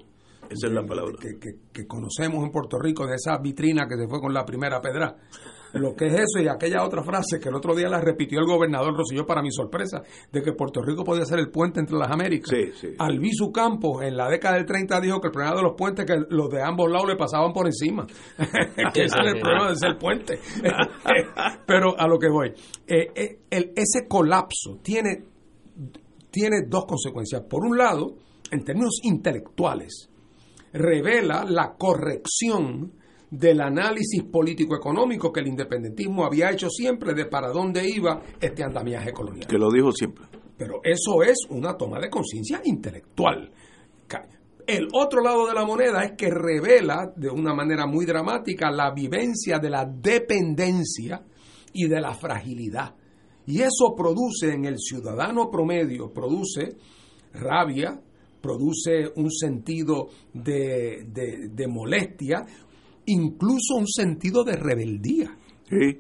[0.50, 1.14] esa es la palabra.
[1.20, 5.14] Que, conocemos en Puerto Rico, de esa vitrina que se fue con la primera pedra.
[5.74, 8.46] Lo que es eso y aquella otra frase que el otro día la repitió el
[8.46, 12.12] gobernador Rosselló para mi sorpresa, de que Puerto Rico podía ser el puente entre las
[12.12, 12.52] Américas.
[12.52, 16.06] Sí, Albizu Campos en la década del 30 dijo que el problema de los puentes
[16.06, 18.06] que los de ambos lados le pasaban por encima.
[18.94, 20.40] que ese era el problema de ser puente.
[21.66, 22.50] Pero a lo que voy,
[22.88, 25.24] eh, eh, el, ese colapso tiene,
[26.30, 27.44] tiene dos consecuencias.
[27.50, 28.16] Por un lado,
[28.52, 30.10] en términos intelectuales,
[30.74, 32.94] revela la corrección
[33.32, 39.14] del análisis político-económico que el independentismo había hecho siempre de para dónde iba este andamiaje
[39.14, 39.48] colonial.
[39.48, 40.26] Que lo dijo siempre.
[40.58, 43.52] Pero eso es una toma de conciencia intelectual.
[44.68, 48.94] El otro lado de la moneda es que revela de una manera muy dramática la
[48.94, 51.24] vivencia de la dependencia
[51.74, 52.96] y de la fragilidad.
[53.48, 56.78] Y eso produce en el ciudadano promedio, produce
[57.34, 58.00] rabia,
[58.40, 62.46] produce un sentido de, de, molestia,
[63.06, 65.38] incluso un sentido de rebeldía.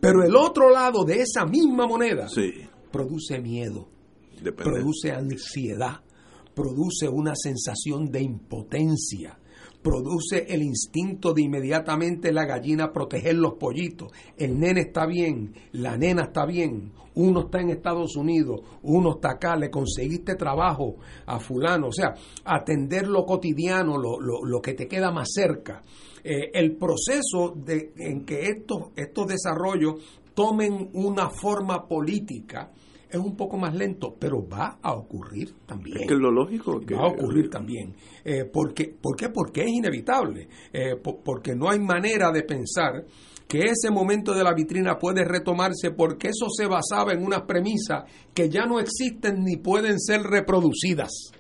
[0.01, 2.27] Pero el otro lado de esa misma moneda
[2.91, 3.87] produce miedo,
[4.57, 6.01] produce ansiedad,
[6.53, 9.39] produce una sensación de impotencia,
[9.81, 14.11] produce el instinto de inmediatamente la gallina proteger los pollitos.
[14.37, 19.31] El nene está bien, la nena está bien, uno está en Estados Unidos, uno está
[19.31, 20.95] acá, le conseguiste trabajo
[21.25, 22.13] a fulano, o sea,
[22.45, 25.83] atender lo cotidiano, lo, lo, que te queda más cerca.
[26.23, 29.95] Eh, el proceso de, en que estos, estos desarrollos
[30.33, 32.71] tomen una forma política,
[33.09, 35.97] es un poco más lento, pero va a ocurrir también.
[35.99, 37.93] Es que lo lógico que va a ocurrir también.
[38.23, 39.29] Eh, porque, ¿Por qué?
[39.29, 40.47] Porque es inevitable.
[40.71, 43.05] Eh, porque no hay manera de pensar
[43.51, 48.05] que ese momento de la vitrina puede retomarse porque eso se basaba en unas premisas
[48.33, 51.33] que ya no existen ni pueden ser reproducidas.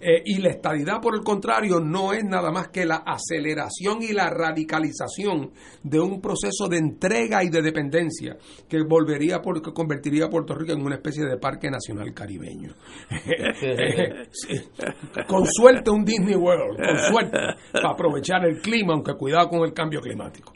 [0.00, 4.12] Eh, y la estadidad, por el contrario, no es nada más que la aceleración y
[4.12, 5.52] la radicalización
[5.82, 8.36] de un proceso de entrega y de dependencia
[8.68, 12.74] que volvería por, que convertiría a Puerto Rico en una especie de parque nacional caribeño.
[15.26, 17.38] con suerte un Disney World, con suerte,
[17.72, 20.52] para aprovechar el clima, aunque cuidado con el cambio climático.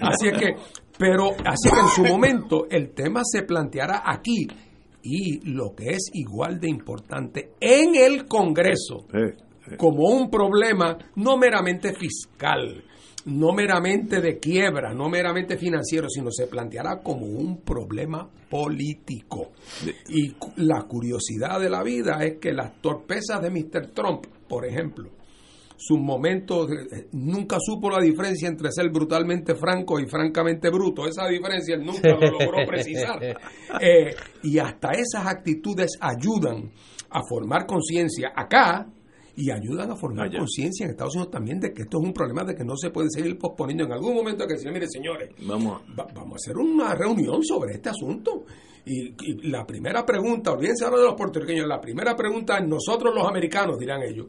[0.00, 0.54] así es que,
[0.98, 4.46] pero así que en su momento el tema se planteará aquí
[5.04, 9.06] y lo que es igual de importante en el Congreso
[9.76, 12.82] como un problema no meramente fiscal,
[13.26, 19.52] no meramente de quiebra, no meramente financiero, sino se planteará como un problema político.
[20.08, 23.92] Y la curiosidad de la vida es que las torpezas de Mr.
[23.92, 25.10] Trump, por ejemplo,
[25.76, 31.06] sus momentos, eh, nunca supo la diferencia entre ser brutalmente franco y francamente bruto.
[31.06, 33.22] Esa diferencia él nunca lo logró precisar.
[33.80, 36.70] Eh, y hasta esas actitudes ayudan
[37.10, 38.86] a formar conciencia acá
[39.36, 42.44] y ayudan a formar conciencia en Estados Unidos también de que esto es un problema
[42.44, 43.84] de que no se puede seguir posponiendo.
[43.84, 47.74] En algún momento que decir, mire señores, vamos a, vamos a hacer una reunión sobre
[47.74, 48.44] este asunto.
[48.86, 53.14] Y, y la primera pregunta, olvídense ahora de los puertorriqueños, la primera pregunta es nosotros
[53.14, 54.26] los americanos, dirán ellos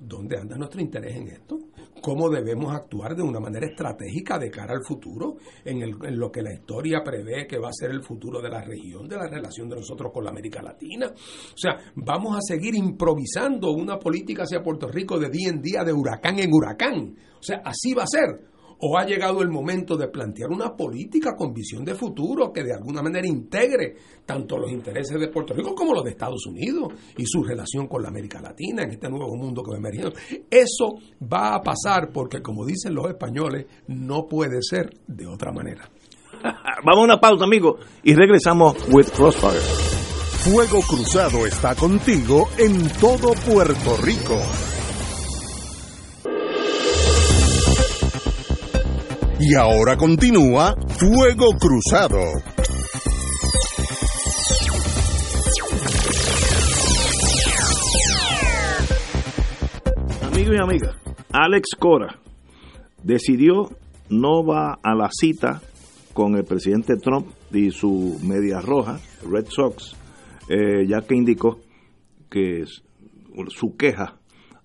[0.00, 1.58] ¿Dónde anda nuestro interés en esto?
[2.00, 6.52] ¿Cómo debemos actuar de una manera estratégica de cara al futuro, en, lo que la
[6.52, 9.76] historia prevé que va a ser el futuro de la región, de la relación de
[9.76, 11.06] nosotros con la América Latina?
[11.08, 15.82] O sea, vamos a seguir improvisando una política hacia Puerto Rico de día en día,
[15.82, 17.16] de huracán en huracán.
[17.38, 21.34] O sea, así va a ser ¿O ha llegado el momento de plantear una política
[21.36, 25.74] con visión de futuro que de alguna manera integre tanto los intereses de Puerto Rico
[25.74, 29.34] como los de Estados Unidos y su relación con la América Latina en este nuevo
[29.36, 30.12] mundo que va emergiendo?
[30.50, 35.90] Eso va a pasar porque, como dicen los españoles, no puede ser de otra manera.
[36.84, 39.88] Vamos a una pausa, amigo, y regresamos with Crossfire.
[40.38, 44.38] Fuego Cruzado está contigo en todo Puerto Rico.
[49.40, 52.18] Y ahora continúa Fuego Cruzado.
[60.22, 60.96] Amigos y amigas,
[61.32, 62.18] Alex Cora
[63.04, 63.68] decidió
[64.10, 65.62] no va a la cita
[66.14, 69.94] con el presidente Trump y su media roja, Red Sox,
[70.48, 71.60] eh, ya que indicó
[72.28, 74.16] que su queja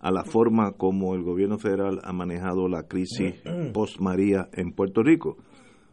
[0.04, 3.36] a la forma como el gobierno federal ha manejado la crisis
[3.74, 5.38] post-María en Puerto Rico.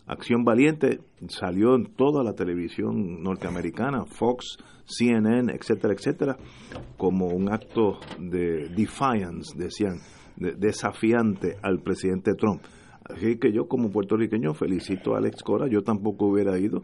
[0.08, 6.36] Acción Valiente salió en toda la televisión norteamericana, Fox, CNN, etcétera, etcétera,
[6.96, 10.00] como un acto de defiance, decían,
[10.36, 12.62] desafiante al presidente Trump.
[13.04, 16.82] Así que yo como puertorriqueño felicito a Alex Cora, yo tampoco hubiera ido,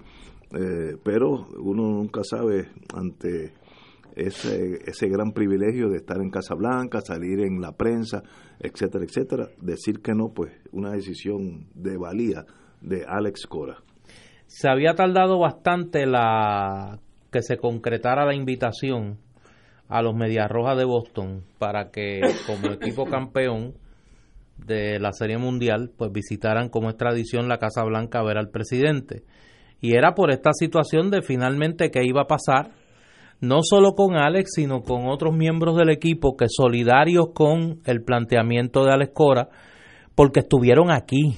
[0.52, 3.52] eh, pero uno nunca sabe ante
[4.16, 8.22] ese, ese gran privilegio de estar en Casa Blanca, salir en la prensa,
[8.58, 12.46] etcétera, etcétera, decir que no, pues una decisión de valía
[12.80, 13.76] de Alex Cora.
[14.46, 16.98] Se había tardado bastante la
[17.30, 19.18] que se concretara la invitación
[19.88, 23.74] a los Medias Rojas de Boston para que como equipo campeón
[24.56, 28.48] de la Serie Mundial pues visitaran como es tradición la Casa Blanca a ver al
[28.48, 29.24] presidente.
[29.80, 32.70] Y era por esta situación de finalmente qué iba a pasar
[33.40, 38.84] no solo con Alex, sino con otros miembros del equipo que solidarios con el planteamiento
[38.84, 39.48] de Alex Cora,
[40.14, 41.36] porque estuvieron aquí,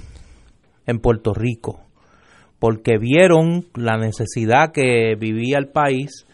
[0.87, 1.81] en Puerto Rico,
[2.59, 6.27] porque vieron la necesidad que vivía el país,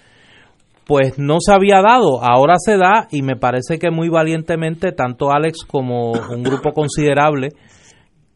[0.86, 5.32] pues no se había dado, ahora se da y me parece que muy valientemente tanto
[5.32, 7.49] Alex como un grupo considerable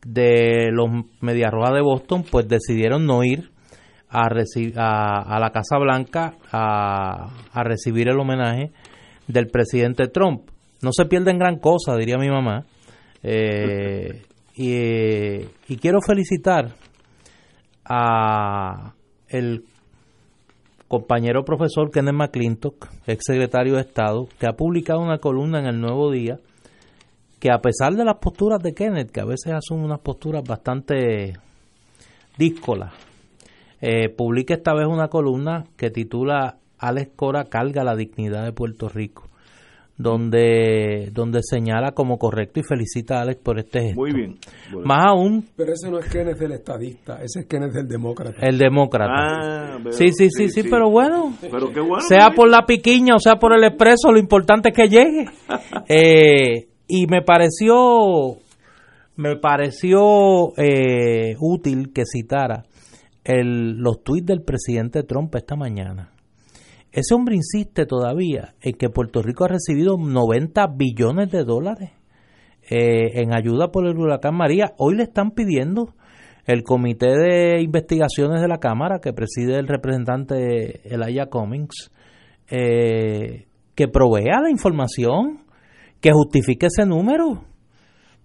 [0.05, 0.89] de los
[1.21, 3.51] Mediarrojas de Boston, pues decidieron no ir
[4.11, 4.29] a,
[4.77, 8.73] a, a la Casa Blanca a, a, recibir el homenaje
[9.27, 10.51] del presidente Trump.
[10.83, 12.65] No se pierden gran cosa, diría mi mamá.
[13.23, 14.23] Eh,
[14.57, 16.75] y, quiero felicitar
[17.85, 18.95] a
[19.29, 19.65] el
[20.89, 25.81] compañero profesor Kenneth McClintock, ex secretario de Estado, que ha publicado una columna en el
[25.81, 26.39] Nuevo Día
[27.39, 31.35] que a pesar de las posturas de Kenneth, que a veces asume unas posturas bastante
[32.37, 33.08] díscolas
[33.81, 38.89] eh, publica esta vez una columna que titula Alex Cora carga la dignidad de Puerto
[38.89, 39.29] Rico,
[39.97, 44.01] donde, donde señala como correcto y felicita a Alex por este gesto.
[44.01, 44.37] Muy bien.
[44.85, 45.45] Más aún...
[45.57, 48.41] Pero ese no es Kenneth el estadista, ese es Kenneth el demócrata.
[48.41, 49.13] El demócrata.
[49.15, 51.35] Ah, sí, sí, sí, sí, pero bueno.
[52.09, 55.27] Sea por la piquiña o sea por el expreso, lo importante es que llegue.
[55.91, 58.37] Eh, y me pareció
[59.17, 62.65] me pareció eh, útil que citara
[63.29, 66.13] el, los tuits del presidente Trump esta mañana.
[66.91, 71.91] Ese hombre insiste todavía en que Puerto Rico ha recibido 90 billones de dólares
[72.71, 74.73] eh, en ayuda por el huracán María.
[74.79, 75.95] Hoy le están pidiendo
[76.47, 81.93] el comité de investigaciones de la Cámara que preside el representante Elijah Cummings
[82.51, 85.43] eh, que provea la información,
[86.01, 87.45] que justifique ese número,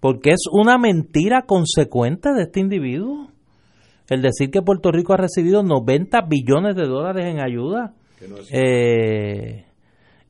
[0.00, 3.28] porque es una mentira consecuente de este individuo.
[4.08, 7.94] El decir que Puerto Rico ha recibido 90 billones de dólares en ayuda
[8.52, 9.64] eh,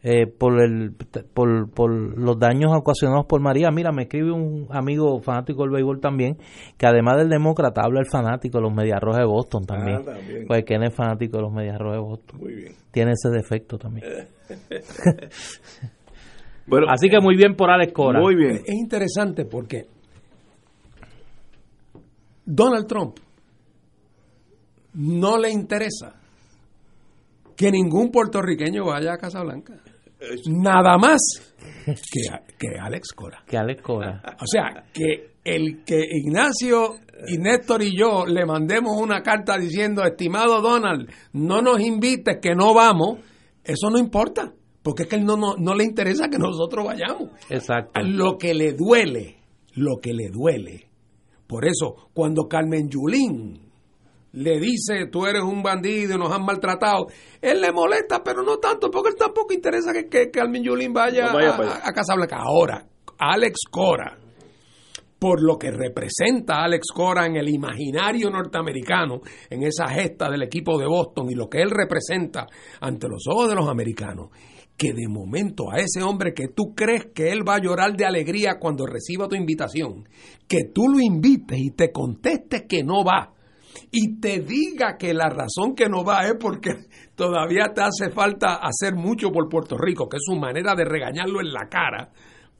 [0.06, 0.92] eh, por, el,
[1.32, 3.70] por, por los daños ocasionados por María.
[3.70, 6.36] Mira, me escribe un amigo fanático del béisbol también,
[6.76, 10.02] que además del demócrata habla el fanático de los Medias Rojas de Boston también.
[10.06, 10.12] Ah,
[10.46, 12.40] Pues que es fanático de los Medias Rojas de Boston.
[12.40, 12.72] Muy bien.
[12.92, 14.06] Tiene ese defecto también.
[16.66, 18.20] bueno, Así que muy bien por Alex Cora.
[18.20, 18.60] Muy bien.
[18.64, 19.86] Es interesante porque
[22.44, 23.16] Donald Trump
[24.94, 26.14] no le interesa
[27.56, 29.74] que ningún puertorriqueño vaya a Casablanca.
[30.46, 31.20] Nada más
[31.86, 32.22] que,
[32.58, 33.42] que Alex Cora.
[33.46, 34.22] Que Alex Cora.
[34.40, 36.96] O sea, que el que Ignacio
[37.28, 42.54] y Néstor y yo le mandemos una carta diciendo, estimado Donald, no nos invites, que
[42.54, 43.18] no vamos,
[43.62, 44.52] eso no importa,
[44.82, 47.30] porque es que él no, no, no le interesa que nosotros vayamos.
[47.50, 48.00] Exacto.
[48.02, 49.36] Lo que le duele,
[49.74, 50.88] lo que le duele.
[51.46, 53.63] Por eso, cuando Carmen Yulín
[54.34, 57.06] le dice tú eres un bandido nos han maltratado,
[57.40, 61.26] él le molesta, pero no tanto, porque él tampoco interesa que, que, Carmen Yulín vaya,
[61.26, 62.38] a, a, Casablanca.
[62.38, 62.84] Ahora,
[63.18, 64.18] Alex Cora,
[65.18, 70.78] por lo que representa Alex Cora en el imaginario norteamericano, en esa gesta del equipo
[70.78, 72.46] de Boston y lo que él representa
[72.80, 74.30] ante los ojos de los americanos,
[74.76, 78.04] que de momento a ese hombre que tú crees que él va a llorar de
[78.04, 80.08] alegría cuando reciba tu invitación,
[80.48, 83.33] que tú lo invites y te contestes que no va
[83.90, 86.70] y te diga que la razón que no va es porque
[87.14, 91.40] todavía te hace falta hacer mucho por Puerto Rico, que es su manera de regañarlo
[91.40, 92.10] en la cara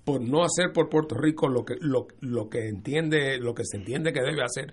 [0.04, 3.78] por no hacer por Puerto Rico lo que, lo, lo que entiende, lo que se
[3.78, 4.70] entiende que debe hacer.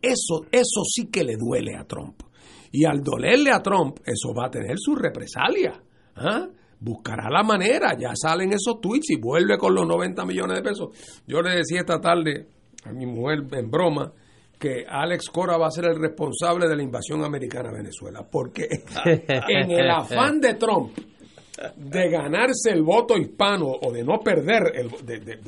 [0.00, 2.22] Eso, eso sí que le duele a Trump.
[2.70, 5.82] Y al dolerle a Trump, eso va a tener su represalia.
[6.16, 6.48] ¿ah?
[6.80, 11.22] Buscará la manera, ya salen esos tweets y vuelve con los 90 millones de pesos.
[11.26, 12.46] Yo le decía esta tarde
[12.84, 14.12] a mi mujer en broma,
[14.58, 18.68] que Alex Cora va a ser el responsable de la invasión americana a Venezuela, porque
[19.04, 20.98] en el afán de Trump
[21.76, 25.38] de ganarse el voto hispano o de no perder, el, de,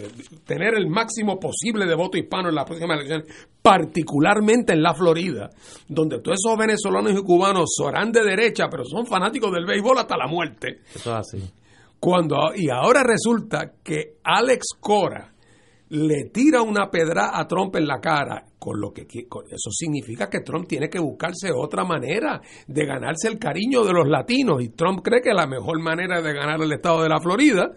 [0.44, 3.26] tener el máximo posible de voto hispano en las próximas elecciones,
[3.62, 5.50] particularmente en la Florida,
[5.88, 10.16] donde todos esos venezolanos y cubanos serán de derecha, pero son fanáticos del béisbol hasta
[10.16, 10.80] la muerte.
[10.94, 11.50] Eso es así.
[11.98, 15.32] Cuando, y ahora resulta que Alex Cora
[15.90, 20.40] le tira una pedra a Trump en la cara con lo que eso significa que
[20.40, 25.00] Trump tiene que buscarse otra manera de ganarse el cariño de los latinos y Trump
[25.02, 27.72] cree que la mejor manera de ganar el estado de la Florida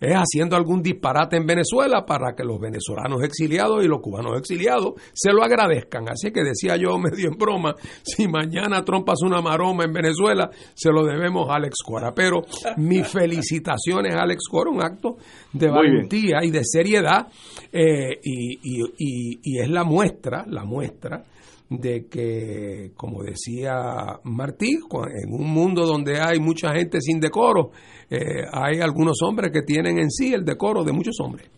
[0.00, 4.94] es haciendo algún disparate en Venezuela para que los venezolanos exiliados y los cubanos exiliados
[5.12, 6.08] se lo agradezcan.
[6.08, 10.48] Así que decía yo medio en broma, si mañana Trump hace una maroma en Venezuela,
[10.74, 12.14] se lo debemos a Alex Cora.
[12.14, 12.42] Pero
[12.76, 15.16] mis felicitaciones a Alex Cora, un acto
[15.52, 17.26] de valentía y de seriedad
[17.72, 21.24] eh, y, y, y es la muestra la muestra
[21.70, 27.70] de que, como decía Martí, en un mundo donde hay mucha gente sin decoro,
[28.10, 31.48] eh, hay algunos hombres que tienen en sí el decoro de muchos hombres.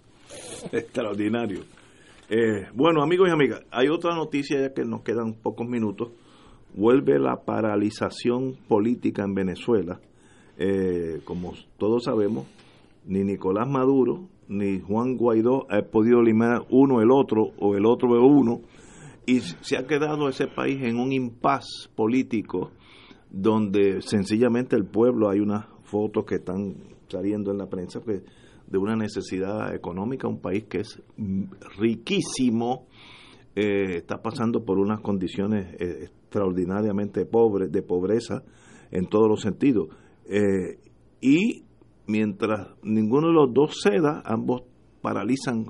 [0.70, 1.60] Extraordinario.
[2.28, 6.10] Eh, bueno, amigos y amigas, hay otra noticia ya que nos quedan pocos minutos.
[6.74, 10.01] Vuelve la paralización política en Venezuela.
[10.59, 12.47] Eh, como todos sabemos,
[13.06, 18.14] ni Nicolás Maduro ni Juan Guaidó ha podido eliminar uno el otro o el otro
[18.14, 18.60] de uno.
[19.27, 22.70] Y se ha quedado ese país en un impas político
[23.31, 26.74] donde sencillamente el pueblo hay unas fotos que están
[27.09, 31.01] saliendo en la prensa de una necesidad económica un país que es
[31.78, 32.86] riquísimo
[33.55, 38.43] eh, está pasando por unas condiciones eh, extraordinariamente pobres de pobreza
[38.90, 39.89] en todos los sentidos.
[40.24, 40.78] Eh,
[41.20, 41.64] y
[42.06, 44.62] mientras ninguno de los dos ceda, ambos
[45.00, 45.66] paralizan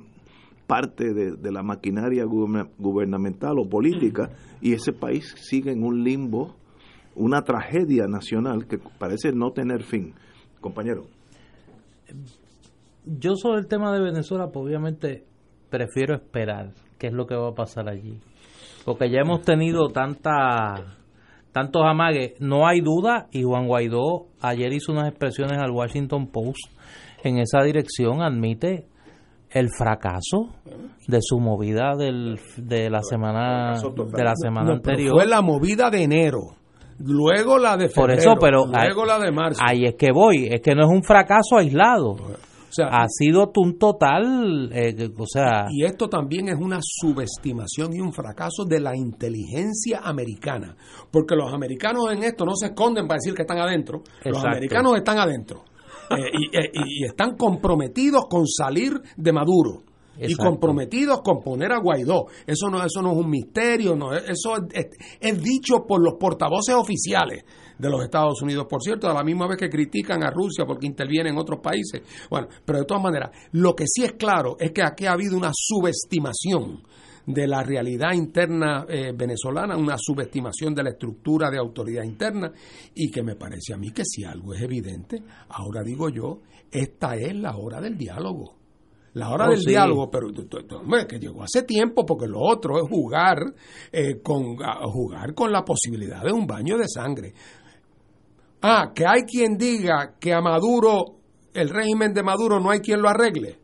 [0.66, 4.30] parte de, la maquinaria gubernamental o política
[4.60, 6.56] y ese país sigue en un limbo,
[7.14, 10.14] una tragedia nacional que parece no tener fin.
[10.60, 11.04] Compañero.
[13.04, 15.24] Yo sobre el tema de Venezuela, pues obviamente
[15.68, 18.18] prefiero esperar qué es lo que va a pasar allí.
[18.84, 20.96] Porque ya hemos tenido tanta
[21.52, 26.72] tantos amagues, no hay duda, y Juan Guaidó ayer hizo unas expresiones al Washington Post
[27.22, 28.86] en esa dirección, admite
[29.50, 30.48] el fracaso
[31.06, 35.12] de su movida del, de la semana de la semana anterior.
[35.14, 36.40] Fue la movida de enero.
[36.98, 39.60] Luego la de febrero, Por eso, pero luego la de marzo.
[39.64, 42.16] ahí es que voy, es que no es un fracaso aislado.
[42.72, 47.92] O sea, Ha sido un total, eh, o sea, Y esto también es una subestimación
[47.92, 50.74] y un fracaso de la inteligencia americana.
[51.10, 54.02] Porque los americanos en esto no se esconden para decir que están adentro.
[54.24, 55.64] Los americanos están adentro.
[56.10, 59.82] Eh, y, eh, y- y están comprometidos con salir de Maduro.
[60.18, 62.26] Y comprometidos con poner a Guaidó.
[62.46, 66.02] Eso no, eso no es un misterio, no, es- eso es, es- es dicho por
[66.02, 67.44] los portavoces oficiales
[67.82, 70.86] de los Estados Unidos, por cierto, a la misma vez que critican a Rusia porque
[70.86, 72.00] interviene en otros países.
[72.30, 75.36] Bueno, pero de todas maneras, lo que sí es claro es que aquí ha habido
[75.36, 76.82] una subestimación
[77.26, 82.50] de la realidad interna eh, venezolana, una subestimación de la estructura de autoridad interna
[82.94, 86.40] y que me parece a mí que si algo es evidente, ahora digo yo,
[86.70, 88.56] esta es la hora del diálogo.
[89.14, 89.68] La hora Oh, del sí.
[89.70, 90.28] diálogo, pero
[90.80, 93.36] hombre, que llegó hace tiempo, porque lo otro es jugar,
[93.92, 97.34] eh, con, a- jugar con la posibilidad de un baño de sangre.
[98.62, 101.16] Ah, que hay quien diga que a Maduro,
[101.52, 103.58] el régimen de Maduro, no hay quien lo arregle.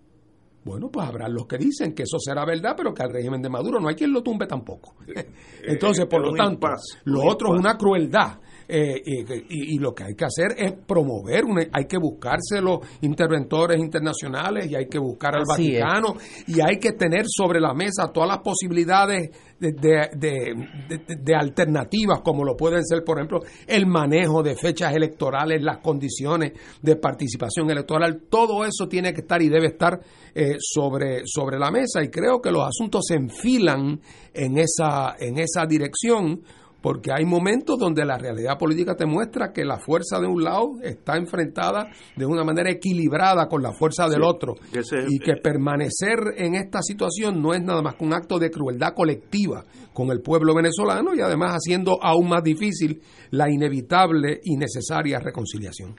[0.65, 3.49] Bueno, pues habrá los que dicen que eso será verdad, pero que al régimen de
[3.49, 4.97] Maduro no hay quien lo tumbe tampoco.
[5.63, 6.69] Entonces, por lo tanto,
[7.05, 8.39] lo otro es una crueldad.
[8.69, 12.61] Eh, y, y- y lo que hay que hacer es promover, una- hay que buscarse
[12.61, 15.81] los interventores internacionales y hay que buscar al Así es.
[15.83, 16.15] Vaticano
[16.47, 21.35] y hay que tener sobre la mesa todas las posibilidades de, de- de- de- de
[21.35, 26.97] alternativas, como lo pueden ser, por ejemplo, el manejo de fechas electorales, las condiciones de
[26.97, 29.99] participación electoral, todo eso tiene que estar y debe estar
[30.35, 34.01] eh, sobre, sobre la mesa y creo que los asuntos se enfilan
[34.35, 36.43] en esa, en esa dirección
[36.81, 40.75] porque hay momentos donde la realidad política te muestra que la fuerza de un lado
[40.83, 45.35] está enfrentada de una manera equilibrada con la fuerza del Sí, otro que y que
[45.43, 50.11] permanecer en esta situación no es nada más que un acto de crueldad colectiva con
[50.11, 53.01] el pueblo venezolano y además haciendo aún más difícil
[53.31, 55.95] la inevitable y necesaria reconciliación.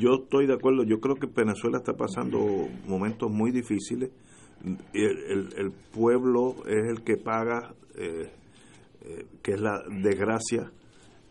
[0.00, 2.40] Yo estoy de acuerdo, yo creo que Venezuela está pasando
[2.88, 4.10] momentos muy difíciles.
[4.64, 4.78] El,
[5.28, 8.28] el- el pueblo es el que paga, eh,
[9.42, 10.72] que es la desgracia,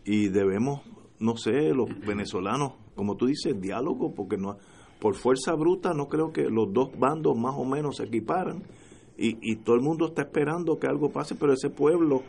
[0.04, 0.82] y debemos,
[1.18, 4.56] no sé, los venezolanos, como tú dices, diálogo, porque no
[5.00, 8.62] por fuerza bruta no creo que los dos bandos más o menos se equiparan,
[9.18, 12.22] y, y todo el mundo está esperando que algo pase, pero ese pueblo,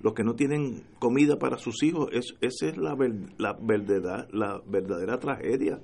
[0.00, 4.26] los que no tienen comida para sus hijos, es, esa es la, ver- la, verdadera,
[4.32, 5.80] la verdadera tragedia.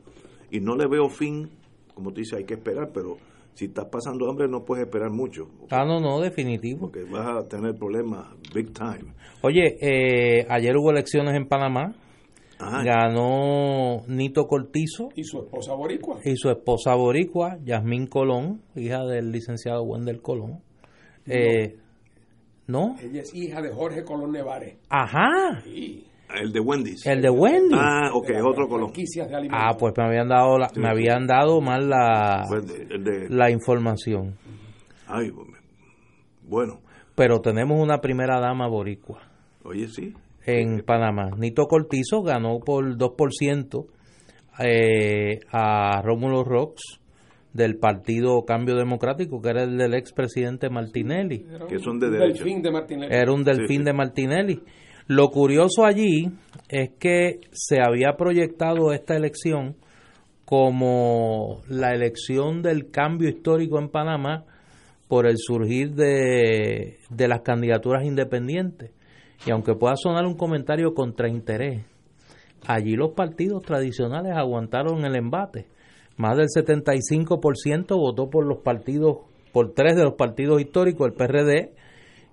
[0.51, 1.49] Y no le veo fin,
[1.95, 3.17] como tú dices, hay que esperar, pero
[3.55, 6.81] si estás pasando hambre no puedes esperar mucho, ah, no, no, definitivo.
[6.91, 9.13] porque vas a tener problemas big time.
[9.43, 11.95] Oye, eh, ayer hubo elecciones en Panamá,
[12.59, 12.83] Ajá.
[12.85, 16.19] ganó Nito Cortizo Y su esposa boricua.
[16.25, 20.61] y su esposa boricua, Yasmín Colón, hija del licenciado Wendel Colón.
[21.27, 21.77] Eh,
[22.69, 22.97] ¿No?
[23.03, 24.77] Ella es hija de Jorge Colón Nevares.
[24.89, 25.63] Ajá,
[26.41, 27.07] El de Wendy's.
[27.07, 27.75] el de Wendy.
[27.79, 28.87] Ah, ok, las otro colón.
[28.89, 29.61] franquicias de alimentos.
[29.63, 30.91] Ah, pues me habían dado la- Sí, me sí.
[30.91, 34.37] habían dado mal la, Pues de- el de- la información.
[35.07, 35.31] ay,
[36.43, 36.81] bueno,
[37.15, 39.21] Pero tenemos una primera dama boricua
[39.65, 40.15] oye, sí.
[40.47, 41.31] en Panamá.
[41.37, 43.87] Nito Cortizo ganó por 2%
[44.59, 46.83] eh, a Rómulo Rox
[47.53, 51.45] del Partido Cambio Democrático, que era el del expresidente Martinelli.
[51.69, 52.43] que son de derecha.
[52.45, 53.15] delfín de Martinelli.
[53.15, 53.85] Era un delfín sí.
[53.85, 54.63] de Martinelli.
[55.07, 56.31] Lo curioso allí
[56.69, 59.77] es que se había proyectado esta elección
[60.45, 64.45] como la elección del cambio histórico en Panamá
[65.09, 68.93] por el surgir de, de las candidaturas independientes.
[69.47, 71.85] Y aunque pueda sonar un comentario contra interés,
[72.67, 75.67] allí los partidos tradicionales aguantaron el embate.
[76.17, 79.19] Más del 75% votó por los partidos,
[79.53, 81.73] por tres de los partidos históricos, el PRD,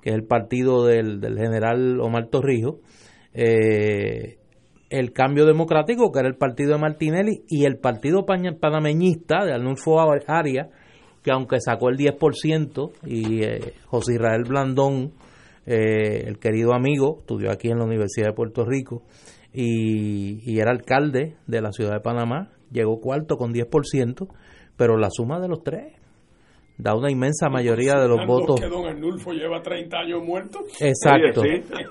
[0.02, 2.76] que es el partido del, del general Omar Torrijos,
[3.34, 4.38] eh,
[4.90, 10.00] el Cambio Democrático, que era el partido de Martinelli, y el partido panameñista de Arnulfo
[10.28, 10.68] Arias,
[11.24, 15.14] que aunque sacó el 10%, y eh, José Israel Blandón,
[15.66, 19.04] eh, el querido amigo, estudió aquí en la Universidad de Puerto Rico,
[19.54, 24.28] y, y era alcalde de la ciudad de Panamá, llegó cuarto con 10%,
[24.76, 25.99] pero la suma de los tres
[26.80, 28.60] da una inmensa mayoría de los votos.
[28.60, 30.60] que don Arnulfo lleva 30 años muerto.
[30.80, 31.82] Exacto, Oye, sí.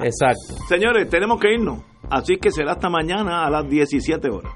[0.00, 0.54] exacto.
[0.68, 1.84] Señores, tenemos que irnos.
[2.10, 4.52] Así que será hasta mañana a las 17 horas.